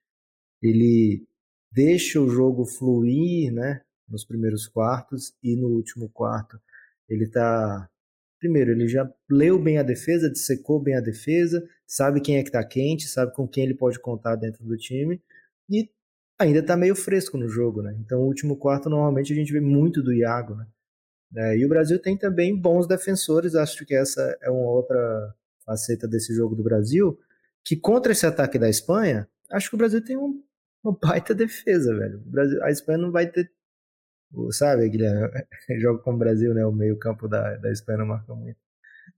Ele 0.61 1.25
deixa 1.71 2.21
o 2.21 2.29
jogo 2.29 2.65
fluir, 2.67 3.53
né? 3.53 3.83
Nos 4.09 4.25
primeiros 4.25 4.67
quartos 4.67 5.33
e 5.43 5.57
no 5.57 5.69
último 5.69 6.09
quarto 6.09 6.61
ele 7.09 7.25
está 7.25 7.89
primeiro, 8.39 8.73
ele 8.73 8.89
já 8.89 9.09
leu 9.31 9.57
bem 9.57 9.79
a 9.79 9.85
defesa, 9.85 10.29
dissecou 10.29 10.81
bem 10.81 10.97
a 10.97 11.01
defesa, 11.01 11.65
sabe 11.87 12.21
quem 12.21 12.39
é 12.39 12.43
que 12.43 12.49
está 12.49 12.65
quente, 12.65 13.07
sabe 13.07 13.33
com 13.33 13.47
quem 13.47 13.65
ele 13.65 13.75
pode 13.75 14.01
contar 14.01 14.35
dentro 14.35 14.65
do 14.65 14.77
time 14.77 15.23
e 15.71 15.89
ainda 16.37 16.59
está 16.59 16.77
meio 16.77 16.97
fresco 16.97 17.39
no 17.39 17.49
jogo, 17.49 17.83
né? 17.83 17.97
Então, 18.01 18.21
o 18.21 18.27
último 18.27 18.57
quarto 18.57 18.91
normalmente 18.91 19.33
a 19.33 19.37
gente 19.37 19.53
vê 19.53 19.61
muito 19.61 20.03
do 20.03 20.13
Iago, 20.13 20.57
né? 20.57 20.67
É, 21.37 21.57
e 21.57 21.65
o 21.65 21.69
Brasil 21.69 21.99
tem 21.99 22.17
também 22.17 22.55
bons 22.57 22.87
defensores, 22.87 23.55
acho 23.55 23.87
que 23.87 23.95
essa 23.95 24.37
é 24.43 24.51
uma 24.51 24.71
outra 24.71 25.35
faceta 25.65 26.07
desse 26.07 26.35
jogo 26.35 26.55
do 26.55 26.63
Brasil, 26.63 27.19
que 27.65 27.77
contra 27.77 28.13
esse 28.13 28.27
ataque 28.27 28.59
da 28.59 28.69
Espanha, 28.69 29.29
acho 29.51 29.71
que 29.71 29.75
o 29.75 29.79
Brasil 29.79 30.05
tem 30.05 30.17
um, 30.17 30.43
uma 30.85 30.97
baita 31.01 31.35
defesa, 31.35 31.97
velho. 31.97 32.19
O 32.19 32.31
Brasil, 32.31 32.63
a 32.63 32.71
Espanha 32.71 32.99
não 32.99 33.11
vai 33.11 33.27
ter 33.27 33.51
sabe, 34.51 34.89
Guilherme, 34.89 35.29
joga 35.81 36.03
com 36.03 36.15
o 36.15 36.19
Brasil, 36.19 36.55
né? 36.55 36.65
O 36.65 36.73
meio-campo 36.73 37.29
da, 37.29 37.57
da 37.57 37.71
Espanha 37.71 37.99
não 37.99 38.07
marca 38.07 38.35
muito. 38.35 38.59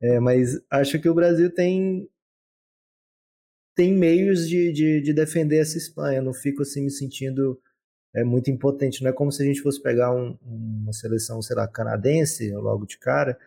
É, 0.01 0.19
mas 0.21 0.61
acho 0.71 1.01
que 1.01 1.09
o 1.09 1.15
Brasil 1.15 1.53
tem 1.53 2.09
tem 3.77 3.93
meios 3.93 4.49
de, 4.49 4.73
de, 4.73 5.01
de, 5.01 5.13
defender 5.13 5.59
essa 5.59 5.77
Espanha. 5.77 6.23
Não 6.23 6.33
fico 6.33 6.63
assim 6.63 6.85
me 6.85 6.91
sentindo 6.91 7.61
é, 8.15 8.23
muito 8.25 8.51
impotente. 8.51 9.03
Não 9.03 9.11
é 9.11 9.13
como 9.13 9.33
se 9.33 9.43
a 9.43 9.47
gente 9.47 9.61
fosse 9.61 9.83
pegar 9.83 10.15
um, 10.15 10.39
uma 10.43 10.93
seleção, 10.93 11.43
sei 11.43 11.57
lá, 11.57 11.67
canadense 11.67 12.53
logo 12.53 12.87
de 12.87 12.99
cara, 12.99 13.39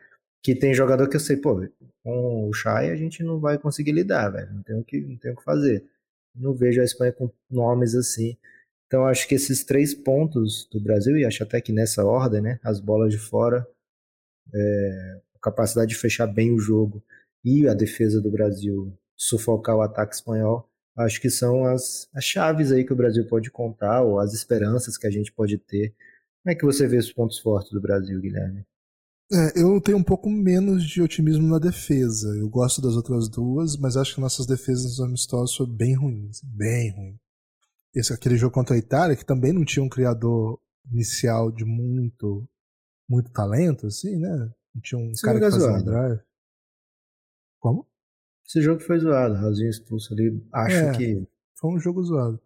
que 0.44 0.56
tem 0.56 0.74
jogador 0.74 1.10
que 1.10 1.16
eu 1.16 1.20
sei, 1.20 1.38
pô, 1.38 1.68
com 2.04 2.48
o 2.48 2.54
Chay 2.54 2.92
a 2.92 2.96
gente 2.96 3.24
não 3.24 3.40
vai 3.40 3.58
conseguir 3.58 3.92
lidar, 3.92 4.30
velho. 4.30 4.54
Não 4.54 4.64
tem 4.64 4.80
o 4.80 4.84
que, 4.84 5.02
não 5.02 5.18
tem 5.18 5.32
o 5.32 5.36
que 5.36 5.44
fazer. 5.44 5.86
Não 6.36 6.54
vejo 6.54 6.82
a 6.82 6.86
Espanha 6.86 7.12
com 7.12 7.32
nomes 7.50 7.96
assim. 7.96 8.38
Então 8.88 9.06
acho 9.06 9.28
que 9.28 9.36
esses 9.36 9.64
três 9.66 9.94
pontos 9.94 10.68
do 10.72 10.80
Brasil, 10.80 11.18
e 11.18 11.26
acho 11.26 11.44
até 11.44 11.60
que 11.60 11.74
nessa 11.74 12.06
ordem, 12.06 12.42
né, 12.42 12.60
as 12.64 12.80
bolas 12.80 13.12
de 13.12 13.20
fora, 13.20 13.68
é, 14.54 15.22
a 15.36 15.40
capacidade 15.40 15.90
de 15.90 15.98
fechar 15.98 16.28
bem 16.28 16.54
o 16.54 16.60
jogo 16.60 17.04
e 17.44 17.68
a 17.68 17.74
defesa 17.74 18.22
do 18.22 18.32
Brasil 18.32 18.98
sufocar 19.16 19.76
o 19.76 19.82
ataque 19.82 20.16
espanhol, 20.16 20.70
acho 20.98 21.22
que 21.22 21.30
são 21.30 21.66
as, 21.66 22.08
as 22.14 22.24
chaves 22.24 22.72
aí 22.72 22.84
que 22.84 22.94
o 22.94 22.98
Brasil 22.98 23.26
pode 23.28 23.52
contar, 23.52 24.02
ou 24.02 24.20
as 24.20 24.34
esperanças 24.34 24.98
que 24.98 25.08
a 25.08 25.12
gente 25.12 25.32
pode 25.32 25.58
ter. 25.58 25.94
Como 26.44 26.54
é 26.54 26.56
que 26.56 26.66
você 26.66 26.88
vê 26.88 26.98
os 26.98 27.12
pontos 27.12 27.40
fortes 27.40 27.72
do 27.72 27.82
Brasil, 27.82 28.20
Guilherme? 28.20 28.66
É, 29.32 29.62
eu 29.62 29.80
tenho 29.82 29.98
um 29.98 30.04
pouco 30.04 30.30
menos 30.30 30.84
de 30.84 31.02
otimismo 31.02 31.48
na 31.48 31.60
defesa. 31.60 32.30
Eu 32.38 32.50
gosto 32.50 32.82
das 32.82 32.96
outras 32.96 33.30
duas, 33.30 33.76
mas 33.78 33.98
acho 33.98 34.16
que 34.16 34.22
nossas 34.22 34.46
defesas 34.46 35.00
amistosos 35.00 35.56
foram 35.56 35.74
bem 35.74 35.96
ruins. 35.96 36.42
Bem 36.44 36.92
ruins 36.92 37.28
esse, 38.00 38.14
aquele 38.14 38.38
jogo 38.38 38.54
contra 38.54 38.76
a 38.76 38.80
Itália, 38.80 39.16
que 39.16 39.26
também 39.26 39.52
não 39.52 39.66
tinha 39.66 39.84
um 39.84 39.90
criador 39.90 40.60
inicial 40.92 41.52
de 41.52 41.66
muito 41.66 42.48
muito 43.10 43.32
talento, 43.32 43.88
assim, 43.88 44.18
né? 44.18 44.54
Não 44.76 44.82
tinha 44.82 45.00
um 45.00 45.12
Esse 45.12 45.22
cara 45.22 45.40
que 45.40 45.46
é 45.46 45.52
fazia 45.52 45.82
drive. 45.82 46.20
Como? 47.60 47.88
Esse 48.48 48.62
jogo 48.62 48.80
foi 48.80 48.98
zoado, 49.00 49.36
Raulzinho 49.36 49.70
expulso 49.70 50.14
ali. 50.14 50.42
Acho 50.54 50.76
é, 50.76 50.92
que. 50.98 51.28
Foi 51.60 51.72
um 51.72 51.80
jogo 51.80 52.02
zoado. 52.04 52.40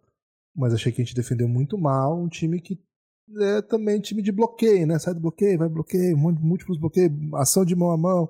Mas 0.54 0.74
achei 0.74 0.90
que 0.92 1.00
a 1.00 1.04
gente 1.04 1.14
defendeu 1.14 1.48
muito 1.48 1.78
mal 1.78 2.18
um 2.18 2.28
time 2.28 2.60
que 2.60 2.78
é 3.40 3.62
também 3.62 4.00
time 4.00 4.20
de 4.20 4.32
bloqueio, 4.32 4.86
né? 4.86 4.98
Sai 4.98 5.14
do 5.14 5.20
bloqueio, 5.20 5.58
vai 5.58 5.68
bloqueio, 5.68 6.16
múltiplos 6.18 6.78
bloqueios, 6.78 7.12
ação 7.34 7.64
de 7.64 7.74
mão 7.74 7.90
a 7.90 7.96
mão, 7.96 8.28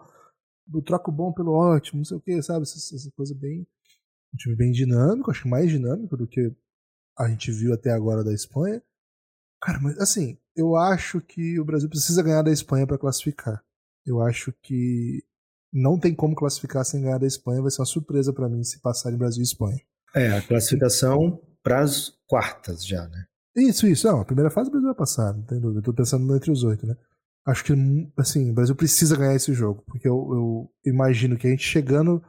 do 0.67 0.83
troco 0.83 1.11
bom 1.11 1.33
pelo 1.33 1.53
ótimo, 1.53 1.99
não 1.99 2.05
sei 2.05 2.17
o 2.17 2.21
que, 2.21 2.43
sabe? 2.43 2.63
Essa, 2.63 2.95
essa 2.95 3.11
coisa 3.13 3.35
bem. 3.35 3.67
Um 4.33 4.37
time 4.37 4.55
bem 4.55 4.71
dinâmico, 4.71 5.31
acho 5.31 5.43
que 5.43 5.49
mais 5.49 5.71
dinâmico 5.71 6.17
do 6.17 6.27
que 6.27 6.55
a 7.19 7.29
gente 7.29 7.51
viu 7.51 7.73
até 7.73 7.91
agora 7.91 8.23
da 8.23 8.33
Espanha. 8.33 8.83
Cara, 9.61 9.81
mas 9.81 9.99
assim, 9.99 10.39
eu 10.57 10.77
acho 10.77 11.21
que 11.21 11.59
o 11.59 11.65
Brasil 11.65 11.89
precisa 11.89 12.23
ganhar 12.23 12.43
da 12.43 12.51
Espanha 12.51 12.87
para 12.87 12.99
classificar. 12.99 13.63
Eu 14.05 14.21
acho 14.21 14.53
que 14.63 15.25
não 15.73 15.99
tem 15.99 16.15
como 16.15 16.35
classificar 16.35 16.85
sem 16.85 17.03
ganhar 17.03 17.19
da 17.19 17.27
Espanha. 17.27 17.63
Vai 17.63 17.71
ser 17.71 17.81
uma 17.81 17.87
surpresa 17.87 18.33
para 18.33 18.49
mim 18.49 18.63
se 18.63 18.81
passar 18.81 19.13
em 19.13 19.17
Brasil 19.17 19.41
e 19.41 19.45
Espanha. 19.45 19.81
É, 20.15 20.37
a 20.37 20.43
classificação 20.43 21.41
para 21.63 21.81
as 21.81 22.13
quartas 22.27 22.85
já, 22.85 23.07
né? 23.09 23.25
Isso, 23.57 23.87
isso. 23.87 24.07
Não, 24.07 24.21
a 24.21 24.25
primeira 24.25 24.51
fase 24.51 24.69
o 24.69 24.73
Brasil 24.73 24.89
vai 24.89 24.97
passar, 24.97 25.33
não 25.33 25.43
tem 25.43 25.61
dúvida. 25.61 25.81
Eu 25.81 25.85
tô 25.85 25.95
pensando 25.95 26.35
entre 26.35 26.51
os 26.51 26.65
oito, 26.65 26.87
né? 26.87 26.97
Acho 27.47 27.65
que, 27.65 27.73
assim, 28.17 28.51
o 28.51 28.55
Brasil 28.55 28.75
precisa 28.75 29.17
ganhar 29.17 29.35
esse 29.35 29.53
jogo. 29.53 29.83
Porque 29.87 30.09
eu, 30.09 30.15
eu 30.33 30.73
imagino 30.85 31.37
que 31.37 31.47
a 31.47 31.51
gente 31.51 31.65
chegando, 31.65 32.23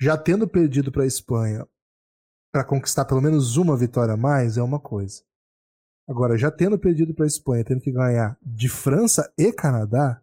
já 0.00 0.16
tendo 0.16 0.48
perdido 0.48 0.90
para 0.90 1.02
a 1.02 1.06
Espanha 1.06 1.66
para 2.52 2.64
conquistar 2.64 3.04
pelo 3.04 3.20
menos 3.20 3.56
uma 3.56 3.76
vitória 3.76 4.14
a 4.14 4.16
mais 4.16 4.56
é 4.56 4.62
uma 4.62 4.78
coisa. 4.78 5.22
Agora, 6.08 6.36
já 6.36 6.50
tendo 6.50 6.78
perdido 6.78 7.12
para 7.12 7.24
a 7.24 7.26
Espanha, 7.26 7.64
tendo 7.64 7.80
que 7.80 7.90
ganhar 7.90 8.38
de 8.40 8.68
França 8.68 9.32
e 9.36 9.52
Canadá, 9.52 10.22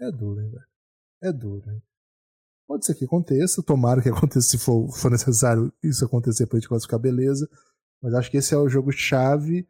é 0.00 0.10
duro, 0.10 0.40
hein, 0.40 0.50
velho? 0.50 0.75
É 1.22 1.32
duro, 1.32 1.70
hein? 1.70 1.82
Pode 2.66 2.84
ser 2.84 2.94
que 2.94 3.04
aconteça, 3.04 3.62
tomara 3.62 4.02
que 4.02 4.08
aconteça 4.10 4.48
se 4.48 4.58
for, 4.58 4.90
for 4.92 5.10
necessário 5.10 5.72
isso 5.82 6.04
acontecer 6.04 6.46
para 6.46 6.56
a 6.56 6.60
gente 6.60 6.68
classificar, 6.68 6.98
beleza. 6.98 7.48
Mas 8.02 8.14
acho 8.14 8.30
que 8.30 8.36
esse 8.36 8.54
é 8.54 8.58
o 8.58 8.68
jogo-chave. 8.68 9.68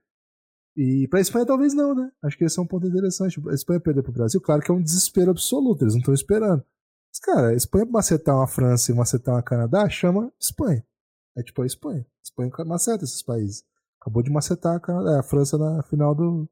E 0.77 1.07
para 1.09 1.19
a 1.19 1.23
Espanha 1.23 1.47
talvez 1.47 1.75
não, 1.75 1.95
né? 1.95 2.11
Acho 2.23 2.37
que 2.37 2.45
esse 2.45 2.59
é 2.59 2.63
um 2.63 2.67
ponto 2.67 2.87
interessante. 2.87 3.41
A 3.49 3.55
Espanha 3.55 3.81
perder 3.81 4.03
para 4.03 4.11
o 4.11 4.15
Brasil, 4.15 4.41
claro 4.41 4.63
que 4.63 4.71
é 4.71 4.75
um 4.75 4.83
desespero 4.83 5.31
absoluto, 5.31 5.83
eles 5.83 5.95
não 5.95 6.01
estão 6.01 6.15
esperando. 6.15 6.65
Mas, 7.09 7.21
cara, 7.21 7.49
a 7.49 7.55
Espanha 7.55 7.87
macetar 7.87 8.37
uma 8.37 8.47
França 8.47 8.93
e 8.93 8.95
macetar 8.95 9.35
uma 9.35 9.43
Canadá, 9.43 9.89
chama 9.89 10.33
Espanha. 10.41 10.85
É 11.37 11.43
tipo 11.43 11.63
a 11.63 11.67
Espanha. 11.67 12.01
A 12.01 12.23
Espanha 12.23 12.51
maceta 12.67 13.05
esses 13.05 13.23
países. 13.23 13.65
Acabou 14.01 14.23
de 14.23 14.31
macetar 14.31 14.81
a, 14.85 15.23
França 15.23 15.57
na 15.57 15.83
final 15.83 16.15
do, 16.15 16.49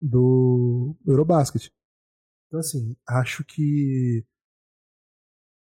do 0.00 0.96
Eurobasket. 1.06 1.72
Então, 2.48 2.60
assim, 2.60 2.96
acho 3.06 3.44
que. 3.44 4.24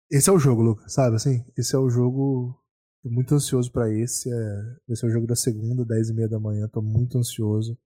Esse 0.10 0.30
é 0.30 0.34
o 0.34 0.40
jogo, 0.40 0.62
Lucas, 0.62 0.94
sabe? 0.94 1.16
Assim, 1.16 1.46
esse 1.58 1.76
é 1.76 1.80
o 1.80 1.90
jogo. 1.90 2.58
Tô 3.02 3.10
muito 3.10 3.34
ansioso 3.34 3.72
para 3.72 3.90
esse. 3.90 4.30
É... 4.32 4.76
Esse 4.90 5.06
é 5.06 5.08
o 5.08 5.12
jogo 5.12 5.26
da 5.26 5.36
segunda, 5.36 5.86
10 5.86 6.10
e 6.10 6.14
meia 6.14 6.28
da 6.28 6.40
manhã. 6.40 6.68
Tô 6.68 6.82
muito 6.82 7.18
ansioso. 7.18 7.78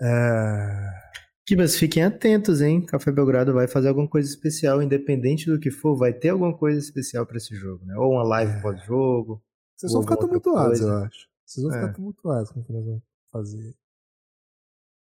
É... 0.00 1.08
Mas 1.56 1.76
fiquem 1.76 2.04
atentos, 2.04 2.60
hein? 2.60 2.84
Café 2.84 3.10
Belgrado 3.10 3.54
vai 3.54 3.66
fazer 3.66 3.88
alguma 3.88 4.06
coisa 4.06 4.28
especial, 4.28 4.82
independente 4.82 5.50
do 5.50 5.58
que 5.58 5.70
for, 5.70 5.96
vai 5.96 6.12
ter 6.12 6.28
alguma 6.28 6.56
coisa 6.56 6.78
especial 6.78 7.26
para 7.26 7.38
esse 7.38 7.54
jogo, 7.54 7.86
né? 7.86 7.96
Ou 7.96 8.12
uma 8.12 8.22
live 8.22 8.52
é. 8.52 8.60
pós-jogo. 8.60 9.42
Vocês 9.74 9.92
vão 9.92 10.02
ficar 10.02 10.16
tumultuados, 10.18 10.80
eu 10.80 10.92
acho. 10.92 11.26
Vocês 11.46 11.64
vão 11.64 11.74
é. 11.74 11.80
ficar 11.80 11.94
tumultuados 11.94 12.50
com 12.50 12.60
o 12.60 12.64
que 12.64 12.72
nós 12.72 12.84
vamos 12.84 13.02
fazer. 13.32 13.74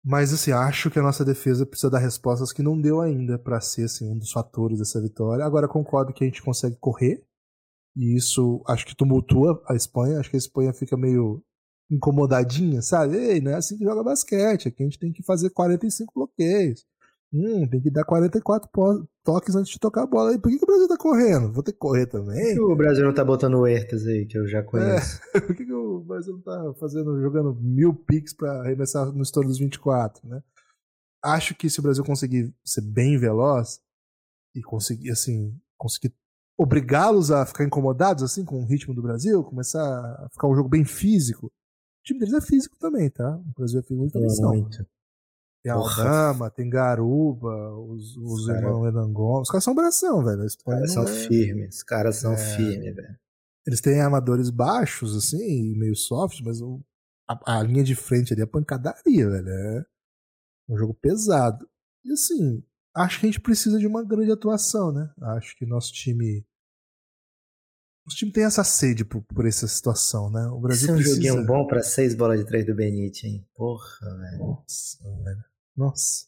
Mas 0.05 0.35
assim, 0.35 0.53
acho 0.53 0.91
que 0.91 0.99
a 0.99 1.03
nossa 1.03 1.25
defesa 1.25 1.65
precisa 1.65 1.91
dar 1.91 1.99
respostas 1.99 2.53
que 2.53 2.63
não 2.63 2.79
deu 2.79 3.01
ainda 3.01 3.39
para 3.39 3.59
ser 3.61 3.85
assim, 3.85 4.11
um 4.11 4.19
dos 4.19 4.31
fatores 4.31 4.79
dessa 4.79 5.01
vitória. 5.01 5.45
Agora 5.45 5.67
concordo 5.67 6.13
que 6.13 6.23
a 6.23 6.27
gente 6.27 6.43
consegue 6.43 6.77
correr. 6.77 7.25
E 7.97 8.17
isso 8.17 8.63
acho 8.69 8.85
que 8.85 8.95
tumultua 8.95 9.63
a 9.67 9.75
Espanha. 9.75 10.21
Acho 10.21 10.29
que 10.29 10.37
a 10.37 10.39
Espanha 10.39 10.75
fica 10.75 10.97
meio 10.97 11.43
incomodadinha, 11.91 12.83
sabe? 12.83 13.17
Ei, 13.17 13.41
não 13.41 13.53
é 13.53 13.55
assim 13.55 13.79
que 13.79 13.85
joga 13.85 14.05
basquete. 14.05 14.69
Aqui 14.69 14.83
a 14.83 14.87
gente 14.87 14.99
tem 14.99 15.13
que 15.13 15.23
fazer 15.23 15.51
45 15.51 16.13
bloqueios. 16.15 16.85
Hum, 17.35 17.67
tem 17.67 17.81
que 17.81 17.91
dar 17.91 18.05
44 18.05 18.71
toques 19.25 19.57
antes 19.57 19.73
de 19.73 19.81
tocar 19.81 20.05
a 20.05 20.07
bola. 20.07 20.33
E 20.33 20.39
por 20.39 20.49
que, 20.49 20.57
que, 20.57 20.65
o 20.65 20.69
Brasil 20.69 20.87
tá 20.87 20.97
correndo? 20.97 21.53
Vou 21.53 21.65
ter 21.65 21.73
que 21.73 21.79
correr 21.79 22.07
também? 22.07 22.55
Por 22.55 22.67
que 22.67 22.73
o 22.73 22.77
Brasil 22.77 23.05
não 23.05 23.13
tá 23.13 23.25
botando 23.25 23.55
o 23.55 23.67
Ertas 23.67 24.07
aí, 24.07 24.25
que 24.25 24.39
eu 24.39 24.47
já 24.47 24.63
conheço? 24.63 25.21
É, 25.35 25.41
por 25.43 25.57
que, 25.57 25.67
que 25.67 25.73
o 25.73 25.99
Brasil 25.99 26.35
não 26.35 26.41
tá 26.41 26.75
fazendo, 26.79 27.21
jogando 27.21 27.53
mil 27.61 27.93
picks 27.93 28.33
pra 28.33 28.61
arremessar 28.61 29.11
no 29.11 29.25
estouro 29.25 29.49
dos 29.49 29.59
24, 29.59 30.29
né? 30.29 30.41
Acho 31.25 31.57
que 31.57 31.69
se 31.69 31.81
o 31.81 31.83
Brasil 31.83 32.05
conseguir 32.05 32.55
ser 32.65 32.83
bem 32.83 33.19
veloz 33.19 33.81
e 34.55 34.63
conseguir, 34.63 35.11
assim, 35.11 35.59
conseguir 35.77 36.15
obrigá-los 36.57 37.33
a 37.33 37.45
ficar 37.45 37.65
incomodados, 37.65 38.23
assim, 38.23 38.45
com 38.45 38.63
o 38.63 38.67
ritmo 38.67 38.95
do 38.95 39.03
Brasil, 39.03 39.43
começar 39.43 39.83
a 39.83 40.29
ficar 40.31 40.47
um 40.47 40.55
jogo 40.55 40.69
bem 40.69 40.85
físico, 40.85 41.47
o 41.47 41.51
time 42.05 42.21
deles 42.21 42.35
é 42.35 42.41
físico 42.41 42.77
também, 42.79 43.11
tá? 43.11 43.37
O 43.37 43.59
Brasil 43.59 43.81
é 43.81 43.83
físico 43.83 44.11
também 44.13 44.61
Muito. 44.61 44.87
Tem 45.65 45.73
Aldama, 45.73 46.51
tem 46.51 46.69
Garuba, 46.69 47.75
os, 47.79 48.15
os 48.19 48.47
cara... 48.47 48.59
irmãos 48.59 48.87
Enan 48.87 49.11
Gomes. 49.11 49.49
Os 49.49 49.51
caras 49.51 49.65
são 49.65 49.75
bração, 49.75 50.23
velho. 50.23 50.45
Os 50.45 50.57
caras 50.57 50.93
são 50.93 51.05
é... 51.05 51.07
firmes. 51.07 51.77
Os 51.77 51.83
caras 51.83 52.17
são 52.17 52.35
é... 52.35 52.37
firmes, 52.37 52.95
velho. 52.95 53.19
Eles 53.67 53.81
têm 53.81 53.99
armadores 53.99 54.51
baixos, 54.51 55.17
assim, 55.17 55.75
meio 55.79 55.97
soft, 55.97 56.43
mas 56.43 56.61
o, 56.61 56.85
a, 57.27 57.61
a, 57.61 57.63
linha 57.63 57.83
de 57.83 57.95
frente 57.95 58.35
ali 58.35 58.43
é 58.43 58.47
pancadaria, 58.47 59.31
velho. 59.31 59.49
É 59.49 59.85
um 60.69 60.77
jogo 60.77 60.93
pesado. 60.93 61.67
E 62.05 62.13
assim, 62.13 62.63
acho 62.95 63.19
que 63.19 63.25
a 63.25 63.31
gente 63.31 63.41
precisa 63.41 63.79
de 63.79 63.87
uma 63.87 64.05
grande 64.05 64.31
atuação, 64.31 64.93
né? 64.93 65.11
Acho 65.19 65.57
que 65.57 65.65
nosso 65.65 65.95
time 65.95 66.45
o 68.07 68.11
time 68.11 68.31
tem 68.31 68.45
essa 68.45 68.63
sede 68.63 69.03
por, 69.03 69.23
por 69.23 69.47
essa 69.47 69.67
situação, 69.67 70.31
né? 70.31 70.47
O 70.49 70.61
Brasil 70.61 70.83
Esse 70.83 70.91
é 70.91 70.93
um 70.93 70.97
precisa... 70.97 71.15
joguinho 71.17 71.47
bom 71.47 71.67
para 71.67 71.83
seis 71.83 72.15
bolas 72.15 72.39
de 72.39 72.45
três 72.45 72.67
do 72.67 72.75
Benite, 72.75 73.27
hein? 73.27 73.49
Porra, 73.55 74.15
velho. 74.19 74.39
Nossa, 74.41 74.99
velho. 75.25 75.54
Nossa. 75.77 76.27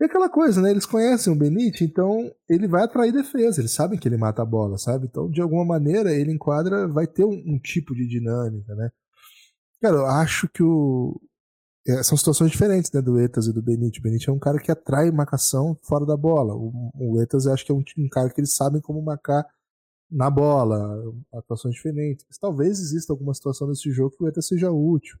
E 0.00 0.04
aquela 0.04 0.28
coisa, 0.28 0.60
né? 0.60 0.70
Eles 0.70 0.84
conhecem 0.84 1.32
o 1.32 1.36
Benite, 1.36 1.82
então 1.84 2.30
ele 2.48 2.68
vai 2.68 2.84
atrair 2.84 3.12
defesa. 3.12 3.60
Eles 3.60 3.72
sabem 3.72 3.98
que 3.98 4.06
ele 4.06 4.18
mata 4.18 4.42
a 4.42 4.44
bola, 4.44 4.76
sabe? 4.76 5.06
Então, 5.06 5.30
de 5.30 5.40
alguma 5.40 5.64
maneira, 5.64 6.12
ele 6.12 6.32
enquadra, 6.32 6.86
vai 6.86 7.06
ter 7.06 7.24
um, 7.24 7.42
um 7.46 7.58
tipo 7.58 7.94
de 7.94 8.06
dinâmica, 8.06 8.74
né? 8.74 8.90
Cara, 9.80 9.96
eu 9.96 10.06
acho 10.06 10.48
que 10.48 10.62
o. 10.62 11.18
É, 11.88 12.02
são 12.02 12.18
situações 12.18 12.50
diferentes, 12.50 12.90
né? 12.92 13.00
Do 13.00 13.18
Etas 13.18 13.46
e 13.46 13.52
do 13.52 13.62
Benite. 13.62 14.00
O 14.00 14.02
Benite 14.02 14.28
é 14.28 14.32
um 14.32 14.38
cara 14.38 14.58
que 14.58 14.70
atrai 14.70 15.10
marcação 15.10 15.78
fora 15.82 16.04
da 16.04 16.16
bola. 16.16 16.54
O, 16.54 16.90
o 16.94 17.22
Etas, 17.22 17.46
eu 17.46 17.52
acho 17.54 17.64
que 17.64 17.72
é 17.72 17.74
um, 17.74 17.82
um 17.98 18.08
cara 18.08 18.28
que 18.30 18.40
eles 18.40 18.54
sabem 18.54 18.82
como 18.82 19.00
marcar 19.02 19.46
na 20.10 20.30
bola, 20.30 21.02
atuações 21.32 21.74
diferentes. 21.74 22.24
Mas 22.28 22.38
talvez 22.38 22.78
exista 22.80 23.12
alguma 23.12 23.34
situação 23.34 23.68
nesse 23.68 23.90
jogo 23.90 24.16
que 24.16 24.24
o 24.24 24.28
ETA 24.28 24.42
seja 24.42 24.70
útil. 24.70 25.18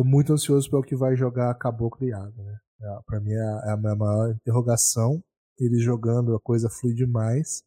Tô 0.00 0.04
muito 0.04 0.32
ansioso 0.32 0.70
para 0.70 0.78
o 0.78 0.82
que 0.82 0.96
vai 0.96 1.14
jogar 1.14 1.54
Caboclo 1.56 2.08
e 2.08 2.10
Água, 2.10 2.42
né? 2.42 2.58
É, 2.80 3.00
para 3.04 3.20
mim 3.20 3.32
é 3.32 3.42
a, 3.42 3.62
é 3.66 3.70
a 3.72 3.76
minha 3.76 3.94
maior 3.94 4.30
interrogação. 4.30 5.22
Eles 5.58 5.82
jogando, 5.82 6.34
a 6.34 6.40
coisa 6.40 6.70
flui 6.70 6.94
demais. 6.94 7.62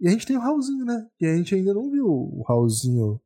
E 0.00 0.06
a 0.06 0.12
gente 0.12 0.24
tem 0.24 0.36
o 0.36 0.40
Raulzinho, 0.40 0.84
né? 0.84 1.08
E 1.20 1.26
a 1.26 1.36
gente 1.36 1.56
ainda 1.56 1.74
não 1.74 1.90
viu 1.90 2.06
o 2.06 2.44
Raulzinho. 2.46 3.20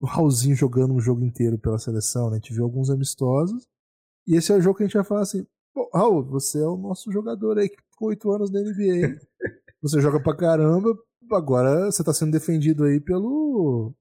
O 0.00 0.06
Raulzinho 0.06 0.56
jogando 0.56 0.94
um 0.94 1.00
jogo 1.00 1.22
inteiro 1.22 1.58
pela 1.58 1.78
seleção, 1.78 2.30
né? 2.30 2.36
A 2.36 2.40
gente 2.40 2.54
viu 2.54 2.64
alguns 2.64 2.88
amistosos. 2.88 3.68
E 4.26 4.34
esse 4.34 4.50
é 4.50 4.56
o 4.56 4.60
jogo 4.62 4.78
que 4.78 4.84
a 4.84 4.86
gente 4.86 4.96
vai 4.96 5.04
falar 5.04 5.20
assim: 5.20 5.46
Raul, 5.92 6.24
você 6.24 6.62
é 6.62 6.66
o 6.66 6.78
nosso 6.78 7.12
jogador 7.12 7.58
aí 7.58 7.68
que 7.68 7.76
ficou 7.90 8.08
oito 8.08 8.32
anos 8.32 8.50
na 8.50 8.60
NBA. 8.60 9.20
Você 9.82 10.00
joga 10.00 10.20
pra 10.20 10.34
caramba, 10.34 10.88
agora 11.30 11.88
você 11.88 12.02
tá 12.02 12.12
sendo 12.12 12.32
defendido 12.32 12.82
aí 12.82 12.98
pelo 12.98 13.94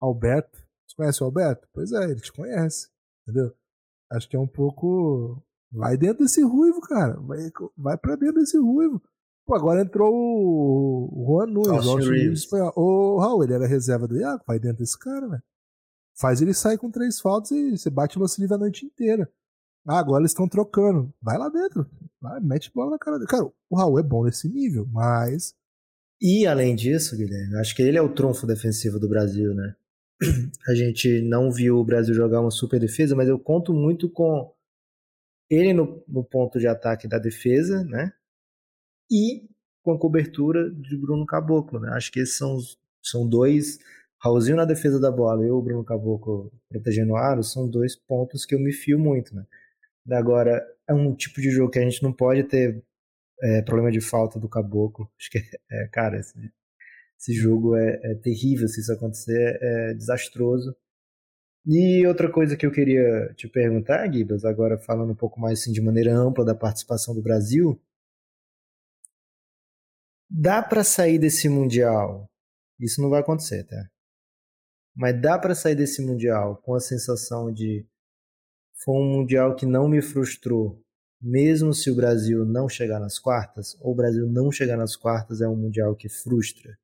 Alberto. 0.00 0.65
Você 0.86 0.96
conhece 0.96 1.22
o 1.22 1.26
Alberto? 1.26 1.68
Pois 1.72 1.92
é, 1.92 2.04
ele 2.04 2.20
te 2.20 2.32
conhece. 2.32 2.88
Entendeu? 3.22 3.52
Acho 4.10 4.28
que 4.28 4.36
é 4.36 4.40
um 4.40 4.46
pouco. 4.46 5.42
Vai 5.70 5.96
dentro 5.96 6.24
desse 6.24 6.42
ruivo, 6.42 6.80
cara. 6.80 7.18
Vai, 7.20 7.50
vai 7.76 7.98
pra 7.98 8.16
dentro 8.16 8.40
desse 8.40 8.56
ruivo. 8.56 9.02
Pô, 9.44 9.54
agora 9.54 9.82
entrou 9.82 10.12
o 10.12 11.24
Juan 11.26 11.46
Nunes. 11.46 11.86
O 11.86 11.98
Nunes 11.98 12.52
Ô, 12.74 13.18
Raul, 13.20 13.44
ele 13.44 13.54
era 13.54 13.66
reserva 13.66 14.06
do 14.06 14.16
Iago. 14.16 14.42
Vai 14.46 14.58
dentro 14.58 14.78
desse 14.78 14.98
cara, 14.98 15.28
velho. 15.28 15.42
Faz 16.18 16.40
ele 16.40 16.54
sair 16.54 16.78
com 16.78 16.90
três 16.90 17.20
faltas 17.20 17.50
e 17.50 17.76
você 17.76 17.90
bate 17.90 18.16
o 18.16 18.20
lance 18.20 18.40
livre 18.40 18.54
a 18.54 18.58
noite 18.58 18.86
inteira. 18.86 19.30
Ah, 19.86 19.98
agora 19.98 20.22
eles 20.22 20.32
estão 20.32 20.48
trocando. 20.48 21.12
Vai 21.22 21.38
lá 21.38 21.48
dentro. 21.48 21.88
Vai, 22.20 22.40
mete 22.40 22.72
bola 22.74 22.92
na 22.92 22.98
cara 22.98 23.18
dele. 23.18 23.28
Cara, 23.28 23.44
o 23.70 23.76
Raul 23.76 23.98
é 23.98 24.02
bom 24.02 24.24
nesse 24.24 24.48
nível, 24.48 24.86
mas. 24.90 25.54
E 26.20 26.46
além 26.46 26.74
disso, 26.74 27.16
Guilherme, 27.16 27.56
acho 27.58 27.76
que 27.76 27.82
ele 27.82 27.98
é 27.98 28.02
o 28.02 28.12
trunfo 28.12 28.46
defensivo 28.46 28.98
do 28.98 29.08
Brasil, 29.08 29.54
né? 29.54 29.76
A 30.68 30.74
gente 30.74 31.20
não 31.22 31.50
viu 31.50 31.78
o 31.78 31.84
Brasil 31.84 32.14
jogar 32.14 32.40
uma 32.40 32.50
super 32.50 32.80
defesa, 32.80 33.14
mas 33.14 33.28
eu 33.28 33.38
conto 33.38 33.72
muito 33.72 34.08
com 34.08 34.52
ele 35.50 35.72
no, 35.72 36.02
no 36.08 36.24
ponto 36.24 36.58
de 36.58 36.66
ataque 36.66 37.06
da 37.06 37.18
defesa, 37.18 37.84
né? 37.84 38.12
E 39.10 39.48
com 39.82 39.92
a 39.92 39.98
cobertura 39.98 40.70
de 40.70 40.96
Bruno 40.96 41.24
Caboclo, 41.24 41.78
né? 41.78 41.90
Acho 41.92 42.10
que 42.10 42.20
esses 42.20 42.36
são, 42.36 42.58
são 43.02 43.28
dois. 43.28 43.78
Raulzinho 44.18 44.56
na 44.56 44.64
defesa 44.64 44.98
da 44.98 45.10
bola 45.10 45.46
e 45.46 45.50
o 45.50 45.62
Bruno 45.62 45.84
Caboclo 45.84 46.52
protegendo 46.68 47.12
o 47.12 47.16
aro 47.16 47.44
são 47.44 47.68
dois 47.68 47.94
pontos 47.94 48.44
que 48.44 48.54
eu 48.54 48.58
me 48.58 48.72
fio 48.72 48.98
muito, 48.98 49.34
né? 49.34 49.46
Agora, 50.10 50.64
é 50.88 50.94
um 50.94 51.14
tipo 51.14 51.40
de 51.40 51.50
jogo 51.50 51.70
que 51.70 51.78
a 51.78 51.82
gente 51.82 52.02
não 52.02 52.12
pode 52.12 52.44
ter 52.44 52.82
é, 53.42 53.62
problema 53.62 53.90
de 53.90 54.00
falta 54.00 54.38
do 54.38 54.48
caboclo. 54.48 55.10
Acho 55.18 55.30
que, 55.30 55.38
é, 55.70 55.88
cara, 55.88 56.20
esse, 57.18 57.32
jogo 57.32 57.76
é, 57.76 58.00
é, 58.02 58.14
terrível 58.14 58.68
se 58.68 58.80
isso 58.80 58.92
acontecer, 58.92 59.58
é 59.60 59.94
desastroso. 59.94 60.74
E 61.66 62.06
outra 62.06 62.30
coisa 62.30 62.56
que 62.56 62.64
eu 62.64 62.70
queria 62.70 63.32
te 63.34 63.48
perguntar, 63.48 64.10
Gibas, 64.12 64.44
agora 64.44 64.78
falando 64.78 65.12
um 65.12 65.16
pouco 65.16 65.40
mais 65.40 65.60
assim, 65.60 65.72
de 65.72 65.80
maneira 65.80 66.14
ampla 66.14 66.44
da 66.44 66.54
participação 66.54 67.14
do 67.14 67.22
Brasil, 67.22 67.80
dá 70.30 70.62
para 70.62 70.84
sair 70.84 71.18
desse 71.18 71.48
mundial? 71.48 72.30
Isso 72.78 73.00
não 73.00 73.10
vai 73.10 73.20
acontecer, 73.20 73.64
tá? 73.64 73.90
Mas 74.94 75.20
dá 75.20 75.38
para 75.38 75.54
sair 75.54 75.74
desse 75.74 76.00
mundial 76.02 76.56
com 76.58 76.74
a 76.74 76.80
sensação 76.80 77.52
de 77.52 77.86
foi 78.84 78.94
um 78.94 79.10
mundial 79.18 79.56
que 79.56 79.66
não 79.66 79.88
me 79.88 80.00
frustrou, 80.00 80.80
mesmo 81.20 81.74
se 81.74 81.90
o 81.90 81.96
Brasil 81.96 82.44
não 82.44 82.68
chegar 82.68 83.00
nas 83.00 83.18
quartas, 83.18 83.76
ou 83.80 83.92
o 83.92 83.94
Brasil 83.94 84.26
não 84.26 84.52
chegar 84.52 84.76
nas 84.76 84.94
quartas 84.94 85.40
é 85.40 85.48
um 85.48 85.56
mundial 85.56 85.96
que 85.96 86.08
frustra? 86.08 86.78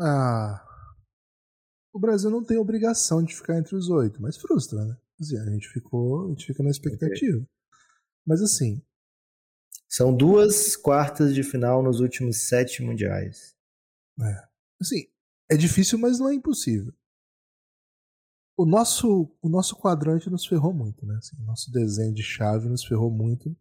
Ah. 0.00 0.62
O 1.92 1.98
Brasil 1.98 2.30
não 2.30 2.44
tem 2.44 2.58
obrigação 2.58 3.22
de 3.22 3.34
ficar 3.34 3.56
entre 3.56 3.74
os 3.74 3.88
oito, 3.88 4.20
mas 4.20 4.36
frustra, 4.36 4.84
né? 4.84 4.96
Assim, 5.20 5.38
a 5.38 5.50
gente 5.50 5.68
ficou, 5.68 6.26
a 6.26 6.28
gente 6.30 6.46
fica 6.46 6.62
na 6.62 6.70
expectativa. 6.70 7.46
Mas 8.26 8.42
assim. 8.42 8.82
São 9.88 10.14
duas 10.14 10.74
quartas 10.76 11.34
de 11.34 11.42
final 11.42 11.82
nos 11.82 12.00
últimos 12.00 12.48
sete 12.48 12.82
mundiais. 12.82 13.54
É. 14.20 14.48
Assim, 14.80 15.06
é 15.48 15.56
difícil, 15.56 15.98
mas 15.98 16.18
não 16.18 16.28
é 16.28 16.34
impossível 16.34 16.92
o 18.56 18.64
nosso, 18.64 19.30
o 19.42 19.48
nosso 19.48 19.76
quadrante 19.76 20.30
nos 20.30 20.46
ferrou 20.46 20.72
muito, 20.72 21.04
né? 21.04 21.16
Assim, 21.18 21.36
o 21.38 21.44
nosso 21.44 21.70
desenho 21.70 22.14
de 22.14 22.22
chave 22.22 22.68
nos 22.68 22.84
ferrou 22.84 23.10
muito. 23.10 23.54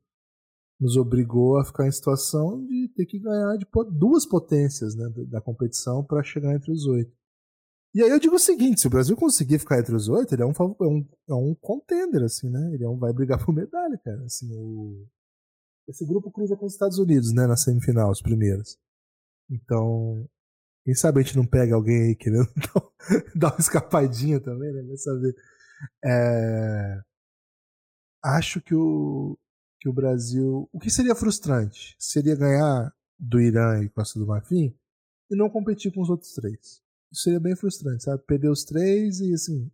Nos 0.80 0.98
obrigou 0.98 1.58
a 1.58 1.66
ficar 1.66 1.88
em 1.88 1.92
situação 1.92 2.66
de 2.66 2.90
ter 2.96 3.06
que 3.06 3.20
ganhar 3.20 3.58
de 3.58 3.66
duas 3.92 4.26
potências 4.26 4.96
né, 4.96 5.10
da 5.28 5.40
competição 5.40 6.04
para 6.04 6.22
chegar 6.22 6.54
entre 6.54 6.72
os 6.72 6.86
oito. 6.86 7.16
E 7.96 8.04
aí 8.04 8.10
eu 8.10 8.20
digo 8.20 8.36
o 8.36 8.40
seguinte: 8.40 8.82
se 8.82 8.88
o 8.88 8.90
Brasil 8.90 9.16
conseguir 9.16 9.58
ficar 9.58 9.80
entre 9.80 9.96
os 9.96 10.10
oito, 10.10 10.36
ele 10.36 10.44
é 10.44 10.46
um, 10.46 10.52
é 10.52 10.84
um, 10.84 11.08
é 11.30 11.34
um 11.34 11.56
contender, 11.56 12.24
assim, 12.24 12.50
né? 12.50 12.74
Ele 12.74 12.84
é 12.84 12.90
um, 12.90 12.98
vai 12.98 13.14
brigar 13.14 13.44
por 13.44 13.56
medalha, 13.56 13.98
cara. 14.04 14.22
Assim, 14.26 14.52
o... 14.54 15.08
Esse 15.88 16.06
grupo 16.06 16.30
cruza 16.30 16.58
com 16.58 16.66
os 16.66 16.74
Estados 16.74 17.00
Unidos, 17.00 17.34
né? 17.34 17.48
Na 17.48 17.56
semifinal, 17.56 18.12
os 18.12 18.22
primeiros. 18.22 18.78
Então, 19.50 20.28
Quem 20.84 20.94
sabe 20.94 21.22
a 21.22 21.24
gente 21.24 21.38
não 21.38 21.46
pega 21.46 21.76
alguém 21.76 22.10
aí 22.10 22.16
querendo 22.16 22.48
dar 23.36 23.52
uma 23.54 23.60
escapadinha 23.60 24.42
também, 24.42 24.74
né? 24.74 24.84
Vai 24.84 24.98
saber. 24.98 25.36
É... 26.04 27.02
Acho 28.24 28.62
que 28.62 28.76
o, 28.76 29.38
que 29.86 29.90
o 29.90 29.94
Brasil. 29.94 30.68
O 30.74 30.80
que 30.80 30.90
seria 30.90 31.14
frustrante? 31.14 31.96
Seria 32.00 32.36
ganhar 32.36 32.92
do 33.20 33.40
Irã 33.40 33.84
e 33.84 33.90
Costa 33.90 34.20
do 34.20 34.26
Marfim 34.26 34.76
e 35.30 35.36
não 35.36 35.48
competir 35.48 35.94
com 35.94 36.02
os 36.02 36.10
outros 36.10 36.34
três. 36.34 36.82
Isso 37.12 37.22
seria 37.22 37.40
bem 37.40 37.56
frustrante, 37.56 38.04
sabe? 38.04 38.24
Perder 38.24 38.50
os 38.50 38.64
três 38.64 39.20
e 39.20 39.32
assim. 39.32 39.72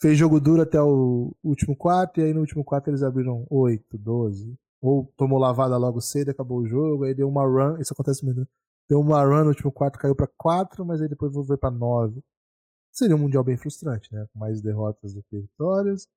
Fez 0.00 0.16
jogo 0.16 0.40
duro 0.40 0.62
até 0.62 0.80
o 0.80 1.34
último 1.42 1.76
quarto, 1.76 2.20
e 2.20 2.24
aí 2.24 2.32
no 2.32 2.40
último 2.40 2.64
quarto 2.64 2.88
eles 2.88 3.02
abriram 3.02 3.46
8, 3.50 3.98
12. 3.98 4.56
Ou 4.80 5.12
tomou 5.16 5.38
lavada 5.38 5.76
logo 5.76 6.00
cedo, 6.00 6.30
acabou 6.30 6.60
o 6.60 6.66
jogo, 6.66 7.04
aí 7.04 7.14
deu 7.14 7.28
uma 7.28 7.44
run. 7.44 7.78
Isso 7.78 7.92
acontece 7.92 8.24
muito. 8.24 8.40
Né? 8.40 8.46
Deu 8.88 9.00
uma 9.00 9.22
run 9.22 9.42
no 9.42 9.48
último 9.48 9.70
quarto, 9.70 9.98
caiu 9.98 10.14
para 10.14 10.28
4, 10.38 10.84
mas 10.86 11.02
aí 11.02 11.08
depois 11.08 11.32
voltou 11.32 11.58
para 11.58 11.70
9. 11.70 12.22
Seria 12.90 13.16
um 13.16 13.18
mundial 13.18 13.44
bem 13.44 13.56
frustrante, 13.58 14.12
né? 14.14 14.26
Com 14.32 14.38
mais 14.38 14.62
derrotas 14.62 15.12
do 15.12 15.22
que 15.24 15.40
vitórias. 15.40 16.08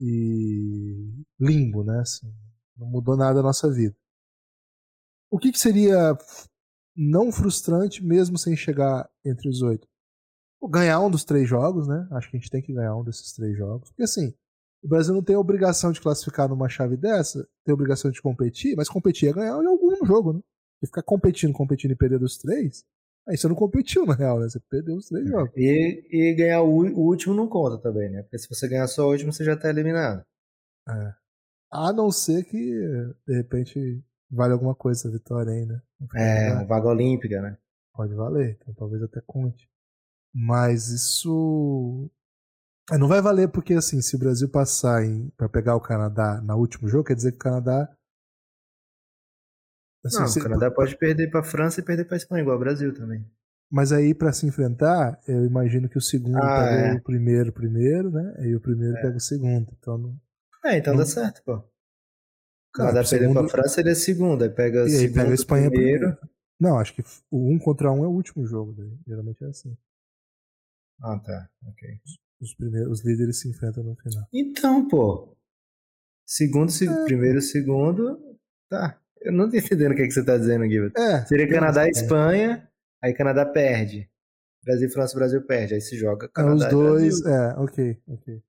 E 0.00 1.24
limbo, 1.38 1.84
né? 1.84 2.00
Assim, 2.00 2.32
não 2.76 2.86
mudou 2.86 3.16
nada 3.16 3.34
na 3.34 3.42
nossa 3.42 3.70
vida. 3.70 3.94
O 5.30 5.38
que, 5.38 5.52
que 5.52 5.58
seria 5.58 6.16
não 6.96 7.30
frustrante 7.30 8.02
mesmo 8.04 8.38
sem 8.38 8.56
chegar 8.56 9.08
entre 9.24 9.48
os 9.48 9.62
oito? 9.62 9.86
Ganhar 10.70 11.00
um 11.00 11.10
dos 11.10 11.24
três 11.24 11.48
jogos, 11.48 11.86
né? 11.86 12.06
Acho 12.12 12.30
que 12.30 12.36
a 12.36 12.40
gente 12.40 12.50
tem 12.50 12.62
que 12.62 12.72
ganhar 12.72 12.94
um 12.96 13.04
desses 13.04 13.32
três 13.32 13.56
jogos. 13.56 13.90
Porque 13.90 14.02
assim, 14.02 14.34
o 14.82 14.88
Brasil 14.88 15.14
não 15.14 15.22
tem 15.22 15.36
a 15.36 15.40
obrigação 15.40 15.92
de 15.92 16.00
classificar 16.00 16.48
numa 16.48 16.68
chave 16.68 16.96
dessa, 16.96 17.46
tem 17.64 17.72
a 17.72 17.74
obrigação 17.74 18.10
de 18.10 18.20
competir, 18.20 18.74
mas 18.76 18.88
competir 18.88 19.28
é 19.28 19.32
ganhar 19.32 19.62
em 19.62 19.66
algum 19.66 20.04
jogo, 20.04 20.32
né? 20.32 20.40
E 20.82 20.86
ficar 20.86 21.02
competindo, 21.02 21.52
competindo 21.52 21.92
e 21.92 21.96
perder 21.96 22.18
dos 22.18 22.38
três, 22.38 22.84
aí 23.28 23.36
você 23.36 23.48
não 23.48 23.54
competiu 23.54 24.06
na 24.06 24.14
real, 24.14 24.40
né? 24.40 24.48
Você 24.48 24.60
perdeu 24.68 24.96
os 24.96 25.06
três 25.06 25.28
jogos. 25.28 25.52
E, 25.56 26.06
e 26.10 26.34
ganhar 26.34 26.62
o, 26.62 26.68
o, 26.68 27.06
último 27.06 27.34
não 27.34 27.48
conta 27.48 27.78
também, 27.78 28.10
né? 28.10 28.22
Porque 28.22 28.38
se 28.38 28.48
você 28.48 28.68
ganhar 28.68 28.86
só 28.86 29.06
o 29.06 29.10
último, 29.10 29.32
você 29.32 29.44
já 29.44 29.56
tá 29.56 29.68
eliminado. 29.68 30.24
É. 30.88 31.14
A 31.72 31.92
não 31.92 32.10
ser 32.10 32.44
que, 32.44 32.56
de 33.26 33.34
repente, 33.34 34.02
vale 34.30 34.52
alguma 34.52 34.74
coisa 34.74 35.00
essa 35.00 35.10
vitória 35.10 35.52
ainda. 35.52 35.82
É, 36.14 36.52
uma 36.52 36.64
vaga 36.64 36.88
olímpica, 36.88 37.40
né? 37.40 37.56
Pode 37.94 38.14
valer, 38.14 38.58
então 38.60 38.74
talvez 38.74 39.02
até 39.02 39.20
conte. 39.26 39.68
Mas 40.34 40.88
isso. 40.88 42.10
É, 42.90 42.98
não 42.98 43.06
vai 43.06 43.20
valer 43.20 43.48
porque, 43.48 43.74
assim, 43.74 44.00
se 44.00 44.16
o 44.16 44.18
Brasil 44.18 44.48
passar 44.48 45.02
para 45.36 45.48
pegar 45.48 45.76
o 45.76 45.80
Canadá 45.80 46.40
no 46.40 46.56
último 46.56 46.88
jogo, 46.88 47.04
quer 47.04 47.14
dizer 47.14 47.32
que 47.32 47.36
o 47.36 47.40
Canadá 47.40 47.88
Assim, 50.04 50.18
não, 50.18 50.26
você... 50.26 50.40
o 50.40 50.42
Canadá 50.42 50.70
pode 50.70 50.96
perder 50.96 51.30
para 51.30 51.40
a 51.40 51.44
França 51.44 51.80
e 51.80 51.84
perder 51.84 52.04
para 52.04 52.16
a 52.16 52.18
Espanha, 52.18 52.42
igual 52.42 52.56
o 52.56 52.60
Brasil 52.60 52.94
também. 52.94 53.24
Mas 53.70 53.92
aí, 53.92 54.14
para 54.14 54.32
se 54.32 54.46
enfrentar, 54.46 55.20
eu 55.28 55.44
imagino 55.44 55.88
que 55.88 55.96
o 55.96 56.00
segundo 56.00 56.38
ah, 56.38 56.64
pega 56.64 56.86
é. 56.88 56.94
o 56.94 57.02
primeiro 57.02 57.52
primeiro, 57.52 58.10
né? 58.10 58.34
E 58.40 58.54
o 58.56 58.60
primeiro 58.60 58.96
é. 58.96 59.02
pega 59.02 59.16
o 59.16 59.20
segundo. 59.20 59.68
Então 59.78 59.96
não... 59.96 60.20
É, 60.64 60.78
então 60.78 60.92
não... 60.92 61.00
dá 61.00 61.06
certo, 61.06 61.42
pô. 61.44 61.54
O 61.54 62.72
Canadá 62.72 63.02
perder 63.02 63.18
segundo... 63.18 63.34
para 63.34 63.46
a 63.46 63.48
França, 63.48 63.80
ele 63.80 63.90
é 63.90 63.94
segundo. 63.94 64.42
Aí 64.42 64.50
pega 64.50 64.88
e 64.88 64.96
aí 64.96 65.12
pega 65.12 65.30
a 65.30 65.34
Espanha 65.34 65.70
primeiro. 65.70 65.98
primeiro. 65.98 66.30
Não, 66.58 66.78
acho 66.78 66.94
que 66.94 67.02
o 67.30 67.48
um 67.48 67.58
contra 67.58 67.92
um 67.92 68.04
é 68.04 68.08
o 68.08 68.12
último 68.12 68.44
jogo. 68.44 68.72
Daí. 68.72 68.98
Geralmente 69.06 69.44
é 69.44 69.48
assim. 69.48 69.76
Ah, 71.00 71.18
tá. 71.18 71.48
Ok. 71.66 71.88
Os, 72.40 72.54
primeiros, 72.54 72.90
os 72.90 73.04
líderes 73.04 73.40
se 73.40 73.48
enfrentam 73.48 73.82
no 73.84 73.96
final. 73.96 74.26
Então, 74.32 74.86
pô. 74.88 75.36
Segundo, 76.26 76.70
se... 76.70 76.88
é. 76.88 77.04
primeiro, 77.04 77.40
segundo. 77.40 78.20
Tá. 78.68 79.00
Eu 79.20 79.32
não 79.32 79.50
tô 79.50 79.56
entendendo 79.56 79.92
o 79.92 79.94
que, 79.94 80.02
é 80.02 80.06
que 80.06 80.12
você 80.12 80.24
tá 80.24 80.36
dizendo, 80.36 80.62
Guilherme. 80.62 80.92
É, 80.96 81.24
Seria 81.26 81.48
Canadá 81.48 81.86
e 81.86 81.90
Espanha, 81.90 82.68
aí 83.02 83.12
Canadá 83.12 83.44
perde. 83.44 84.08
Brasil, 84.64 84.90
França, 84.90 85.16
Brasil 85.16 85.42
perde. 85.42 85.74
Aí 85.74 85.80
se 85.80 85.96
joga 85.96 86.28
Canadá 86.28 86.66
Os 86.66 86.70
dois, 86.70 87.24
é, 87.24 87.54
ok, 87.56 87.98
ok. 88.08 88.42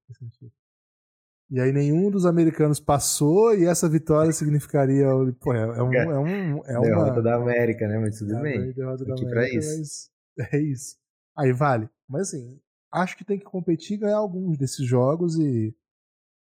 E 1.51 1.59
aí 1.59 1.73
nenhum 1.73 2.09
dos 2.09 2.25
americanos 2.25 2.79
passou 2.79 3.53
e 3.53 3.65
essa 3.65 3.89
vitória 3.89 4.31
significaria. 4.31 5.05
Pô, 5.41 5.53
é, 5.53 5.63
é 5.63 5.83
um. 5.83 5.93
É, 5.93 6.19
um, 6.19 6.63
é 6.63 6.79
derrota 6.79 7.13
uma... 7.13 7.21
da 7.21 7.35
América, 7.35 7.87
né? 7.89 7.99
Mas 7.99 8.17
tudo 8.17 8.37
é, 8.37 8.41
bem. 8.41 8.71
Derrota 8.71 9.03
da 9.03 9.13
América, 9.13 9.57
isso. 9.57 10.09
é 10.39 10.57
isso. 10.57 10.95
Aí 11.37 11.51
vale. 11.51 11.89
Mas 12.07 12.29
assim, 12.29 12.57
acho 12.89 13.17
que 13.17 13.25
tem 13.25 13.37
que 13.37 13.43
competir 13.43 13.95
e 13.95 13.99
ganhar 13.99 14.17
alguns 14.17 14.57
desses 14.57 14.85
jogos 14.85 15.37
e. 15.37 15.75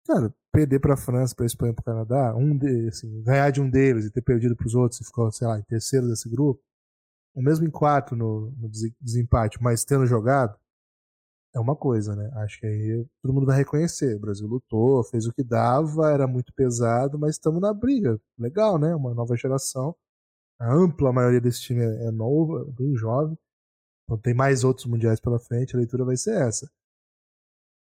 Cara, 0.10 0.34
perder 0.52 0.80
para 0.80 0.96
a 0.96 0.98
França, 0.98 1.36
para 1.36 1.46
a 1.46 1.48
Espanha, 1.48 1.72
para 1.72 1.82
o 1.84 1.86
Canadá, 1.86 2.36
um 2.36 2.58
de, 2.58 2.88
assim, 2.88 3.22
ganhar 3.22 3.52
de 3.52 3.62
um 3.62 3.70
deles 3.70 4.06
e 4.06 4.12
ter 4.12 4.24
perdido 4.24 4.56
para 4.56 4.66
os 4.66 4.74
outros 4.74 5.00
e 5.00 5.06
ficar, 5.06 5.32
sei 5.32 5.48
lá, 5.48 5.60
em 5.60 5.64
terceiro 5.64 6.08
desse 6.08 6.28
grupo, 6.28 6.60
ou 7.36 7.44
mesmo 7.44 7.68
em 7.68 7.70
quarto 7.70 8.16
no, 8.16 8.52
no 8.58 8.70
desempate, 9.00 9.62
mas 9.62 9.86
tendo 9.86 10.08
jogado, 10.08 10.58
é 11.54 11.60
uma 11.60 11.76
coisa, 11.76 12.16
né? 12.16 12.32
Acho 12.38 12.60
que 12.60 12.66
aí 12.66 13.06
todo 13.22 13.34
mundo 13.34 13.46
vai 13.46 13.58
reconhecer. 13.58 14.16
O 14.16 14.20
Brasil 14.20 14.48
lutou, 14.48 15.04
fez 15.04 15.28
o 15.28 15.34
que 15.34 15.44
dava, 15.44 16.12
era 16.12 16.28
muito 16.28 16.52
pesado, 16.54 17.20
mas 17.20 17.36
estamos 17.36 17.62
na 17.62 17.74
briga. 17.74 18.20
Legal, 18.38 18.80
né? 18.80 18.96
Uma 18.96 19.14
nova 19.14 19.36
geração. 19.36 19.96
A 20.60 20.74
ampla 20.74 21.14
maioria 21.14 21.42
desse 21.42 21.62
time 21.62 21.82
é, 21.84 22.08
é 22.08 22.12
nova, 22.12 22.66
bem 22.78 22.96
jovem. 22.96 23.38
Então 24.06 24.18
tem 24.18 24.34
mais 24.34 24.64
outros 24.64 24.88
mundiais 24.88 25.20
pela 25.20 25.40
frente, 25.40 25.76
a 25.76 25.80
leitura 25.80 26.06
vai 26.06 26.18
ser 26.18 26.36
essa. 26.42 26.70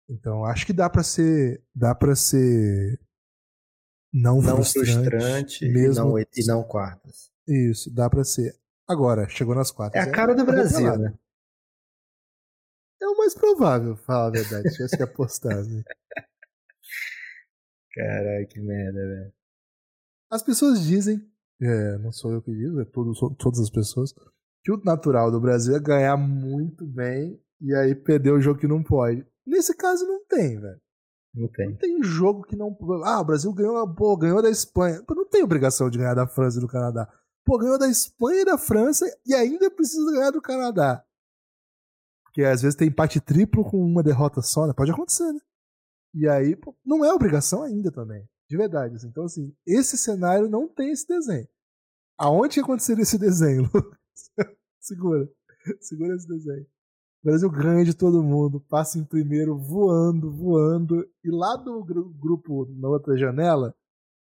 Então, 0.08 0.44
acho 0.44 0.66
que 0.66 0.72
dá 0.72 0.88
para 0.90 1.02
ser, 1.02 1.62
dá 1.74 1.94
para 1.94 2.14
ser 2.14 3.00
não, 4.12 4.40
não 4.40 4.56
frustrante, 4.56 5.10
frustrante 5.10 5.68
mesmo 5.68 6.18
e, 6.18 6.22
não, 6.22 6.28
e 6.36 6.46
não 6.46 6.62
quartas. 6.62 7.30
Isso, 7.46 7.92
dá 7.92 8.08
para 8.08 8.24
ser. 8.24 8.54
Agora, 8.86 9.28
chegou 9.28 9.54
nas 9.54 9.70
quartas. 9.70 10.00
É 10.00 10.08
a 10.08 10.12
cara 10.12 10.32
é, 10.32 10.34
do 10.34 10.44
Brasil, 10.44 10.98
né? 10.98 11.14
É 13.00 13.06
o 13.08 13.16
mais 13.16 13.34
provável, 13.34 13.96
falar 13.96 14.28
a 14.28 14.30
verdade. 14.30 14.68
Se 14.68 14.76
tivesse 14.76 14.96
que 14.96 15.02
apostar. 15.02 15.64
Né? 15.64 15.82
Caralho, 17.92 18.46
que 18.48 18.60
merda, 18.60 18.98
velho. 18.98 19.32
As 20.30 20.42
pessoas 20.42 20.82
dizem, 20.82 21.26
é, 21.60 21.98
não 21.98 22.12
sou 22.12 22.32
eu 22.32 22.42
que 22.42 22.52
digo, 22.52 22.80
é 22.80 22.84
todo, 22.84 23.12
todas 23.36 23.60
as 23.60 23.70
pessoas, 23.70 24.12
que 24.62 24.72
o 24.72 24.80
natural 24.84 25.30
do 25.30 25.40
Brasil 25.40 25.76
é 25.76 25.80
ganhar 25.80 26.16
muito 26.16 26.86
bem 26.86 27.40
e 27.60 27.74
aí 27.74 27.94
perder 27.94 28.32
o 28.32 28.40
jogo 28.40 28.58
que 28.58 28.66
não 28.66 28.82
pode. 28.82 29.26
Nesse 29.46 29.74
caso 29.74 30.06
não 30.06 30.24
tem, 30.26 30.58
velho. 30.58 30.80
Não 31.34 31.48
tem. 31.48 31.70
Não 31.70 31.76
tem 31.76 32.02
jogo 32.02 32.44
que 32.44 32.56
não. 32.56 32.76
Ah, 33.04 33.20
o 33.20 33.24
Brasil 33.24 33.52
ganhou, 33.52 33.94
pô, 33.94 34.16
ganhou 34.16 34.40
da 34.40 34.50
Espanha. 34.50 35.02
Pô, 35.02 35.14
não 35.14 35.26
tem 35.28 35.42
obrigação 35.42 35.90
de 35.90 35.98
ganhar 35.98 36.14
da 36.14 36.26
França 36.26 36.58
e 36.58 36.60
do 36.60 36.68
Canadá. 36.68 37.12
Pô, 37.44 37.58
ganhou 37.58 37.78
da 37.78 37.88
Espanha 37.88 38.42
e 38.42 38.44
da 38.44 38.56
França 38.56 39.04
e 39.26 39.34
ainda 39.34 39.70
precisa 39.70 40.12
ganhar 40.12 40.30
do 40.30 40.40
Canadá. 40.40 41.04
Porque 42.24 42.42
às 42.42 42.62
vezes 42.62 42.76
tem 42.76 42.88
empate 42.88 43.20
triplo 43.20 43.64
com 43.64 43.78
uma 43.78 44.02
derrota 44.02 44.40
só, 44.40 44.66
né? 44.66 44.72
Pode 44.72 44.90
acontecer, 44.90 45.32
né? 45.32 45.40
E 46.14 46.28
aí, 46.28 46.56
pô, 46.56 46.74
não 46.84 47.04
é 47.04 47.12
obrigação 47.12 47.62
ainda 47.62 47.90
também. 47.90 48.28
De 48.48 48.56
verdade. 48.56 48.94
Assim. 48.94 49.08
Então, 49.08 49.24
assim, 49.24 49.54
esse 49.66 49.98
cenário 49.98 50.48
não 50.48 50.68
tem 50.68 50.90
esse 50.90 51.06
desenho. 51.06 51.48
Aonde 52.16 52.60
aconteceria 52.60 53.02
esse 53.02 53.18
desenho, 53.18 53.68
Segura. 54.80 55.28
Segura 55.80 56.14
esse 56.14 56.28
desenho. 56.28 56.66
O 57.24 57.26
Brasil 57.26 57.50
ganha 57.50 57.86
de 57.86 57.94
todo 57.94 58.22
mundo, 58.22 58.60
passa 58.60 58.98
em 58.98 59.04
primeiro 59.04 59.56
voando, 59.56 60.30
voando, 60.30 61.08
e 61.24 61.30
lá 61.30 61.56
do 61.56 61.82
grupo, 61.82 62.66
na 62.76 62.86
outra 62.86 63.16
janela, 63.16 63.74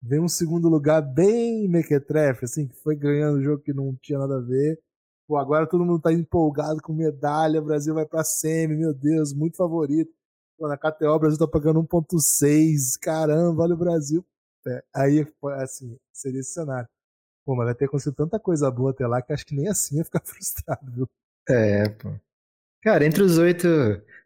vem 0.02 0.18
um 0.18 0.28
segundo 0.28 0.68
lugar 0.68 1.00
bem 1.00 1.68
mequetrefe, 1.68 2.46
assim, 2.46 2.66
que 2.66 2.74
foi 2.74 2.96
ganhando 2.96 3.38
um 3.38 3.42
jogo 3.44 3.62
que 3.62 3.72
não 3.72 3.96
tinha 4.02 4.18
nada 4.18 4.38
a 4.38 4.40
ver. 4.40 4.80
Pô, 5.28 5.36
agora 5.36 5.68
todo 5.68 5.84
mundo 5.84 6.00
tá 6.00 6.12
empolgado 6.12 6.82
com 6.82 6.92
medalha, 6.92 7.60
o 7.60 7.64
Brasil 7.64 7.94
vai 7.94 8.04
pra 8.04 8.24
semi, 8.24 8.76
meu 8.76 8.92
Deus, 8.92 9.32
muito 9.32 9.56
favorito. 9.56 10.12
Pô, 10.58 10.66
na 10.66 10.76
KTO 10.76 11.14
o 11.14 11.18
Brasil 11.20 11.38
tá 11.38 11.46
pagando 11.46 11.80
1.6, 11.80 12.96
caramba, 12.96 13.62
olha 13.62 13.74
o 13.74 13.78
Brasil. 13.78 14.26
É, 14.66 14.84
aí, 14.92 15.24
assim, 15.58 15.96
seria 16.12 16.40
esse 16.40 16.54
cenário. 16.54 16.88
Pô, 17.46 17.54
mas 17.54 17.66
vai 17.66 17.74
ter 17.76 17.84
acontecido 17.84 18.16
tanta 18.16 18.40
coisa 18.40 18.68
boa 18.68 18.90
até 18.90 19.06
lá 19.06 19.22
que 19.22 19.32
acho 19.32 19.46
que 19.46 19.54
nem 19.54 19.68
assim 19.68 19.98
ia 19.98 20.04
ficar 20.04 20.22
frustrado, 20.26 20.90
viu? 20.92 21.08
É, 21.48 21.88
pô. 21.90 22.10
Cara, 22.82 23.04
entre 23.04 23.22
os 23.22 23.36
oito, 23.36 23.66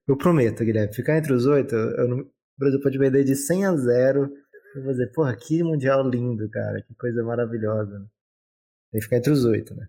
eu 0.07 0.17
prometo, 0.17 0.65
Guilherme, 0.65 0.95
ficar 0.95 1.19
entre 1.19 1.33
os 1.33 1.45
oito, 1.47 1.75
o 1.75 2.31
Brasil 2.57 2.81
pode 2.81 2.99
perder 2.99 3.25
de 3.25 3.35
100 3.35 3.67
a 3.67 3.77
0. 3.77 4.33
Eu 4.77 4.83
vou 4.83 4.93
dizer, 4.93 5.11
porra, 5.13 5.37
que 5.37 5.63
mundial 5.63 6.09
lindo, 6.09 6.49
cara, 6.51 6.81
que 6.83 6.95
coisa 6.95 7.23
maravilhosa. 7.25 8.09
Tem 8.93 9.01
que 9.01 9.05
ficar 9.05 9.17
entre 9.17 9.33
os 9.33 9.45
oito, 9.45 9.75
né? 9.75 9.89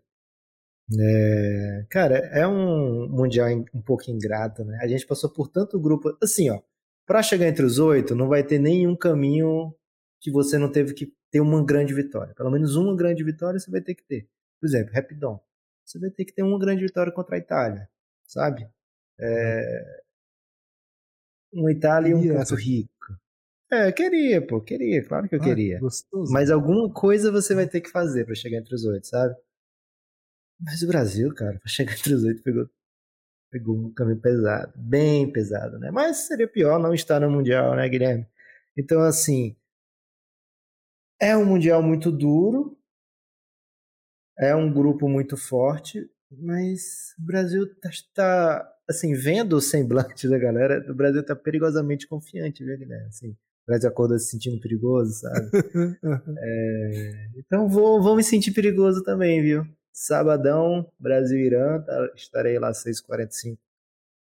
É, 1.00 1.86
cara, 1.90 2.18
é 2.32 2.48
um 2.48 3.08
mundial 3.08 3.50
um 3.74 3.82
pouco 3.82 4.10
ingrato, 4.10 4.64
né? 4.66 4.80
A 4.82 4.88
gente 4.88 5.06
passou 5.06 5.32
por 5.32 5.48
tanto 5.48 5.80
grupo. 5.80 6.16
Assim, 6.22 6.50
ó, 6.50 6.60
pra 7.06 7.22
chegar 7.24 7.48
entre 7.48 7.66
os 7.66 7.78
oito, 7.80 8.16
não 8.16 8.28
vai 8.28 8.44
ter 8.44 8.60
nenhum 8.60 8.96
caminho 8.96 9.76
que 10.22 10.32
você 10.32 10.58
não 10.58 10.72
teve 10.72 10.94
que 10.94 11.14
ter 11.32 11.40
uma 11.40 11.64
grande 11.64 11.94
vitória. 11.94 12.34
Pelo 12.36 12.52
menos 12.52 12.76
uma 12.76 12.96
grande 12.96 13.24
vitória 13.24 13.60
você 13.60 13.70
vai 13.70 13.82
ter 13.82 13.96
que 13.96 14.04
ter. 14.04 14.28
Por 14.60 14.68
exemplo, 14.68 14.94
Rapidon. 14.94 15.40
Você 15.86 16.00
vai 16.00 16.10
ter 16.10 16.26
que 16.26 16.34
ter 16.34 16.44
uma 16.44 16.58
grande 16.58 16.84
vitória 16.84 17.12
contra 17.12 17.36
a 17.36 17.40
Itália 17.40 17.88
sabe? 18.28 18.70
É... 19.20 20.02
Uma 21.54 21.72
Itália 21.72 22.10
e 22.10 22.14
um 22.14 22.36
Porto 22.36 22.56
Rico. 22.56 22.90
É, 23.72 23.92
queria, 23.92 24.46
pô, 24.46 24.62
queria, 24.62 25.04
claro 25.04 25.28
que 25.28 25.36
eu 25.36 25.42
ah, 25.42 25.44
queria. 25.44 25.80
Gostoso. 25.80 26.32
Mas 26.32 26.52
alguma 26.52 26.92
coisa 26.94 27.32
você 27.32 27.56
vai 27.56 27.68
ter 27.68 27.82
que 27.82 27.90
fazer 27.90 28.26
para 28.26 28.36
chegar 28.36 28.58
entre 28.58 28.76
os 28.76 28.86
oito, 28.86 29.08
sabe? 29.08 29.36
Mas 30.60 30.82
o 30.82 30.88
Brasil, 30.88 31.34
cara, 31.34 31.60
pra 31.60 31.68
chegar 31.68 31.94
entre 31.98 32.14
os 32.14 32.24
oito, 32.24 32.44
pegou, 32.44 32.70
pegou 33.52 33.76
um 33.76 33.94
caminho 33.94 34.20
pesado, 34.22 34.74
bem 34.76 35.32
pesado, 35.32 35.80
né? 35.80 35.92
Mas 35.92 36.28
seria 36.28 36.48
pior 36.48 36.80
não 36.80 36.94
estar 36.94 37.20
no 37.20 37.30
Mundial, 37.30 37.76
né, 37.76 37.88
Guilherme? 37.90 38.28
Então, 38.78 39.02
assim, 39.02 39.56
é 41.20 41.36
um 41.36 41.46
Mundial 41.46 41.82
muito 41.82 42.12
duro, 42.12 42.78
é 44.38 44.56
um 44.56 44.72
grupo 44.72 45.10
muito 45.10 45.36
forte, 45.38 46.10
mas 46.32 47.14
o 47.20 47.26
Brasil 47.26 47.64
está, 47.64 47.90
tá, 48.14 48.74
assim, 48.88 49.14
vendo 49.14 49.54
o 49.54 49.62
semblante 49.62 50.28
da 50.30 50.38
galera, 50.38 50.86
o 50.92 50.96
Brasil 50.96 51.22
está 51.22 51.36
perigosamente 51.36 52.08
confiante, 52.08 52.64
viu, 52.64 52.78
Guilherme? 52.78 53.08
Assim, 53.08 53.30
o 53.30 53.66
Brasil 53.68 53.90
acorda 53.90 54.18
se 54.20 54.30
sentindo 54.30 54.60
perigoso, 54.60 55.14
sabe? 55.14 55.50
é, 56.40 57.30
então 57.38 57.68
vou, 57.68 58.02
vou 58.02 58.16
me 58.16 58.24
sentir 58.24 58.52
perigoso 58.52 59.04
também, 59.04 59.42
viu? 59.42 59.66
Sabadão, 59.92 60.92
Brasil-Irã, 61.00 61.82
tá, 61.82 62.12
estarei 62.16 62.60
lá 62.60 62.70
às 62.70 62.84
6h45, 62.84 63.58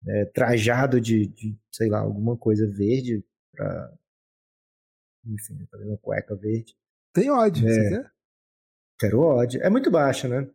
é, 0.07 0.25
trajado 0.27 1.01
de, 1.01 1.27
de, 1.27 1.59
sei 1.73 1.89
lá, 1.89 2.01
alguma 2.01 2.37
coisa 2.37 2.67
verde, 2.67 3.25
pra, 3.53 3.91
enfim, 5.27 5.67
fazendo 5.71 5.97
cueca 5.99 6.37
verde. 6.37 6.77
Tem 7.13 7.31
odd, 7.31 7.67
é, 7.67 7.71
você 7.71 7.89
quer? 7.89 8.13
Quero 8.99 9.21
odd. 9.21 9.61
É 9.63 9.71
muito 9.71 9.91
baixo, 9.91 10.29
né? 10.29 10.49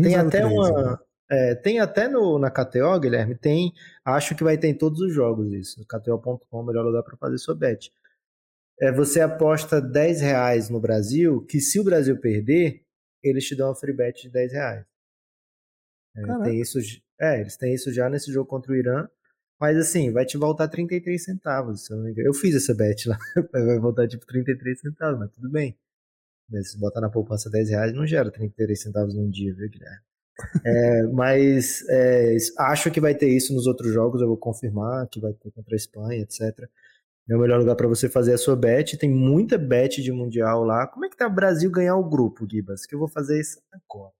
Tem 0.00 0.14
até 0.16 0.46
uma. 0.46 0.70
Né? 0.70 0.98
É, 1.30 1.54
tem 1.54 1.80
até 1.80 2.08
no, 2.08 2.38
na 2.38 2.50
KTO, 2.50 3.00
Guilherme, 3.00 3.34
tem. 3.34 3.72
Acho 4.04 4.34
que 4.34 4.44
vai 4.44 4.58
ter 4.58 4.68
em 4.68 4.76
todos 4.76 5.00
os 5.00 5.12
jogos 5.12 5.52
isso. 5.52 5.80
No 5.80 5.86
KTO.com 5.86 6.60
o 6.60 6.62
melhor 6.64 6.84
lugar 6.84 7.02
para 7.02 7.16
fazer 7.16 7.38
sua 7.38 7.54
bet. 7.54 7.92
É, 8.80 8.92
você 8.92 9.20
aposta 9.20 9.80
10 9.80 10.20
reais 10.20 10.68
no 10.68 10.80
Brasil, 10.80 11.44
que 11.46 11.60
se 11.60 11.78
o 11.78 11.84
Brasil 11.84 12.18
perder, 12.20 12.82
eles 13.22 13.46
te 13.46 13.54
dão 13.54 13.68
uma 13.68 13.76
free 13.76 13.92
bet 13.92 14.22
de 14.22 14.30
10 14.30 14.52
reais. 14.52 14.84
É, 16.16 16.44
tem 16.44 16.60
isso, 16.60 16.78
é, 17.20 17.40
eles 17.40 17.56
têm 17.56 17.72
isso 17.72 17.92
já 17.92 18.10
nesse 18.10 18.30
jogo 18.30 18.48
contra 18.48 18.72
o 18.72 18.76
Irã. 18.76 19.08
Mas 19.60 19.76
assim, 19.76 20.10
vai 20.10 20.26
te 20.26 20.36
voltar 20.36 20.66
33 20.66 21.22
centavos, 21.22 21.86
se 21.86 21.92
eu 21.92 21.96
não 21.96 22.04
me 22.04 22.10
engano. 22.10 22.28
Eu 22.28 22.34
fiz 22.34 22.54
essa 22.56 22.74
bet 22.74 23.08
lá. 23.08 23.16
Vai 23.52 23.78
voltar 23.78 24.08
tipo 24.08 24.26
33 24.26 24.80
centavos, 24.80 25.20
mas 25.20 25.30
tudo 25.30 25.48
bem. 25.48 25.78
Se 26.62 26.78
botar 26.78 27.00
na 27.00 27.08
poupança 27.08 27.50
10 27.50 27.70
reais, 27.70 27.92
não 27.92 28.06
gera 28.06 28.30
33 28.30 28.80
centavos 28.80 29.14
num 29.14 29.30
dia, 29.30 29.54
viu, 29.54 29.68
Guilherme? 29.68 30.00
É, 30.64 31.02
mas 31.12 31.84
é, 31.88 32.36
acho 32.58 32.90
que 32.90 33.00
vai 33.00 33.14
ter 33.14 33.28
isso 33.28 33.54
nos 33.54 33.66
outros 33.66 33.92
jogos, 33.92 34.20
eu 34.20 34.28
vou 34.28 34.36
confirmar 34.36 35.06
que 35.08 35.20
vai 35.20 35.32
ter 35.32 35.50
contra 35.50 35.74
a 35.74 35.76
Espanha, 35.76 36.20
etc. 36.20 36.68
É 37.28 37.36
o 37.36 37.40
melhor 37.40 37.60
lugar 37.60 37.76
para 37.76 37.88
você 37.88 38.08
fazer 38.08 38.34
a 38.34 38.38
sua 38.38 38.56
bet. 38.56 38.96
Tem 38.98 39.10
muita 39.10 39.56
bet 39.56 40.02
de 40.02 40.12
Mundial 40.12 40.64
lá. 40.64 40.86
Como 40.86 41.04
é 41.04 41.08
que 41.08 41.16
tá 41.16 41.26
o 41.26 41.34
Brasil 41.34 41.70
ganhar 41.70 41.96
o 41.96 42.08
grupo, 42.08 42.46
Gibas? 42.50 42.84
Que 42.84 42.94
eu 42.94 42.98
vou 42.98 43.08
fazer 43.08 43.40
isso 43.40 43.60
agora. 43.72 44.12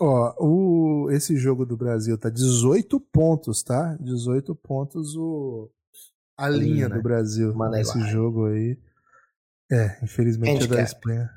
Ó, 0.00 0.34
o, 0.38 1.10
esse 1.10 1.36
jogo 1.36 1.66
do 1.66 1.76
Brasil 1.76 2.16
tá 2.16 2.30
18 2.30 2.98
pontos, 3.12 3.62
tá? 3.62 3.96
18 4.00 4.54
pontos 4.56 5.14
o, 5.14 5.70
a, 6.36 6.48
linha, 6.48 6.88
né? 6.88 6.96
do 6.96 7.02
Brasil 7.02 7.54
nesse 7.70 8.00
jogo 8.08 8.46
aí. 8.46 8.78
É, 9.70 9.98
infelizmente 10.02 10.64
a 10.64 10.66
da 10.66 10.82
Espanha, 10.82 11.30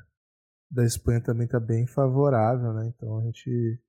da 0.74 0.84
Espanha 0.84 1.20
também 1.20 1.46
tá 1.46 1.60
bem 1.60 1.86
favorável, 1.86 2.72
né? 2.72 2.92
Então 2.94 3.18
a 3.18 3.22
gente 3.22 3.80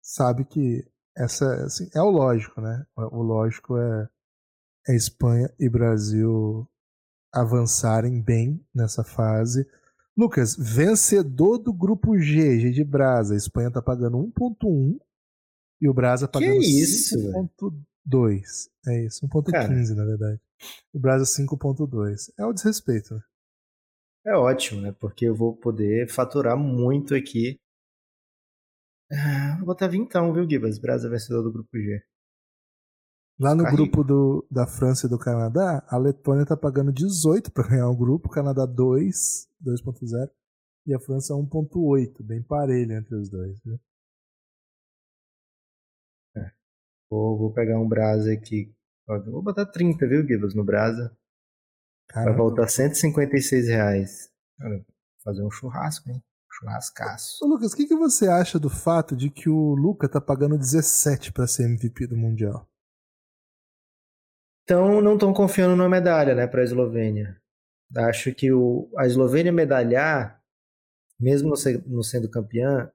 sabe 0.00 0.44
que 0.44 0.86
essa 1.16 1.64
assim, 1.64 1.90
é 1.94 2.00
o 2.00 2.10
lógico, 2.10 2.60
né? 2.60 2.86
O 2.96 3.22
lógico 3.22 3.76
é, 3.76 4.08
é 4.88 4.94
Espanha 4.94 5.52
e 5.58 5.68
Brasil 5.68 6.66
avançarem 7.32 8.22
bem 8.22 8.64
nessa 8.72 9.02
fase. 9.02 9.66
Lucas, 10.16 10.56
vencedor 10.56 11.58
do 11.58 11.72
grupo 11.72 12.16
G, 12.18 12.60
G 12.60 12.70
de 12.70 12.84
Brasa. 12.84 13.34
A 13.34 13.36
Espanha 13.36 13.70
tá 13.70 13.82
pagando 13.82 14.18
1.1 14.18 14.96
e 15.80 15.88
o 15.88 15.94
Brasa 15.94 16.28
pagando 16.28 16.60
5.2. 16.60 18.42
É 18.86 19.04
isso, 19.04 19.26
1.15 19.26 19.94
na 19.94 20.04
verdade. 20.04 20.40
O 20.92 21.00
Brasa 21.00 21.24
5.2. 21.24 22.32
É 22.38 22.46
o 22.46 22.52
desrespeito, 22.52 23.14
né? 23.14 23.22
É 24.26 24.34
ótimo, 24.34 24.80
né? 24.80 24.92
Porque 24.92 25.24
eu 25.26 25.34
vou 25.34 25.56
poder 25.56 26.08
faturar 26.08 26.56
muito 26.56 27.14
aqui. 27.14 27.58
Ah, 29.10 29.56
vou 29.58 29.66
botar 29.66 29.88
vintão, 29.88 30.32
viu, 30.32 30.48
Gibas? 30.48 30.78
Brasa 30.78 31.08
vencedor 31.08 31.42
do 31.42 31.52
grupo 31.52 31.78
G. 31.78 32.02
Lá 33.40 33.54
no 33.54 33.62
grupo 33.64 34.02
do, 34.02 34.46
da 34.50 34.66
França 34.66 35.06
e 35.06 35.10
do 35.10 35.16
Canadá, 35.18 35.86
a 35.88 35.96
Letônia 35.96 36.44
tá 36.44 36.56
pagando 36.56 36.92
18 36.92 37.52
para 37.52 37.68
ganhar 37.68 37.88
o 37.88 37.96
grupo, 37.96 38.26
o 38.26 38.30
Canadá 38.30 38.66
2, 38.66 39.48
2.0 39.64 40.28
e 40.86 40.94
a 40.94 40.98
França 40.98 41.34
1.8, 41.34 42.22
bem 42.24 42.42
parelho 42.42 42.92
entre 42.92 43.14
os 43.14 43.30
dois, 43.30 43.60
viu? 43.62 43.78
É. 46.36 46.50
Vou, 47.10 47.38
vou 47.38 47.52
pegar 47.52 47.78
um 47.78 47.88
Brasa 47.88 48.32
aqui. 48.32 48.74
Vou 49.06 49.42
botar 49.42 49.66
30, 49.66 50.06
viu, 50.08 50.26
Gibas, 50.26 50.54
no 50.54 50.64
Brasa. 50.64 51.16
Caramba. 52.08 52.30
Vai 52.30 52.38
voltar 52.38 52.68
156 52.68 53.68
reais. 53.68 54.30
Cara, 54.58 54.84
fazer 55.22 55.42
um 55.42 55.50
churrasco, 55.50 56.10
hein? 56.10 56.22
Churrascaço. 56.50 57.44
Ô, 57.44 57.48
Lucas, 57.48 57.72
o 57.72 57.76
que, 57.76 57.86
que 57.86 57.94
você 57.94 58.26
acha 58.26 58.58
do 58.58 58.70
fato 58.70 59.14
de 59.14 59.30
que 59.30 59.48
o 59.48 59.74
Luca 59.74 60.08
tá 60.08 60.20
pagando 60.20 60.58
17 60.58 61.32
para 61.32 61.46
ser 61.46 61.64
MVP 61.64 62.06
do 62.06 62.16
Mundial? 62.16 62.68
Então 64.64 65.00
não 65.00 65.14
estão 65.14 65.32
confiando 65.32 65.76
na 65.76 65.88
medalha, 65.88 66.34
né, 66.34 66.46
para 66.46 66.60
a 66.60 66.64
Eslovênia. 66.64 67.40
Acho 67.96 68.34
que 68.34 68.52
o, 68.52 68.90
a 68.98 69.06
Eslovênia 69.06 69.52
medalhar, 69.52 70.42
mesmo 71.18 71.54
não 71.86 72.02
sendo 72.02 72.28
campeã, 72.28 72.90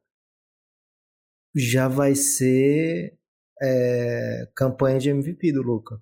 já 1.56 1.88
vai 1.88 2.16
ser 2.16 3.18
é, 3.62 4.48
campanha 4.56 5.00
de 5.00 5.10
MVP 5.10 5.52
do 5.52 5.62
Luca, 5.62 6.00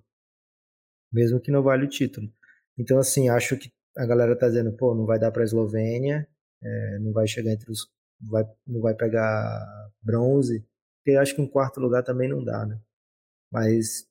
mesmo 1.12 1.40
que 1.40 1.50
não 1.50 1.62
vale 1.62 1.84
o 1.84 1.88
título. 1.88 2.30
Então, 2.78 2.98
assim, 2.98 3.28
acho 3.28 3.56
que 3.56 3.70
a 3.96 4.06
galera 4.06 4.36
tá 4.36 4.48
dizendo, 4.48 4.72
pô, 4.72 4.94
não 4.94 5.06
vai 5.06 5.18
dar 5.18 5.30
para 5.30 5.42
a 5.42 5.44
Eslovênia, 5.44 6.26
é, 6.62 6.98
não 7.00 7.12
vai 7.12 7.26
chegar 7.26 7.52
entre 7.52 7.70
os. 7.70 7.88
Vai, 8.20 8.44
não 8.66 8.80
vai 8.80 8.94
pegar 8.94 9.90
bronze, 10.00 10.64
porque 10.98 11.16
acho 11.18 11.34
que 11.34 11.40
um 11.42 11.48
quarto 11.48 11.80
lugar 11.80 12.04
também 12.04 12.28
não 12.28 12.44
dá, 12.44 12.64
né? 12.64 12.80
Mas 13.50 14.06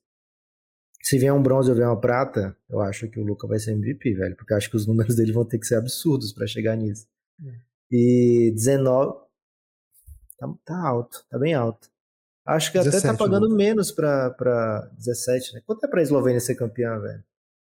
se 1.02 1.18
vier 1.18 1.32
um 1.32 1.42
bronze 1.42 1.68
ou 1.68 1.74
vier 1.74 1.88
uma 1.88 2.00
prata, 2.00 2.56
eu 2.70 2.80
acho 2.80 3.08
que 3.08 3.18
o 3.18 3.24
Luca 3.24 3.46
vai 3.48 3.58
ser 3.58 3.72
MVP, 3.72 4.14
velho. 4.14 4.36
Porque 4.36 4.54
acho 4.54 4.70
que 4.70 4.76
os 4.76 4.86
números 4.86 5.16
dele 5.16 5.32
vão 5.32 5.44
ter 5.44 5.58
que 5.58 5.66
ser 5.66 5.74
absurdos 5.74 6.32
para 6.32 6.46
chegar 6.46 6.76
nisso. 6.76 7.08
É. 7.44 7.60
E 7.90 8.52
19. 8.54 9.20
Tá, 10.38 10.54
tá, 10.64 10.88
alto, 10.88 11.24
tá 11.28 11.38
bem 11.38 11.54
alto. 11.54 11.90
Acho 12.44 12.70
que 12.70 12.78
17, 12.78 12.98
até 12.98 13.12
tá 13.12 13.18
pagando 13.18 13.46
Luca. 13.46 13.56
menos 13.56 13.90
pra, 13.90 14.30
pra 14.30 14.90
17, 14.96 15.54
né? 15.54 15.62
Quanto 15.66 15.84
é 15.84 15.88
pra 15.88 16.02
Eslovênia 16.02 16.40
ser 16.40 16.54
campeã, 16.54 16.98
velho? 17.00 17.24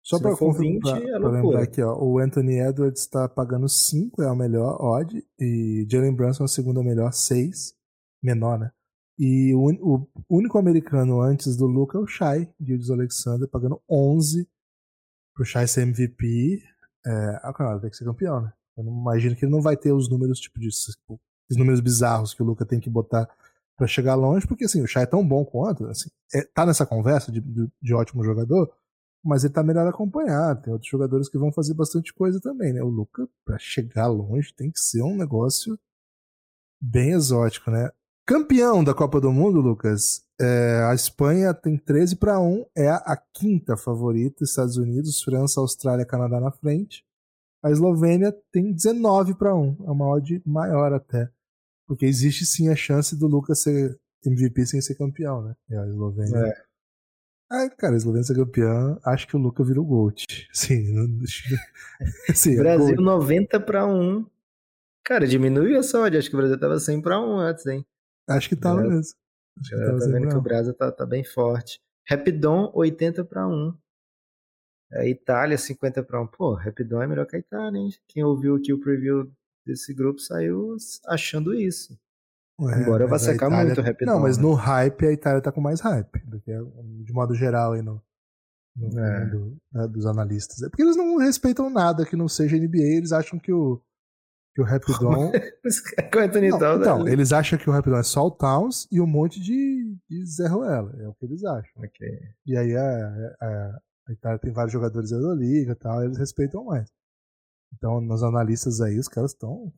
Só 0.03 0.16
Se 0.16 0.22
pra, 0.22 0.36
for 0.36 0.53
20, 0.57 0.80
pra, 0.80 0.98
é 0.98 1.18
lembrar 1.18 1.62
aqui, 1.62 1.82
ó. 1.82 1.96
O 2.03 2.18
Anthony 2.18 2.59
Edwards 2.59 3.07
tá 3.07 3.28
pagando 3.28 3.68
5, 3.68 4.22
é 4.22 4.30
o 4.30 4.36
melhor 4.36 4.80
odd. 4.80 5.24
E 5.38 5.86
Jalen 5.90 6.14
Brunson 6.14 6.44
é 6.44 6.46
o 6.46 6.48
segundo 6.48 6.82
melhor, 6.82 7.12
6. 7.12 7.74
Menor, 8.22 8.59
né? 8.59 8.70
E 9.18 9.55
o, 9.55 9.68
o, 9.82 10.09
único 10.30 10.57
americano 10.57 11.20
antes 11.20 11.55
do 11.55 11.66
Luca 11.66 11.98
é 11.98 12.01
o 12.01 12.07
Shai, 12.07 12.51
Gilles 12.59 12.88
Alexander, 12.88 13.46
pagando 13.46 13.80
11 13.88 14.48
pro 15.34 15.44
Shai 15.44 15.66
ser 15.66 15.82
MVP. 15.82 16.62
É, 17.05 17.40
ah, 17.42 17.53
claro, 17.53 17.80
tem 17.80 17.90
que 17.90 17.96
ser 17.96 18.05
campeão, 18.05 18.40
né? 18.40 18.53
Eu 18.76 18.84
não 18.84 18.92
imagino 18.98 19.36
que 19.36 19.44
ele 19.44 19.53
não 19.53 19.61
vai 19.61 19.76
ter 19.76 19.92
os 19.92 20.09
números, 20.09 20.40
tipo, 20.40 20.59
disso, 20.59 20.92
tipo, 20.92 21.20
os 21.51 21.57
números 21.57 21.80
bizarros 21.80 22.32
que 22.32 22.42
o 22.42 22.46
Luca 22.46 22.64
tem 22.64 22.80
que 22.80 22.88
botar 22.88 23.28
para 23.76 23.86
chegar 23.86 24.14
longe, 24.14 24.46
porque 24.46 24.64
assim, 24.64 24.82
o 24.82 24.86
Shai 24.86 25.03
é 25.03 25.07
tão 25.07 25.26
bom 25.26 25.44
quanto, 25.44 25.86
assim, 25.86 26.09
é, 26.34 26.42
tá 26.42 26.64
nessa 26.64 26.86
conversa 26.86 27.32
de, 27.32 27.40
de, 27.40 27.68
de, 27.80 27.94
ótimo 27.94 28.22
jogador, 28.22 28.70
mas 29.25 29.45
ele 29.45 29.53
tá 29.53 29.62
melhor 29.62 29.87
acompanhado. 29.87 30.62
Tem 30.62 30.73
outros 30.73 30.91
jogadores 30.91 31.29
que 31.29 31.39
vão 31.39 31.53
fazer 31.53 31.75
bastante 31.75 32.12
coisa 32.12 32.41
também, 32.41 32.73
né? 32.73 32.83
O 32.83 32.89
Luca, 32.89 33.29
para 33.45 33.59
chegar 33.59 34.07
longe, 34.07 34.55
tem 34.55 34.71
que 34.71 34.81
ser 34.81 35.03
um 35.03 35.16
negócio 35.16 35.79
bem 36.81 37.12
exótico, 37.12 37.71
né? 37.71 37.91
Campeão 38.27 38.85
da 38.85 38.95
Copa 38.95 39.21
do 39.21 39.33
Mundo, 39.33 39.61
Lucas, 39.61 40.25
é, 40.41 40.87
a 40.89 40.95
Espanha 40.95 41.53
tem 41.53 41.77
13 41.77 42.16
para 42.16 42.41
1, 42.41 42.64
é 42.77 42.89
a, 42.89 42.97
a, 42.97 43.16
quinta 43.16 43.77
favorita, 43.77 44.45
Estados 44.45 44.77
Unidos, 44.77 45.23
França, 45.23 45.61
Austrália, 45.61 46.07
Canadá 46.07 46.41
na 46.41 46.51
frente. 46.51 47.05
A 47.62 47.71
Eslovênia 47.71 48.33
tem 48.53 48.73
19 48.73 49.35
para 49.35 49.55
1, 49.55 49.85
é 49.87 49.91
uma 49.91 50.07
odd 50.07 50.41
maior 50.47 50.93
até. 50.93 51.29
Porque 51.87 52.07
existe 52.07 52.47
sim 52.47 52.68
a 52.68 52.77
chance 52.77 53.16
do 53.16 53.27
Lucas 53.27 53.62
ser 53.62 53.99
MVP 54.25 54.64
sem 54.64 54.81
ser 54.81 54.95
campeão, 54.95 55.43
né? 55.43 55.57
E 55.68 55.75
a 55.75 55.87
Eslovênia. 55.87 56.39
É. 56.39 56.70
Ah, 57.51 57.68
cara, 57.68 57.94
a 57.94 57.96
Eslovênia 57.96 58.22
ser 58.22 58.36
campeã, 58.36 58.96
acho 59.05 59.26
que 59.26 59.34
o 59.34 59.38
Lucas 59.38 59.66
virou 59.66 59.84
Gold. 59.84 60.24
Sim, 60.55 60.94
não... 60.94 61.26
sim 62.32 62.55
Brasil 62.57 62.94
Gold. 62.94 63.03
90 63.03 63.59
para 63.61 63.86
1. 63.86 64.24
Cara, 65.05 65.26
diminuiu 65.26 65.78
essa 65.78 65.98
odd, 65.98 66.16
acho 66.16 66.30
que 66.30 66.36
o 66.36 66.38
Brasil 66.38 66.59
tava 66.61 66.78
100 66.78 67.03
para 67.03 67.20
1 67.20 67.38
antes, 67.38 67.66
hein? 67.66 67.84
Acho 68.28 68.48
que 68.48 68.55
tava 68.55 68.82
mesmo. 68.82 69.16
Acho 69.59 69.70
que 69.70 69.76
tava 69.76 69.98
tá 69.98 70.07
vendo 70.07 70.28
que 70.28 70.36
o 70.36 70.40
Brasil 70.40 70.74
tá, 70.74 70.92
tá 70.92 71.05
bem 71.05 71.24
forte. 71.24 71.80
Rapidon, 72.09 72.70
80 72.72 73.24
para 73.24 73.48
1. 73.48 73.74
A 74.92 75.07
Itália, 75.07 75.59
50 75.59 76.05
para 76.05 76.22
1. 76.22 76.26
Pô, 76.28 76.55
Rapidon 76.55 77.03
é 77.03 77.07
melhor 77.09 77.26
que 77.26 77.34
a 77.34 77.40
Itália, 77.40 77.80
hein? 77.80 77.90
Quem 78.07 78.22
ouviu 78.22 78.55
aqui 78.55 78.72
o 78.72 78.78
preview 78.78 79.28
desse 79.66 79.92
grupo 79.92 80.20
saiu 80.20 80.76
achando 81.07 81.53
isso. 81.53 81.98
É, 82.68 82.82
Embora 82.82 83.06
vá 83.06 83.18
secar 83.18 83.46
Itália... 83.46 83.74
muito 83.74 84.04
o 84.04 84.06
Não, 84.06 84.20
mas 84.20 84.36
né? 84.36 84.42
no 84.42 84.54
hype 84.54 85.06
a 85.06 85.12
Itália 85.12 85.40
tá 85.40 85.50
com 85.50 85.61
mais 85.61 85.80
hype, 85.80 86.18
do 86.26 86.40
que 86.40 86.52
de 87.04 87.12
modo 87.12 87.34
geral 87.34 87.72
aí 87.72 87.82
no, 87.82 88.02
no 88.76 88.98
é. 88.98 89.24
né, 89.72 89.88
dos 89.88 90.06
analistas. 90.06 90.62
É 90.62 90.68
porque 90.68 90.82
eles 90.82 90.96
não 90.96 91.16
respeitam 91.16 91.70
nada 91.70 92.04
que 92.04 92.16
não 92.16 92.28
seja 92.28 92.56
NBA, 92.56 92.96
eles 92.96 93.12
acham 93.12 93.38
que 93.38 93.52
o 93.52 93.80
que 94.54 94.61
o 94.61 94.64
Rapidon. 94.64 95.32
não, 96.58 96.80
então, 96.80 97.08
eles 97.08 97.32
acham 97.32 97.58
que 97.58 97.70
o 97.70 97.72
Rapidon 97.72 97.98
é 97.98 98.02
só 98.02 98.26
o 98.26 98.30
Towns 98.30 98.86
e 98.90 99.00
um 99.00 99.06
monte 99.06 99.40
de, 99.40 99.96
de 100.08 100.26
Zé 100.26 100.48
Ruela. 100.48 100.92
É 101.00 101.08
o 101.08 101.14
que 101.14 101.24
eles 101.24 101.44
acham. 101.44 101.72
Okay. 101.76 102.18
E 102.46 102.56
aí 102.56 102.76
a, 102.76 103.34
a, 103.40 103.80
a 104.08 104.12
Itália 104.12 104.38
tem 104.38 104.52
vários 104.52 104.72
jogadores 104.72 105.11
da 105.11 105.16
Euroliga 105.16 105.72
e 105.72 105.76
tal, 105.76 106.02
eles 106.02 106.18
respeitam 106.18 106.64
mais. 106.64 106.88
Então, 107.74 108.00
nos 108.00 108.22
analistas 108.22 108.80
aí, 108.80 108.98
os 108.98 109.06
caras 109.06 109.30
estão 109.30 109.72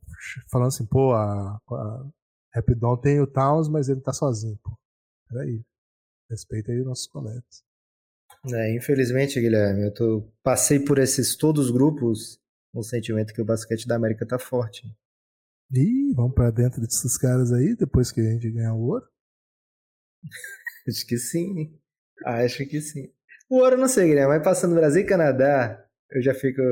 falando 0.50 0.68
assim, 0.68 0.86
pô, 0.86 1.12
a, 1.12 1.60
a 1.70 2.06
Rapidon 2.55 2.96
tem 2.96 3.20
o 3.20 3.26
Towns, 3.26 3.68
mas 3.68 3.88
ele 3.88 4.00
tá 4.00 4.12
sozinho, 4.12 4.59
pô. 4.62 4.76
Peraí. 5.28 5.62
Respeita 6.30 6.72
aí 6.72 6.80
os 6.80 6.86
nossos 6.86 7.07
colegas. 7.07 7.64
É, 8.53 8.74
infelizmente, 8.74 9.40
Guilherme, 9.40 9.84
eu 9.84 9.94
tô, 9.94 10.32
passei 10.42 10.80
por 10.80 10.98
esses 10.98 11.36
todos 11.36 11.66
os 11.66 11.70
grupos 11.70 12.40
com 12.72 12.80
o 12.80 12.84
sentimento 12.84 13.32
que 13.32 13.40
o 13.40 13.44
basquete 13.44 13.86
da 13.86 13.96
América 13.96 14.26
tá 14.26 14.38
forte. 14.38 14.86
Ih, 15.70 16.12
vamos 16.14 16.34
para 16.34 16.50
dentro 16.50 16.80
desses 16.80 17.16
caras 17.16 17.53
aí 17.53 17.76
depois 17.76 18.11
que 18.11 18.20
a 18.20 18.30
gente 18.30 18.50
ganhar 18.50 18.74
o 18.74 18.80
ouro? 18.80 19.07
Acho 20.88 21.07
que 21.07 21.16
sim. 21.16 21.78
Acho 22.24 22.66
que 22.66 22.80
sim. 22.80 23.12
O 23.48 23.59
ouro 23.59 23.76
não 23.76 23.88
sei, 23.88 24.09
Guilherme, 24.09 24.34
mas 24.34 24.44
passando 24.44 24.74
Brasil 24.74 25.03
e 25.03 25.07
Canadá, 25.07 25.86
eu 26.11 26.22
já 26.22 26.34
fico. 26.34 26.62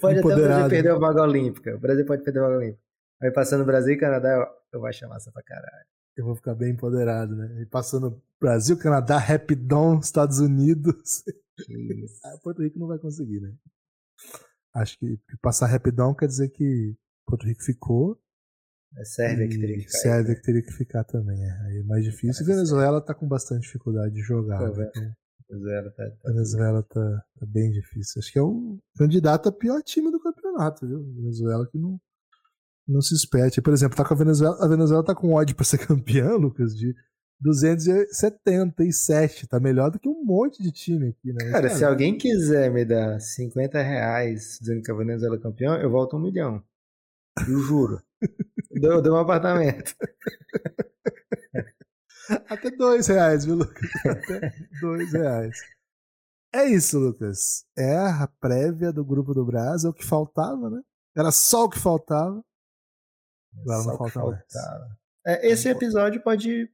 pode 0.00 0.18
até 0.18 0.34
o 0.34 0.36
Brasil 0.36 0.68
perder 0.68 0.90
a 0.90 0.98
vaga 0.98 1.22
olímpica. 1.22 1.76
O 1.76 1.80
Brasil 1.80 2.06
pode 2.06 2.22
perder 2.24 2.40
a 2.40 2.42
vaga 2.42 2.56
olímpica. 2.56 2.87
Mas 3.20 3.34
passando 3.34 3.64
Brasil 3.64 3.94
e 3.94 3.98
Canadá, 3.98 4.30
eu, 4.30 4.46
eu 4.72 4.80
vou 4.80 4.88
achar 4.88 5.08
massa 5.08 5.30
pra 5.32 5.42
caralho. 5.42 5.86
Eu 6.16 6.24
vou 6.24 6.34
ficar 6.34 6.54
bem 6.54 6.72
empoderado, 6.72 7.34
né? 7.36 7.62
E 7.62 7.66
passando 7.66 8.20
Brasil, 8.40 8.78
Canadá, 8.78 9.18
Rapidão, 9.18 9.98
Estados 9.98 10.38
Unidos. 10.40 11.24
Ah, 12.24 12.38
Porto 12.42 12.62
Rico 12.62 12.78
não 12.78 12.86
vai 12.86 12.98
conseguir, 12.98 13.40
né? 13.40 13.52
Acho 14.74 14.96
que 14.98 15.18
passar 15.42 15.66
rapidão 15.66 16.14
quer 16.14 16.26
dizer 16.26 16.50
que 16.50 16.96
Porto 17.26 17.46
Rico 17.46 17.62
ficou. 17.62 18.16
É 18.96 19.04
Sérvia 19.04 19.48
que 19.48 19.58
teria 19.58 19.76
que 19.76 19.84
ficar. 19.84 19.98
Sérvia 19.98 20.28
né? 20.28 20.34
que 20.36 20.42
teria 20.42 20.62
que 20.62 20.72
ficar 20.72 21.04
também. 21.04 21.36
É, 21.42 21.50
aí 21.66 21.78
é 21.78 21.82
mais 21.82 22.04
difícil. 22.04 22.44
E 22.44 22.46
Venezuela 22.46 23.04
tá 23.04 23.14
com 23.14 23.26
bastante 23.26 23.62
dificuldade 23.62 24.14
de 24.14 24.20
jogar. 24.20 24.60
Né? 24.60 24.88
Então, 24.88 25.12
Venezuela, 25.48 25.90
tá, 25.90 26.10
tá 26.10 26.30
Venezuela 26.30 26.82
tá, 26.82 27.24
tá, 27.38 27.46
bem 27.46 27.70
difícil. 27.70 28.20
Acho 28.20 28.32
que 28.32 28.38
é 28.38 28.42
o 28.42 28.78
candidato 28.96 29.48
a 29.48 29.52
pior 29.52 29.82
time 29.82 30.10
do 30.10 30.20
campeonato, 30.20 30.86
viu? 30.86 31.02
Venezuela 31.14 31.66
que 31.70 31.78
não, 31.78 32.00
não 32.88 33.02
se 33.02 33.14
espete. 33.14 33.60
Por 33.60 33.72
exemplo, 33.72 33.96
tá 33.96 34.04
com 34.04 34.14
a 34.14 34.16
Venezuela. 34.16 34.56
A 34.60 34.66
Venezuela 34.66 35.04
tá 35.04 35.14
com 35.14 35.32
ódio 35.32 35.54
pra 35.54 35.64
ser 35.64 35.78
campeã, 35.86 36.34
Lucas, 36.36 36.74
de 36.74 36.94
277. 37.40 39.46
Tá 39.46 39.60
melhor 39.60 39.90
do 39.90 39.98
que 39.98 40.08
um 40.08 40.24
monte 40.24 40.62
de 40.62 40.72
time 40.72 41.10
aqui, 41.10 41.32
né? 41.32 41.50
Cara, 41.50 41.68
se 41.68 41.84
alguém 41.84 42.16
quiser 42.16 42.72
me 42.72 42.84
dar 42.84 43.20
50 43.20 43.82
reais 43.82 44.58
dizendo 44.60 44.82
que 44.82 44.90
a 44.90 44.96
Venezuela 44.96 45.36
é 45.36 45.40
campeão, 45.40 45.76
eu 45.76 45.90
volto 45.90 46.16
um 46.16 46.20
milhão. 46.20 46.62
Eu 47.46 47.60
juro. 47.60 48.02
deu, 48.72 49.02
deu 49.02 49.12
um 49.12 49.18
apartamento. 49.18 49.94
Até 52.48 52.70
dois 52.70 53.06
reais, 53.06 53.44
viu, 53.44 53.54
Lucas? 53.54 53.88
Até 54.04 54.52
dois 54.80 55.12
reais. 55.12 55.56
É 56.52 56.64
isso, 56.64 56.98
Lucas. 56.98 57.64
É 57.76 57.96
a 57.96 58.28
prévia 58.40 58.92
do 58.92 59.04
grupo 59.04 59.32
do 59.32 59.44
Brasil, 59.44 59.88
é 59.88 59.90
o 59.90 59.94
que 59.94 60.04
faltava, 60.04 60.68
né? 60.68 60.80
Era 61.16 61.30
só 61.30 61.64
o 61.64 61.68
que 61.68 61.78
faltava. 61.78 62.42
Agora 63.60 63.84
não 63.84 63.96
falta 63.96 64.20
mais. 64.20 64.42
É, 65.26 65.48
esse 65.48 65.68
episódio 65.68 66.22
pode 66.22 66.70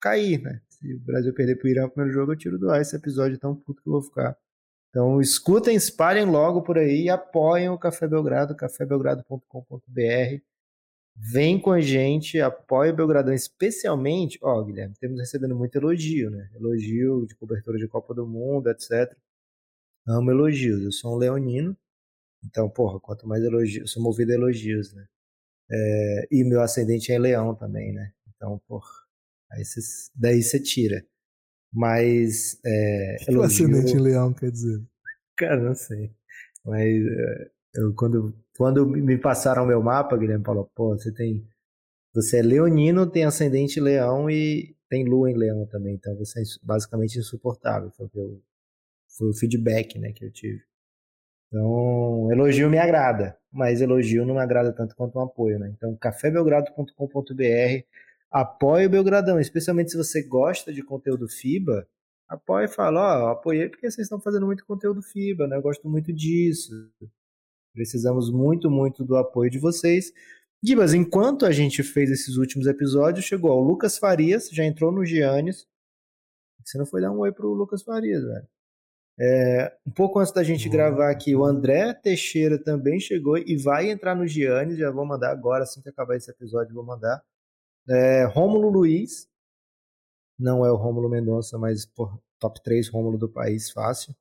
cair, 0.00 0.42
né? 0.42 0.60
Se 0.68 0.94
o 0.94 1.00
Brasil 1.00 1.32
perder 1.34 1.56
pro 1.56 1.68
Irã 1.68 1.82
no 1.82 1.90
primeiro 1.90 2.12
jogo, 2.12 2.32
eu 2.32 2.36
tiro 2.36 2.58
do 2.58 2.70
ar 2.70 2.80
esse 2.80 2.94
episódio 2.94 3.38
tão 3.38 3.54
puto 3.54 3.82
que 3.82 3.88
eu 3.88 3.92
vou 3.92 4.02
ficar. 4.02 4.36
Então 4.90 5.20
escutem, 5.20 5.76
espalhem 5.76 6.24
logo 6.24 6.62
por 6.62 6.78
aí 6.78 7.04
e 7.04 7.10
apoiem 7.10 7.68
o 7.68 7.78
Café 7.78 8.06
Belgrado, 8.06 8.54
cafébelgrado.com.br. 8.54 10.42
Vem 11.18 11.58
com 11.58 11.72
a 11.72 11.80
gente, 11.80 12.40
apoie 12.40 12.90
o 12.90 12.96
Belgradão, 12.96 13.32
especialmente, 13.32 14.38
ó, 14.42 14.62
Guilherme, 14.62 14.94
temos 15.00 15.18
recebendo 15.18 15.56
muito 15.56 15.76
elogio, 15.76 16.30
né? 16.30 16.50
Elogio 16.54 17.26
de 17.26 17.34
cobertura 17.34 17.78
de 17.78 17.88
Copa 17.88 18.14
do 18.14 18.26
Mundo, 18.26 18.68
etc. 18.68 19.16
Amo 20.06 20.30
elogios. 20.30 20.82
Eu 20.82 20.92
sou 20.92 21.14
um 21.14 21.16
leonino, 21.16 21.76
então, 22.44 22.68
porra, 22.68 23.00
quanto 23.00 23.26
mais 23.26 23.42
elogios, 23.42 23.82
eu 23.82 23.86
sou 23.86 24.02
movido 24.02 24.32
a 24.32 24.34
elogios, 24.34 24.92
né? 24.92 25.06
É, 25.70 26.28
e 26.30 26.44
meu 26.44 26.60
ascendente 26.60 27.12
é 27.12 27.18
leão 27.18 27.54
também, 27.54 27.92
né? 27.92 28.12
Então, 28.28 28.60
porra, 28.68 28.88
Aí 29.50 29.64
cê, 29.64 29.80
daí 30.14 30.42
você 30.42 30.60
tira. 30.60 31.04
Mas. 31.72 32.58
É, 32.64 33.16
o 33.20 33.24
que 33.24 33.30
elogio... 33.30 33.66
ascendente 33.66 33.96
em 33.96 34.00
leão 34.00 34.32
quer 34.32 34.50
dizer? 34.50 34.82
Cara, 35.36 35.60
não 35.60 35.74
sei. 35.74 36.10
Mas 36.64 36.86
é, 36.86 37.50
eu, 37.74 37.94
quando, 37.94 38.34
quando 38.56 38.86
me 38.86 39.18
passaram 39.18 39.64
o 39.64 39.66
meu 39.66 39.82
mapa, 39.82 40.16
Guilherme 40.16 40.44
falou: 40.44 40.70
pô, 40.74 40.96
você 40.96 41.12
tem. 41.12 41.46
Você 42.14 42.38
é 42.38 42.42
leonino, 42.42 43.10
tem 43.10 43.24
ascendente 43.24 43.78
leão 43.78 44.30
e 44.30 44.74
tem 44.88 45.04
lua 45.04 45.30
em 45.30 45.36
leão 45.36 45.66
também. 45.66 45.94
Então 45.94 46.16
você 46.16 46.40
é 46.40 46.44
basicamente 46.62 47.18
insuportável. 47.18 47.90
Foi, 47.90 48.08
eu, 48.14 48.42
foi 49.16 49.28
o 49.28 49.34
feedback 49.34 49.98
né, 49.98 50.12
que 50.12 50.24
eu 50.24 50.32
tive. 50.32 50.62
Então, 51.48 52.30
elogio 52.32 52.68
me 52.68 52.78
agrada, 52.78 53.38
mas 53.52 53.80
elogio 53.80 54.26
não 54.26 54.34
me 54.34 54.40
agrada 54.40 54.72
tanto 54.72 54.96
quanto 54.96 55.18
um 55.18 55.22
apoio. 55.22 55.58
Né? 55.58 55.72
Então, 55.76 55.96
cafébelgrado.com.br 55.96 57.86
apoie 58.30 58.86
o 58.86 58.90
Belgradão, 58.90 59.40
especialmente 59.40 59.92
se 59.92 59.96
você 59.96 60.22
gosta 60.22 60.72
de 60.72 60.82
conteúdo 60.82 61.28
FIBA, 61.28 61.86
apoie 62.28 62.64
e 62.64 62.68
fala, 62.68 63.00
ó, 63.00 63.24
oh, 63.24 63.28
apoiei 63.28 63.68
porque 63.68 63.90
vocês 63.90 64.06
estão 64.06 64.20
fazendo 64.20 64.46
muito 64.46 64.66
conteúdo 64.66 65.00
FIBA, 65.00 65.46
né? 65.46 65.56
Eu 65.56 65.62
gosto 65.62 65.88
muito 65.88 66.12
disso. 66.12 66.72
Precisamos 67.72 68.30
muito, 68.30 68.70
muito 68.70 69.04
do 69.04 69.16
apoio 69.16 69.50
de 69.50 69.58
vocês. 69.58 70.12
Gibas, 70.62 70.94
enquanto 70.94 71.46
a 71.46 71.52
gente 71.52 71.82
fez 71.82 72.10
esses 72.10 72.36
últimos 72.36 72.66
episódios, 72.66 73.24
chegou 73.24 73.52
o 73.52 73.62
Lucas 73.62 73.98
Farias, 73.98 74.48
já 74.50 74.64
entrou 74.64 74.90
no 74.90 75.04
Giannis. 75.04 75.66
Você 76.64 76.78
não 76.78 76.86
foi 76.86 77.00
dar 77.00 77.12
um 77.12 77.18
oi 77.18 77.30
pro 77.30 77.52
Lucas 77.52 77.82
Farias, 77.82 78.24
velho. 78.24 78.48
É, 79.18 79.74
um 79.86 79.90
pouco 79.90 80.18
antes 80.18 80.32
da 80.32 80.42
gente 80.42 80.68
gravar 80.68 81.10
aqui, 81.10 81.34
o 81.34 81.44
André 81.44 81.94
Teixeira 81.94 82.62
também 82.62 83.00
chegou 83.00 83.38
e 83.38 83.56
vai 83.56 83.90
entrar 83.90 84.14
no 84.14 84.26
Giannis. 84.26 84.78
Já 84.78 84.90
vou 84.90 85.06
mandar 85.06 85.30
agora, 85.30 85.64
assim 85.64 85.80
que 85.80 85.88
acabar 85.88 86.16
esse 86.16 86.30
episódio, 86.30 86.74
vou 86.74 86.84
mandar. 86.84 87.22
É, 87.88 88.24
Rômulo 88.24 88.68
Luiz, 88.68 89.28
não 90.38 90.66
é 90.66 90.70
o 90.70 90.76
Rômulo 90.76 91.08
Mendonça, 91.08 91.56
mas 91.58 91.88
top 92.38 92.62
3 92.62 92.88
Rômulo 92.88 93.16
do 93.16 93.28
país, 93.28 93.70
fácil. 93.70 94.14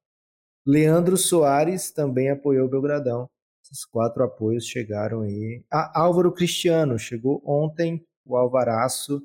Leandro 0.66 1.18
Soares 1.18 1.92
também 1.92 2.30
apoiou 2.30 2.66
o 2.66 2.70
Belgradão. 2.70 3.30
Esses 3.64 3.86
quatro 3.86 4.24
apoios 4.24 4.66
chegaram 4.66 5.22
aí. 5.22 5.64
Ah, 5.72 6.02
Álvaro 6.02 6.32
Cristiano 6.32 6.98
chegou 6.98 7.42
ontem, 7.46 8.06
o 8.26 8.36
Alvaraço. 8.38 9.22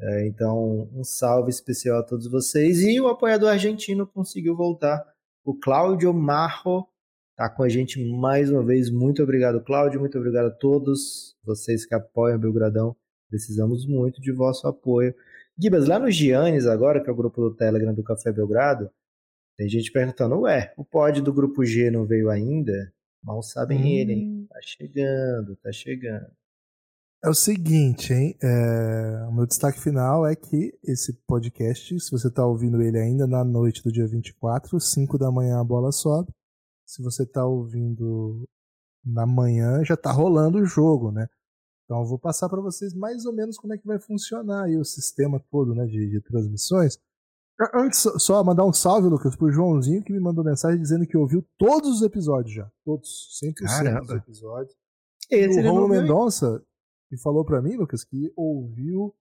É, 0.00 0.26
então, 0.26 0.88
um 0.92 1.04
salve 1.04 1.50
especial 1.50 1.98
a 1.98 2.02
todos 2.02 2.26
vocês. 2.26 2.82
E 2.82 3.00
o 3.00 3.08
apoiador 3.08 3.50
argentino 3.50 4.06
conseguiu 4.06 4.56
voltar. 4.56 5.04
O 5.44 5.54
Cláudio 5.54 6.12
Marro 6.12 6.88
está 7.30 7.48
com 7.48 7.62
a 7.62 7.68
gente 7.68 8.02
mais 8.16 8.50
uma 8.50 8.64
vez. 8.64 8.90
Muito 8.90 9.22
obrigado, 9.22 9.62
Cláudio. 9.62 10.00
Muito 10.00 10.18
obrigado 10.18 10.46
a 10.46 10.50
todos 10.50 11.36
vocês 11.44 11.86
que 11.86 11.94
apoiam 11.94 12.36
o 12.36 12.40
Belgradão. 12.40 12.96
Precisamos 13.28 13.86
muito 13.86 14.20
de 14.20 14.32
vosso 14.32 14.66
apoio. 14.66 15.14
Gibas, 15.58 15.86
lá 15.86 15.98
no 15.98 16.10
Giannis 16.10 16.66
agora, 16.66 17.02
que 17.02 17.08
é 17.08 17.12
o 17.12 17.16
grupo 17.16 17.40
do 17.40 17.54
Telegram 17.54 17.94
do 17.94 18.02
Café 18.02 18.32
Belgrado, 18.32 18.90
tem 19.56 19.68
gente 19.68 19.92
perguntando, 19.92 20.40
ué, 20.40 20.72
o 20.76 20.84
pod 20.84 21.20
do 21.20 21.32
grupo 21.32 21.64
G 21.64 21.90
não 21.90 22.04
veio 22.04 22.28
ainda? 22.28 22.92
Mal 23.22 23.42
sabem 23.42 23.80
hum. 23.80 23.86
ele, 23.86 24.12
hein? 24.12 24.46
Tá 24.48 24.58
chegando, 24.60 25.56
tá 25.56 25.72
chegando. 25.72 26.26
É 27.24 27.28
o 27.30 27.34
seguinte, 27.34 28.12
hein? 28.12 28.36
É... 28.42 29.26
O 29.26 29.32
meu 29.32 29.46
destaque 29.46 29.80
final 29.80 30.26
é 30.26 30.36
que 30.36 30.78
esse 30.84 31.14
podcast, 31.26 31.98
se 31.98 32.10
você 32.10 32.30
tá 32.30 32.44
ouvindo 32.46 32.82
ele 32.82 32.98
ainda 32.98 33.26
na 33.26 33.42
noite 33.42 33.82
do 33.82 33.90
dia 33.90 34.06
24, 34.06 34.78
5 34.78 35.16
da 35.16 35.32
manhã 35.32 35.58
a 35.58 35.64
bola 35.64 35.90
sobe. 35.90 36.30
Se 36.84 37.02
você 37.02 37.24
tá 37.24 37.46
ouvindo 37.46 38.46
na 39.02 39.24
manhã, 39.26 39.82
já 39.82 39.96
tá 39.96 40.12
rolando 40.12 40.58
o 40.58 40.66
jogo, 40.66 41.10
né? 41.10 41.26
Então 41.84 42.00
eu 42.00 42.06
vou 42.06 42.18
passar 42.18 42.46
para 42.50 42.60
vocês 42.60 42.92
mais 42.92 43.24
ou 43.24 43.32
menos 43.32 43.56
como 43.56 43.72
é 43.72 43.78
que 43.78 43.86
vai 43.86 43.98
funcionar 43.98 44.64
aí 44.64 44.76
o 44.76 44.84
sistema 44.84 45.42
todo 45.50 45.74
né, 45.74 45.86
de, 45.86 46.10
de 46.10 46.20
transmissões. 46.20 46.98
Antes, 47.72 48.06
só 48.18 48.44
mandar 48.44 48.66
um 48.66 48.72
salve, 48.72 49.08
Lucas, 49.08 49.34
pro 49.34 49.50
Joãozinho 49.50 50.02
que 50.02 50.12
me 50.12 50.20
mandou 50.20 50.44
mensagem 50.44 50.78
dizendo 50.78 51.06
que 51.06 51.16
ouviu 51.16 51.42
todos 51.56 51.88
os 51.88 52.02
episódios 52.02 52.54
já. 52.54 52.70
Todos, 52.84 53.30
100% 53.42 53.54
Caramba. 53.64 54.00
dos 54.00 54.10
episódios. 54.10 54.76
Esse 55.30 55.58
e 55.58 55.62
o 55.62 55.66
Romulo 55.68 55.88
Mendonça 55.88 56.62
me 57.14 57.20
falou 57.20 57.44
para 57.44 57.62
mim, 57.62 57.76
Lucas, 57.76 58.04
que 58.04 58.32
ouviu 58.36 59.14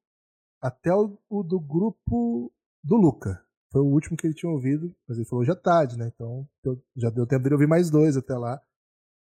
até 0.62 0.94
o, 0.94 1.18
o, 1.30 1.44
do 1.44 1.60
grupo 1.60 2.52
do 2.84 2.96
Luca. 2.96 3.44
Foi 3.72 3.82
o 3.82 3.86
último 3.86 4.18
que 4.18 4.28
ele 4.28 4.34
tinha 4.34 4.52
ouvido, 4.52 4.96
mas 5.08 5.18
ele 5.18 5.28
falou 5.28 5.46
já 5.46 5.56
tarde, 5.56 5.98
né? 5.98 6.12
Então 6.14 6.48
já 6.96 7.10
deu 7.10 7.26
tempo 7.26 7.48
de 7.48 7.54
ouvir 7.54 7.68
mais 7.68 7.90
dois 7.90 8.18
até 8.18 8.36
lá. 8.36 8.62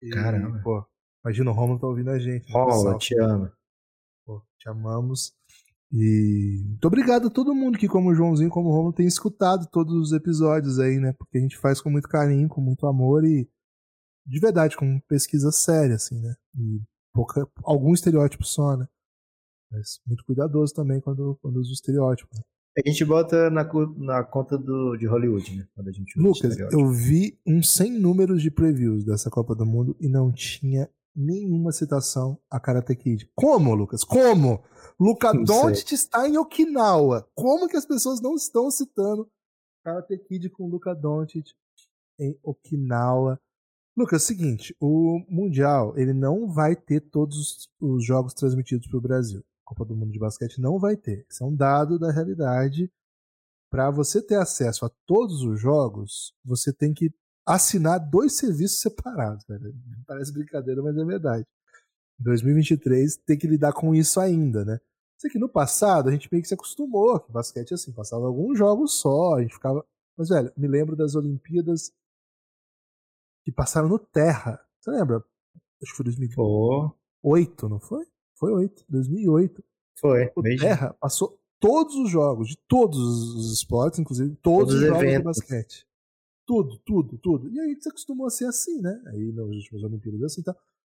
E, 0.02 0.10
Caramba. 0.10 0.60
Pô, 0.62 0.86
Imagina 1.24 1.50
o 1.50 1.54
Romulo 1.54 1.78
tá 1.78 1.86
ouvindo 1.86 2.10
a 2.10 2.18
gente. 2.18 2.50
Romulo, 2.52 2.98
te 2.98 3.18
amo. 3.18 3.50
Pô, 4.24 4.42
te 4.58 4.68
amamos. 4.68 5.34
E 5.90 6.62
muito 6.66 6.84
obrigado 6.86 7.28
a 7.28 7.30
todo 7.30 7.54
mundo 7.54 7.78
que, 7.78 7.88
como 7.88 8.10
o 8.10 8.14
Joãozinho, 8.14 8.50
como 8.50 8.68
o 8.68 8.72
Romulo, 8.72 8.92
tem 8.92 9.06
escutado 9.06 9.66
todos 9.70 9.94
os 9.94 10.12
episódios 10.12 10.78
aí, 10.78 10.98
né? 10.98 11.12
Porque 11.14 11.38
a 11.38 11.40
gente 11.40 11.56
faz 11.56 11.80
com 11.80 11.90
muito 11.90 12.08
carinho, 12.08 12.48
com 12.48 12.60
muito 12.60 12.86
amor 12.86 13.24
e 13.24 13.48
de 14.26 14.40
verdade, 14.40 14.76
com 14.76 15.00
pesquisa 15.08 15.50
séria, 15.50 15.94
assim, 15.94 16.20
né? 16.20 16.34
E 16.54 16.82
pouca, 17.12 17.48
algum 17.62 17.92
estereótipo 17.92 18.44
só, 18.44 18.76
né? 18.76 18.86
Mas 19.70 20.00
muito 20.06 20.24
cuidadoso 20.24 20.72
também 20.74 21.00
quando, 21.00 21.38
quando 21.42 21.58
usa 21.58 21.70
o 21.70 21.74
estereótipo. 21.74 22.34
Né? 22.34 22.42
A 22.84 22.88
gente 22.88 23.04
bota 23.04 23.50
na, 23.50 23.68
na 23.96 24.24
conta 24.24 24.56
do, 24.56 24.96
de 24.96 25.06
Hollywood, 25.06 25.56
né? 25.56 25.66
Quando 25.74 25.88
a 25.88 25.92
gente 25.92 26.18
Lucas, 26.18 26.56
eu 26.72 26.88
vi 26.90 27.38
uns 27.46 27.74
100 27.74 27.98
números 27.98 28.40
de 28.40 28.50
previews 28.50 29.04
dessa 29.04 29.28
Copa 29.28 29.54
do 29.54 29.66
Mundo 29.66 29.96
e 30.00 30.08
não 30.08 30.32
tinha 30.32 30.88
nenhuma 31.14 31.72
citação 31.72 32.38
a 32.48 32.60
Karate 32.60 32.94
Kid. 32.94 33.30
Como, 33.34 33.74
Lucas? 33.74 34.04
Como? 34.04 34.62
Luca 34.98 35.32
Doncic 35.32 35.92
está 35.92 36.28
em 36.28 36.38
Okinawa. 36.38 37.28
Como 37.34 37.68
que 37.68 37.76
as 37.76 37.84
pessoas 37.84 38.20
não 38.20 38.34
estão 38.34 38.70
citando 38.70 39.28
Karate 39.84 40.16
Kid 40.18 40.48
com 40.50 40.68
Luca 40.68 40.94
Doncic 40.94 41.48
em 42.20 42.38
Okinawa? 42.42 43.40
Lucas, 43.98 44.22
é 44.22 44.24
o 44.24 44.26
seguinte, 44.26 44.76
o 44.78 45.24
Mundial 45.28 45.92
ele 45.98 46.14
não 46.14 46.48
vai 46.48 46.76
ter 46.76 47.00
todos 47.00 47.68
os 47.80 48.04
jogos 48.06 48.32
transmitidos 48.32 48.86
para 48.86 48.96
o 48.96 49.00
Brasil. 49.00 49.40
A 49.40 49.68
Copa 49.68 49.84
do 49.84 49.96
Mundo 49.96 50.12
de 50.12 50.20
Basquete 50.20 50.60
não 50.60 50.78
vai 50.78 50.96
ter. 50.96 51.26
Isso 51.28 51.42
é 51.42 51.46
um 51.48 51.54
dado 51.54 51.98
da 51.98 52.12
realidade. 52.12 52.88
Para 53.68 53.90
você 53.90 54.22
ter 54.22 54.36
acesso 54.36 54.86
a 54.86 54.90
todos 55.04 55.42
os 55.42 55.60
jogos, 55.60 56.32
você 56.44 56.72
tem 56.72 56.94
que 56.94 57.12
assinar 57.44 57.98
dois 57.98 58.34
serviços 58.34 58.80
separados. 58.80 59.44
Velho. 59.48 59.74
Parece 60.06 60.32
brincadeira, 60.32 60.80
mas 60.80 60.96
é 60.96 61.04
verdade. 61.04 61.44
Em 62.20 62.22
2023 62.22 63.16
tem 63.26 63.36
que 63.36 63.48
lidar 63.48 63.72
com 63.72 63.92
isso 63.96 64.20
ainda, 64.20 64.64
né? 64.64 64.78
Sei 65.18 65.28
que 65.28 65.40
no 65.40 65.48
passado 65.48 66.08
a 66.08 66.12
gente 66.12 66.28
meio 66.30 66.42
que 66.42 66.48
se 66.48 66.54
acostumou 66.54 67.18
que 67.18 67.32
basquete 67.32 67.74
assim, 67.74 67.90
passava 67.90 68.26
alguns 68.26 68.56
jogos 68.56 68.94
só, 69.00 69.34
a 69.34 69.42
gente 69.42 69.54
ficava. 69.54 69.84
Mas, 70.16 70.28
velho, 70.28 70.52
me 70.56 70.68
lembro 70.68 70.94
das 70.94 71.16
Olimpíadas 71.16 71.92
que 73.48 73.52
passaram 73.52 73.88
no 73.88 73.98
Terra. 73.98 74.60
Você 74.78 74.90
lembra? 74.90 75.24
Acho 75.82 75.92
que 75.92 75.96
foi 75.96 76.04
2008, 76.04 76.36
oh. 77.64 77.68
não 77.68 77.80
foi? 77.80 78.04
Foi 78.38 78.52
8, 78.52 78.84
2008. 78.90 79.64
Foi. 79.98 80.30
O 80.36 80.42
Terra 80.42 80.94
passou 81.00 81.40
todos 81.58 81.94
os 81.94 82.10
jogos, 82.10 82.48
de 82.48 82.58
todos 82.68 82.98
os 82.98 83.54
esportes, 83.54 83.98
inclusive 83.98 84.36
todos, 84.42 84.68
todos 84.68 84.74
os 84.74 84.80
jogos 84.80 85.02
eventos. 85.02 85.18
de 85.18 85.24
basquete. 85.24 85.86
Tudo, 86.46 86.78
tudo, 86.84 87.16
tudo. 87.16 87.48
E 87.48 87.58
aí 87.58 87.74
você 87.74 87.88
acostumou 87.88 88.26
a 88.26 88.30
ser 88.30 88.44
assim, 88.44 88.82
né? 88.82 89.00
Aí 89.06 89.32
nas 89.32 89.46
últimas 89.46 89.82
Olimpíadas 89.82 90.22
assim, 90.24 90.42
então 90.42 90.54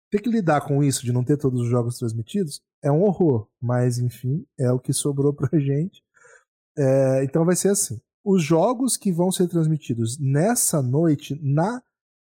ter 0.09 0.19
que 0.19 0.29
lidar 0.29 0.61
com 0.61 0.83
isso 0.83 1.05
de 1.05 1.13
não 1.13 1.23
ter 1.23 1.37
todos 1.37 1.61
os 1.61 1.67
jogos 1.67 1.99
transmitidos 1.99 2.63
é 2.81 2.91
um 2.91 3.03
horror, 3.03 3.47
mas 3.61 3.99
enfim, 3.99 4.43
é 4.57 4.71
o 4.71 4.79
que 4.79 4.91
sobrou 4.91 5.33
pra 5.37 5.59
gente. 5.59 6.03
É, 6.75 7.23
então 7.23 7.45
vai 7.45 7.55
ser 7.55 7.69
assim: 7.69 8.01
os 8.25 8.43
jogos 8.43 8.97
que 8.97 9.11
vão 9.11 9.31
ser 9.31 9.47
transmitidos 9.47 10.17
nessa 10.17 10.81
noite 10.81 11.39
na 11.43 11.83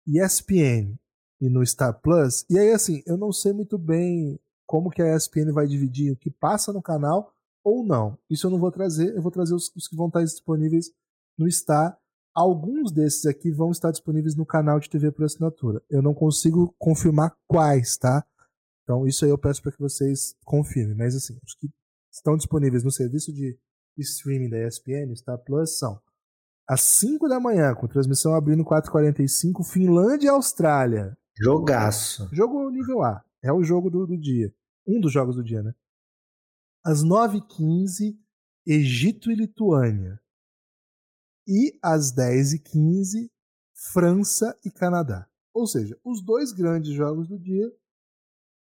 ESPN 0.08 0.98
e 1.42 1.50
no 1.50 1.66
Star 1.66 2.00
Plus. 2.02 2.46
E 2.50 2.58
aí, 2.58 2.72
assim, 2.72 3.04
eu 3.06 3.18
não 3.18 3.32
sei 3.32 3.54
muito 3.54 3.78
bem 3.78 4.40
como 4.66 4.90
que 4.90 5.02
a 5.02 5.16
ESPN 5.16 5.52
vai 5.52 5.68
dividir 5.68 6.12
o 6.12 6.16
que 6.16 6.32
passa 6.32 6.72
no 6.72 6.82
canal 6.82 7.34
ou 7.64 7.86
não. 7.86 8.18
Isso 8.30 8.48
eu 8.48 8.52
não 8.52 8.60
vou 8.60 8.72
trazer, 8.72 9.16
eu 9.16 9.22
vou 9.22 9.32
trazer 9.32 9.54
os, 9.54 9.72
os 9.76 9.88
que 9.88 9.96
vão 9.96 10.08
estar 10.08 10.24
disponíveis 10.24 10.92
no 11.38 11.50
Star. 11.50 11.98
Alguns 12.34 12.92
desses 12.92 13.26
aqui 13.26 13.52
vão 13.52 13.72
estar 13.72 13.92
disponíveis 13.92 14.36
no 14.36 14.46
canal 14.46 14.80
de 14.80 14.90
TV 14.90 15.12
por 15.12 15.26
assinatura. 15.26 15.82
Eu 15.90 16.02
não 16.02 16.14
consigo 16.14 16.74
confirmar 16.80 17.36
quais, 17.48 17.96
tá? 17.98 18.26
Então, 18.84 19.08
isso 19.08 19.24
aí 19.24 19.32
eu 19.32 19.38
peço 19.38 19.62
para 19.62 19.72
que 19.72 19.80
vocês 19.80 20.36
confirmem. 20.44 20.96
Mas, 20.96 21.16
assim, 21.16 21.38
os 21.46 21.54
que 21.56 21.70
estão 22.12 22.36
disponíveis 22.36 22.84
no 22.84 22.92
serviço 22.92 23.32
de 23.32 23.58
streaming 23.98 24.50
da 24.50 24.68
ESPN, 24.68 25.16
Star 25.16 25.38
Plus, 25.38 25.78
são 25.78 26.02
às 26.68 26.82
5 26.82 27.28
da 27.28 27.40
manhã, 27.40 27.74
com 27.76 27.88
transmissão 27.88 28.34
abrindo 28.34 28.64
4h45, 28.64 29.64
Finlândia 29.64 30.28
e 30.28 30.30
Austrália. 30.30 31.18
Jogaço. 31.36 32.30
Jogo 32.32 32.70
nível 32.70 33.04
A. 33.04 33.24
É 33.44 33.52
o 33.52 33.64
jogo 33.64 33.90
do, 33.90 34.06
do 34.08 34.18
dia. 34.18 34.54
Um 34.88 35.00
dos 35.00 35.12
jogos 35.12 35.36
do 35.36 35.44
dia, 35.44 35.62
né? 35.62 35.74
Às 36.86 37.04
9h15, 37.04 38.18
Egito 38.66 39.32
e 39.32 39.36
Lituânia. 39.36 40.20
E 41.48 41.78
às 41.82 42.14
10h15, 42.14 43.30
França 43.92 44.58
e 44.64 44.72
Canadá. 44.72 45.28
Ou 45.54 45.68
seja, 45.68 46.00
os 46.04 46.24
dois 46.24 46.52
grandes 46.52 46.94
jogos 46.94 47.28
do 47.28 47.38
dia 47.38 47.70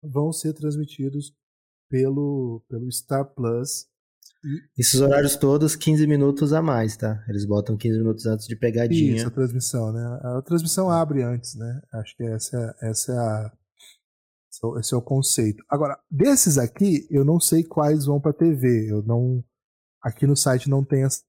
vão 0.02 0.34
ser 0.34 0.54
transmitidos 0.54 1.34
pelo, 1.90 2.62
pelo 2.68 2.92
Star 2.92 3.26
Plus 3.34 3.88
esses 4.78 5.00
horários 5.00 5.36
todos, 5.36 5.76
15 5.76 6.06
minutos 6.06 6.52
a 6.52 6.62
mais, 6.62 6.98
tá? 6.98 7.24
Eles 7.30 7.46
botam 7.46 7.78
15 7.78 7.98
minutos 7.98 8.26
antes 8.26 8.46
de 8.46 8.56
pegadinha. 8.56 9.16
Isso, 9.16 9.28
a 9.28 9.32
transmissão, 9.32 9.92
né? 9.94 10.20
A 10.22 10.42
transmissão 10.42 10.90
abre 10.90 11.24
antes, 11.24 11.56
né? 11.56 11.82
Acho 11.94 12.16
que 12.16 12.24
essa, 12.24 12.76
essa 12.82 13.12
é 13.14 13.18
a. 13.18 13.52
Esse 14.80 14.94
é 14.94 14.98
o 14.98 15.02
conceito. 15.02 15.64
Agora, 15.68 15.98
desses 16.12 16.58
aqui, 16.58 17.08
eu 17.10 17.26
não 17.26 17.40
sei 17.40 17.64
quais 17.64 18.06
vão 18.06 18.20
para 18.22 18.34
TV. 18.34 18.92
Eu 18.92 19.02
não. 19.04 19.44
Aqui 20.02 20.28
no 20.28 20.36
site 20.36 20.70
não 20.70 20.84
tem 20.84 21.04
essa 21.04 21.22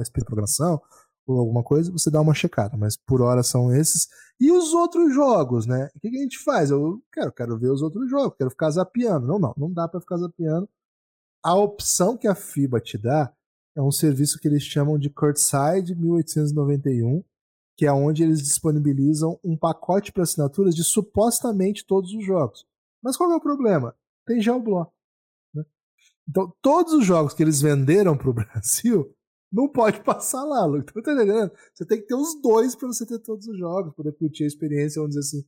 essa 0.00 0.12
programação, 0.12 0.80
ou 1.26 1.38
alguma 1.38 1.62
coisa, 1.62 1.90
você 1.92 2.10
dá 2.10 2.20
uma 2.20 2.34
checada, 2.34 2.76
mas 2.76 2.96
por 2.96 3.22
hora 3.22 3.42
são 3.42 3.72
esses. 3.74 4.08
E 4.40 4.50
os 4.50 4.72
outros 4.72 5.14
jogos, 5.14 5.66
né? 5.66 5.88
O 5.94 6.00
que, 6.00 6.08
a 6.08 6.22
gente 6.22 6.38
faz? 6.38 6.70
Eu 6.70 7.02
quero, 7.12 7.32
quero 7.32 7.58
ver 7.58 7.70
os 7.70 7.82
outros 7.82 8.10
jogos, 8.10 8.36
quero 8.36 8.50
ficar 8.50 8.70
zapeando. 8.70 9.26
Não, 9.26 9.38
não, 9.38 9.54
não 9.56 9.72
dá 9.72 9.86
para 9.86 10.00
ficar 10.00 10.16
zapeando. 10.16 10.68
A 11.44 11.54
opção 11.54 12.16
que 12.16 12.26
a 12.26 12.34
FIBA 12.34 12.80
te 12.80 12.98
dá 12.98 13.32
é 13.76 13.82
um 13.82 13.90
serviço 13.90 14.38
que 14.38 14.48
eles 14.48 14.62
chamam 14.62 14.98
de 14.98 15.10
Courtside 15.10 15.94
1891, 15.94 17.24
que 17.76 17.86
é 17.86 17.92
onde 17.92 18.22
eles 18.22 18.42
disponibilizam 18.42 19.38
um 19.42 19.56
pacote 19.56 20.12
para 20.12 20.24
assinaturas 20.24 20.74
de 20.74 20.84
supostamente 20.84 21.86
todos 21.86 22.12
os 22.12 22.24
jogos. 22.24 22.66
Mas 23.02 23.16
qual 23.16 23.30
é 23.32 23.36
o 23.36 23.40
problema? 23.40 23.96
Tem 24.26 24.40
geoblock. 24.40 24.92
Né? 25.54 25.64
Então, 26.28 26.52
todos 26.60 26.92
os 26.92 27.04
jogos 27.04 27.34
que 27.34 27.42
eles 27.42 27.60
venderam 27.60 28.16
para 28.16 28.30
o 28.30 28.34
Brasil 28.34 29.12
não 29.52 29.68
pode 29.68 30.00
passar 30.02 30.44
lá, 30.44 30.64
Luke. 30.64 30.92
Tá 30.92 31.12
entendendo? 31.12 31.52
Você 31.74 31.84
tem 31.84 32.00
que 32.00 32.06
ter 32.06 32.14
os 32.14 32.40
dois 32.40 32.74
para 32.74 32.88
você 32.88 33.06
ter 33.06 33.18
todos 33.18 33.46
os 33.46 33.58
jogos, 33.58 33.94
poder 33.94 34.12
curtir 34.12 34.44
a 34.44 34.46
experiência, 34.46 35.00
vamos 35.00 35.14
dizer 35.14 35.26
assim, 35.26 35.46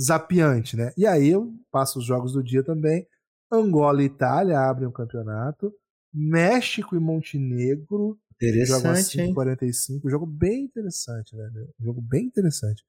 zapiante, 0.00 0.76
né? 0.76 0.92
E 0.96 1.06
aí 1.06 1.28
eu 1.28 1.52
passo 1.70 1.98
os 1.98 2.04
jogos 2.04 2.32
do 2.32 2.42
dia 2.42 2.62
também. 2.62 3.06
Angola 3.52 4.02
e 4.02 4.06
Itália 4.06 4.60
abrem 4.60 4.88
o 4.88 4.92
campeonato. 4.92 5.72
México 6.12 6.94
e 6.94 7.00
Montenegro. 7.00 8.18
Interessante, 8.36 9.18
jogo 9.18 9.34
45. 9.34 10.10
Jogo 10.10 10.26
bem 10.26 10.64
interessante, 10.64 11.36
velho. 11.36 11.68
Jogo 11.78 12.00
bem 12.00 12.24
interessante. 12.24 12.82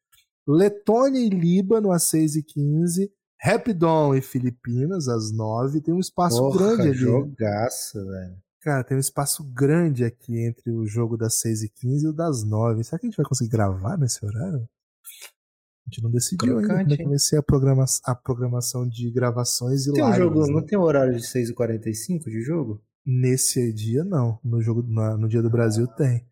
Letônia 0.47 1.19
e 1.19 1.29
Líbano 1.29 1.91
às 1.91 2.03
6 2.03 2.37
e 2.37 2.43
15 2.43 3.11
Rapidon 3.43 4.15
e 4.15 4.21
Filipinas 4.21 5.07
às 5.07 5.31
9 5.31 5.81
Tem 5.81 5.93
um 5.93 5.99
espaço 5.99 6.37
Porra, 6.37 6.75
grande 6.75 6.89
ali. 6.89 6.97
Jogaço, 6.97 8.05
velho. 8.05 8.37
Cara, 8.61 8.83
tem 8.83 8.95
um 8.95 8.99
espaço 8.99 9.43
grande 9.43 10.05
aqui 10.05 10.37
entre 10.39 10.71
o 10.71 10.85
jogo 10.85 11.17
das 11.17 11.39
6 11.39 11.63
e 11.63 11.69
15 11.69 12.05
e 12.05 12.09
o 12.09 12.13
das 12.13 12.43
9. 12.43 12.83
Será 12.83 12.99
que 12.99 13.07
a 13.07 13.09
gente 13.09 13.17
vai 13.17 13.25
conseguir 13.25 13.49
gravar 13.49 13.97
nesse 13.97 14.23
horário? 14.23 14.69
A 15.87 15.89
gente 15.89 16.03
não 16.03 16.11
decidiu 16.11 16.57
Crocante, 16.57 16.71
ainda 16.71 16.97
como 16.97 17.15
é 17.15 17.17
vai 17.17 17.39
a, 17.39 17.41
programa 17.43 17.85
a 18.05 18.15
programação 18.15 18.87
de 18.87 19.11
gravações 19.11 19.87
e 19.87 19.93
tem 19.93 20.03
lives. 20.03 20.19
Um 20.19 20.23
jogo, 20.23 20.45
né? 20.45 20.53
Não 20.53 20.65
tem 20.65 20.77
horário 20.77 21.15
de 21.15 21.25
6 21.25 21.49
e 21.49 21.53
45 21.55 22.29
de 22.29 22.41
jogo? 22.41 22.79
Nesse 23.03 23.73
dia, 23.73 24.03
não. 24.03 24.39
No, 24.43 24.61
jogo, 24.61 24.83
no, 24.83 25.17
no 25.17 25.27
dia 25.27 25.41
do 25.41 25.49
Brasil, 25.49 25.87
tem. 25.87 26.29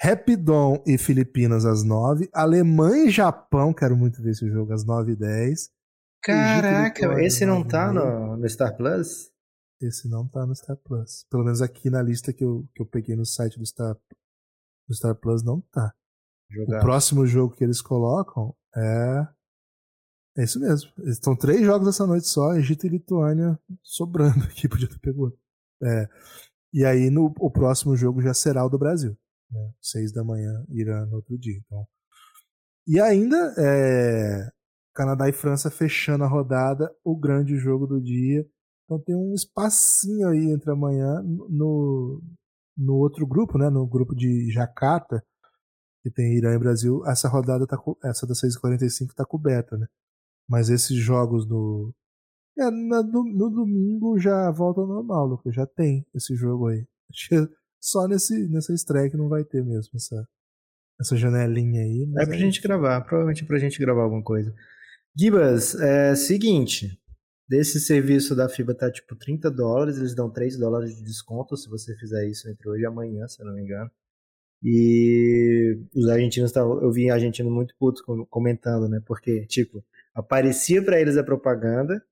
Rapidon 0.00 0.80
e 0.86 0.96
Filipinas 0.96 1.64
às 1.64 1.82
9. 1.82 2.30
Alemanha 2.32 3.06
e 3.06 3.10
Japão, 3.10 3.74
quero 3.74 3.96
muito 3.96 4.22
ver 4.22 4.30
esse 4.30 4.48
jogo, 4.48 4.72
às 4.72 4.84
9 4.84 5.10
e 5.10 5.16
10. 5.16 5.70
Caraca, 6.22 7.20
esse 7.20 7.44
não 7.44 7.64
tá 7.64 7.92
no, 7.92 8.36
no 8.36 8.48
Star 8.48 8.76
Plus? 8.76 9.36
Esse 9.80 10.08
não 10.08 10.26
tá 10.26 10.44
no 10.44 10.54
Star 10.54 10.76
Plus. 10.76 11.24
Pelo 11.30 11.44
menos 11.44 11.62
aqui 11.62 11.88
na 11.88 12.02
lista 12.02 12.32
que 12.32 12.44
eu, 12.44 12.68
que 12.74 12.82
eu 12.82 12.86
peguei 12.86 13.14
no 13.14 13.24
site 13.24 13.58
do 13.58 13.64
Star, 13.64 13.96
do 14.88 14.94
Star 14.94 15.14
Plus 15.14 15.42
não 15.42 15.60
tá. 15.60 15.94
Jogar. 16.50 16.78
O 16.78 16.80
próximo 16.80 17.26
jogo 17.26 17.54
que 17.54 17.62
eles 17.62 17.80
colocam 17.80 18.54
é. 18.74 19.28
É 20.36 20.44
isso 20.44 20.60
mesmo. 20.60 20.90
Estão 21.04 21.36
três 21.36 21.62
jogos 21.62 21.88
essa 21.88 22.06
noite 22.06 22.28
só, 22.28 22.54
Egito 22.54 22.86
e 22.86 22.90
Lituânia 22.90 23.58
sobrando 23.82 24.44
aqui, 24.44 24.68
podia 24.68 24.88
ter 24.88 24.98
pegado. 25.00 25.36
É, 25.82 26.08
e 26.72 26.84
aí 26.84 27.10
no, 27.10 27.34
o 27.38 27.50
próximo 27.50 27.96
jogo 27.96 28.22
já 28.22 28.32
será 28.32 28.64
o 28.64 28.68
do 28.68 28.78
Brasil. 28.78 29.16
Né? 29.50 29.72
Seis 29.80 30.12
da 30.12 30.22
manhã, 30.22 30.64
Irã 30.68 31.06
no 31.06 31.16
outro 31.16 31.36
dia. 31.36 31.60
Então. 31.64 31.86
E 32.86 33.00
ainda 33.00 33.54
é, 33.58 34.50
Canadá 34.94 35.28
e 35.28 35.32
França 35.32 35.70
fechando 35.70 36.24
a 36.24 36.28
rodada, 36.28 36.94
o 37.04 37.16
grande 37.16 37.56
jogo 37.56 37.86
do 37.86 38.00
dia 38.00 38.48
então 38.88 38.98
tem 39.00 39.14
um 39.14 39.34
espacinho 39.34 40.28
aí 40.28 40.50
entre 40.50 40.70
amanhã 40.70 41.22
no, 41.22 42.22
no 42.74 42.94
outro 42.94 43.26
grupo, 43.26 43.58
né, 43.58 43.68
no 43.68 43.86
grupo 43.86 44.14
de 44.14 44.50
Jacarta, 44.50 45.22
que 46.02 46.10
tem 46.10 46.38
Irã 46.38 46.54
e 46.54 46.58
Brasil, 46.58 47.04
essa 47.04 47.28
rodada 47.28 47.66
tá 47.66 47.76
essa 48.02 48.26
da 48.26 48.32
6h45 48.32 49.12
tá 49.14 49.26
coberta, 49.26 49.76
né? 49.76 49.86
Mas 50.48 50.70
esses 50.70 50.96
jogos 50.96 51.46
do 51.46 51.94
é, 52.58 52.70
na, 52.70 53.02
no, 53.02 53.24
no, 53.24 53.50
domingo 53.50 54.18
já 54.18 54.50
volta 54.50 54.80
ao 54.80 54.86
normal, 54.86 55.26
Lucas. 55.26 55.54
Já 55.54 55.66
tem 55.66 56.04
esse 56.14 56.34
jogo 56.34 56.68
aí. 56.68 56.84
Só 57.80 58.08
nesse, 58.08 58.48
nessa 58.48 58.72
estreia 58.72 59.10
que 59.10 59.16
não 59.16 59.28
vai 59.28 59.44
ter 59.44 59.62
mesmo 59.64 59.92
essa, 59.94 60.26
essa 61.00 61.16
janelinha 61.16 61.82
aí. 61.82 62.10
é 62.18 62.26
pra 62.26 62.34
é 62.34 62.38
gente 62.38 62.60
gravar, 62.60 63.02
provavelmente 63.02 63.44
pra 63.44 63.58
gente 63.58 63.78
gravar 63.78 64.02
alguma 64.02 64.24
coisa. 64.24 64.52
Gibas, 65.16 65.74
é 65.76 66.16
seguinte. 66.16 66.98
Desse 67.48 67.80
serviço 67.80 68.36
da 68.36 68.48
FIBA 68.48 68.74
tá 68.74 68.90
tipo 68.90 69.16
30 69.16 69.50
dólares, 69.50 69.96
eles 69.96 70.14
dão 70.14 70.30
3 70.30 70.58
dólares 70.58 70.94
de 70.94 71.02
desconto 71.02 71.56
se 71.56 71.68
você 71.68 71.96
fizer 71.96 72.26
isso 72.28 72.48
entre 72.48 72.68
hoje 72.68 72.82
e 72.82 72.86
amanhã, 72.86 73.26
se 73.26 73.40
eu 73.40 73.46
não 73.46 73.54
me 73.54 73.62
engano. 73.62 73.90
E 74.62 75.78
os 75.94 76.08
argentinos 76.08 76.50
estavam. 76.50 76.82
Eu 76.82 76.92
vi 76.92 77.10
argentinos 77.10 77.50
muito 77.52 77.74
putos 77.78 78.02
comentando, 78.28 78.88
né? 78.88 79.00
Porque, 79.06 79.46
tipo, 79.46 79.84
aparecia 80.14 80.82
para 80.82 81.00
eles 81.00 81.16
a 81.16 81.22
propaganda, 81.22 82.04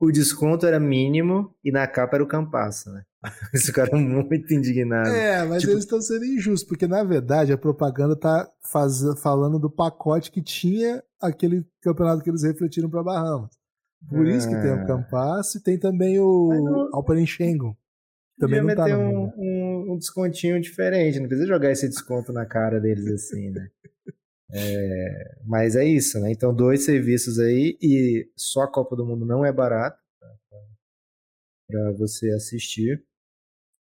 o 0.00 0.10
desconto 0.10 0.66
era 0.66 0.80
mínimo 0.80 1.54
e 1.62 1.70
na 1.70 1.86
capa 1.86 2.16
era 2.16 2.24
o 2.24 2.28
Campasso, 2.28 2.90
né? 2.90 3.04
Eles 3.52 3.66
ficaram 3.66 3.98
muito 3.98 4.52
indignados. 4.52 5.12
É, 5.12 5.44
mas 5.44 5.60
tipo... 5.60 5.72
eles 5.72 5.84
estão 5.84 6.00
sendo 6.00 6.24
injustos, 6.26 6.68
porque 6.68 6.86
na 6.86 7.02
verdade 7.02 7.52
a 7.52 7.58
propaganda 7.58 8.14
tá 8.14 8.50
faz... 8.60 9.00
falando 9.22 9.58
do 9.58 9.70
pacote 9.70 10.30
que 10.30 10.42
tinha 10.42 11.02
aquele 11.18 11.66
campeonato 11.80 12.22
que 12.22 12.28
eles 12.28 12.42
refletiram 12.42 12.90
para 12.90 13.02
Bahamas. 13.02 13.50
Por 14.08 14.26
isso 14.26 14.48
que 14.48 14.54
tem 14.54 14.70
o 14.70 14.82
é. 14.82 14.86
Campasso 14.86 15.58
e 15.58 15.62
tem 15.62 15.78
também 15.78 16.18
o 16.18 16.48
não... 16.52 16.96
Alperen 16.96 17.26
Schengen. 17.26 17.76
Também 18.38 18.62
não 18.62 18.74
tá 18.74 18.86
um, 18.86 19.32
um, 19.36 19.92
um, 19.92 19.98
descontinho 19.98 20.60
diferente, 20.60 21.20
não 21.20 21.28
precisa 21.28 21.46
jogar 21.46 21.70
esse 21.70 21.88
desconto 21.88 22.32
na 22.32 22.44
cara 22.44 22.80
deles 22.80 23.06
assim, 23.06 23.50
né? 23.50 23.68
É, 24.56 25.36
mas 25.44 25.74
é 25.74 25.84
isso, 25.84 26.20
né? 26.20 26.30
Então, 26.30 26.54
dois 26.54 26.84
serviços 26.84 27.40
aí 27.40 27.76
e 27.82 28.30
só 28.36 28.60
a 28.60 28.70
Copa 28.70 28.94
do 28.94 29.04
Mundo 29.04 29.26
não 29.26 29.44
é 29.44 29.50
barato 29.50 30.00
tá? 30.20 30.28
para 31.66 31.92
você 31.92 32.30
assistir. 32.30 33.02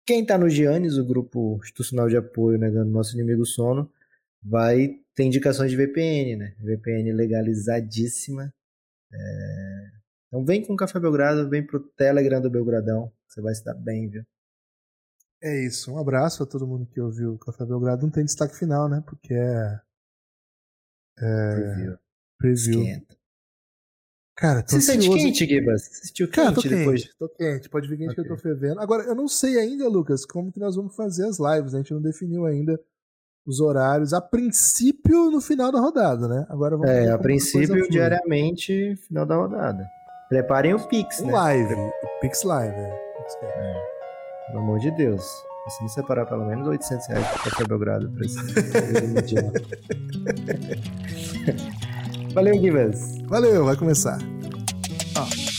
Quem 0.06 0.22
está 0.22 0.38
no 0.38 0.48
Giannis, 0.48 0.96
o 0.96 1.04
grupo 1.04 1.58
institucional 1.62 2.08
de 2.08 2.16
apoio 2.16 2.58
né, 2.58 2.70
do 2.70 2.86
nosso 2.86 3.14
inimigo 3.14 3.44
sono, 3.44 3.92
vai 4.42 4.98
ter 5.14 5.24
indicações 5.24 5.70
de 5.70 5.76
VPN, 5.76 6.36
né? 6.36 6.56
VPN 6.58 7.12
legalizadíssima. 7.12 8.52
É... 9.12 10.01
Então 10.32 10.44
vem 10.46 10.64
com 10.64 10.72
o 10.72 10.76
Café 10.76 10.98
Belgrado, 10.98 11.46
vem 11.50 11.64
pro 11.64 11.78
Telegram 11.78 12.40
do 12.40 12.48
Belgradão, 12.48 13.12
você 13.28 13.42
vai 13.42 13.54
se 13.54 13.62
dar 13.62 13.74
bem, 13.74 14.08
viu? 14.08 14.24
É 15.42 15.66
isso, 15.66 15.92
um 15.92 15.98
abraço 15.98 16.42
a 16.42 16.46
todo 16.46 16.66
mundo 16.66 16.86
que 16.86 17.00
ouviu 17.00 17.34
o 17.34 17.38
Café 17.38 17.66
Belgrado. 17.66 18.02
Não 18.02 18.10
tem 18.10 18.24
destaque 18.24 18.56
final, 18.56 18.88
né? 18.88 19.02
Porque 19.06 19.34
é 19.34 19.80
é, 21.18 21.54
preview. 21.54 21.98
Preview. 22.38 22.82
Esquenta. 22.82 23.16
Cara, 24.34 24.62
tô 24.62 24.70
Você 24.70 24.80
sente 24.80 25.08
quente, 25.08 25.46
Gibas? 25.46 25.82
Você 25.82 26.06
sentiu 26.06 26.26
quente, 26.26 26.36
Cara, 26.36 26.54
tô 26.54 26.62
depois? 26.62 27.02
Quente, 27.02 27.18
tô 27.18 27.28
quente. 27.28 27.68
Pode 27.68 27.88
vir 27.88 27.98
quente 27.98 28.12
okay. 28.12 28.24
que 28.24 28.30
eu 28.30 28.36
tô 28.36 28.42
fervendo. 28.42 28.80
Agora, 28.80 29.04
eu 29.04 29.14
não 29.14 29.28
sei 29.28 29.58
ainda, 29.58 29.86
Lucas, 29.86 30.24
como 30.24 30.50
que 30.50 30.58
nós 30.58 30.74
vamos 30.74 30.96
fazer 30.96 31.26
as 31.26 31.38
lives. 31.38 31.74
A 31.74 31.78
gente 31.78 31.92
não 31.92 32.00
definiu 32.00 32.46
ainda 32.46 32.80
os 33.46 33.60
horários. 33.60 34.12
A 34.14 34.20
princípio, 34.20 35.30
no 35.30 35.40
final 35.40 35.70
da 35.70 35.80
rodada, 35.80 36.26
né? 36.26 36.46
Agora 36.48 36.76
vamos 36.76 36.90
É, 36.90 37.10
a 37.10 37.18
princípio, 37.18 37.88
diariamente, 37.88 38.96
final 38.96 39.26
da 39.26 39.36
rodada. 39.36 39.86
Preparem 40.32 40.72
o 40.72 40.80
Pix, 40.88 41.18
o 41.18 41.26
né? 41.26 41.32
Live. 41.34 41.74
O 41.74 41.92
Pix 42.22 42.42
Live, 42.42 42.74
é. 42.74 42.98
é. 43.44 43.74
Pelo 44.46 44.60
amor 44.60 44.78
de 44.78 44.90
Deus. 44.92 45.22
Se 45.68 45.82
me 45.82 45.90
separar 45.90 46.24
pelo 46.24 46.46
menos 46.46 46.66
800 46.66 47.06
reais 47.08 47.28
pra 47.28 47.50
café 47.50 47.64
Belgrado 47.66 48.10
pra 48.10 48.24
esse 48.24 48.38
Valeu, 52.32 52.58
Givas. 52.58 53.18
Valeu, 53.26 53.66
vai 53.66 53.76
começar. 53.76 54.16
Ó. 55.18 55.51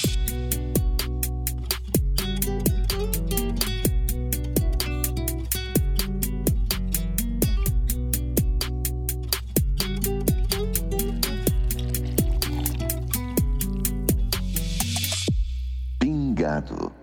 都 16.66 17.03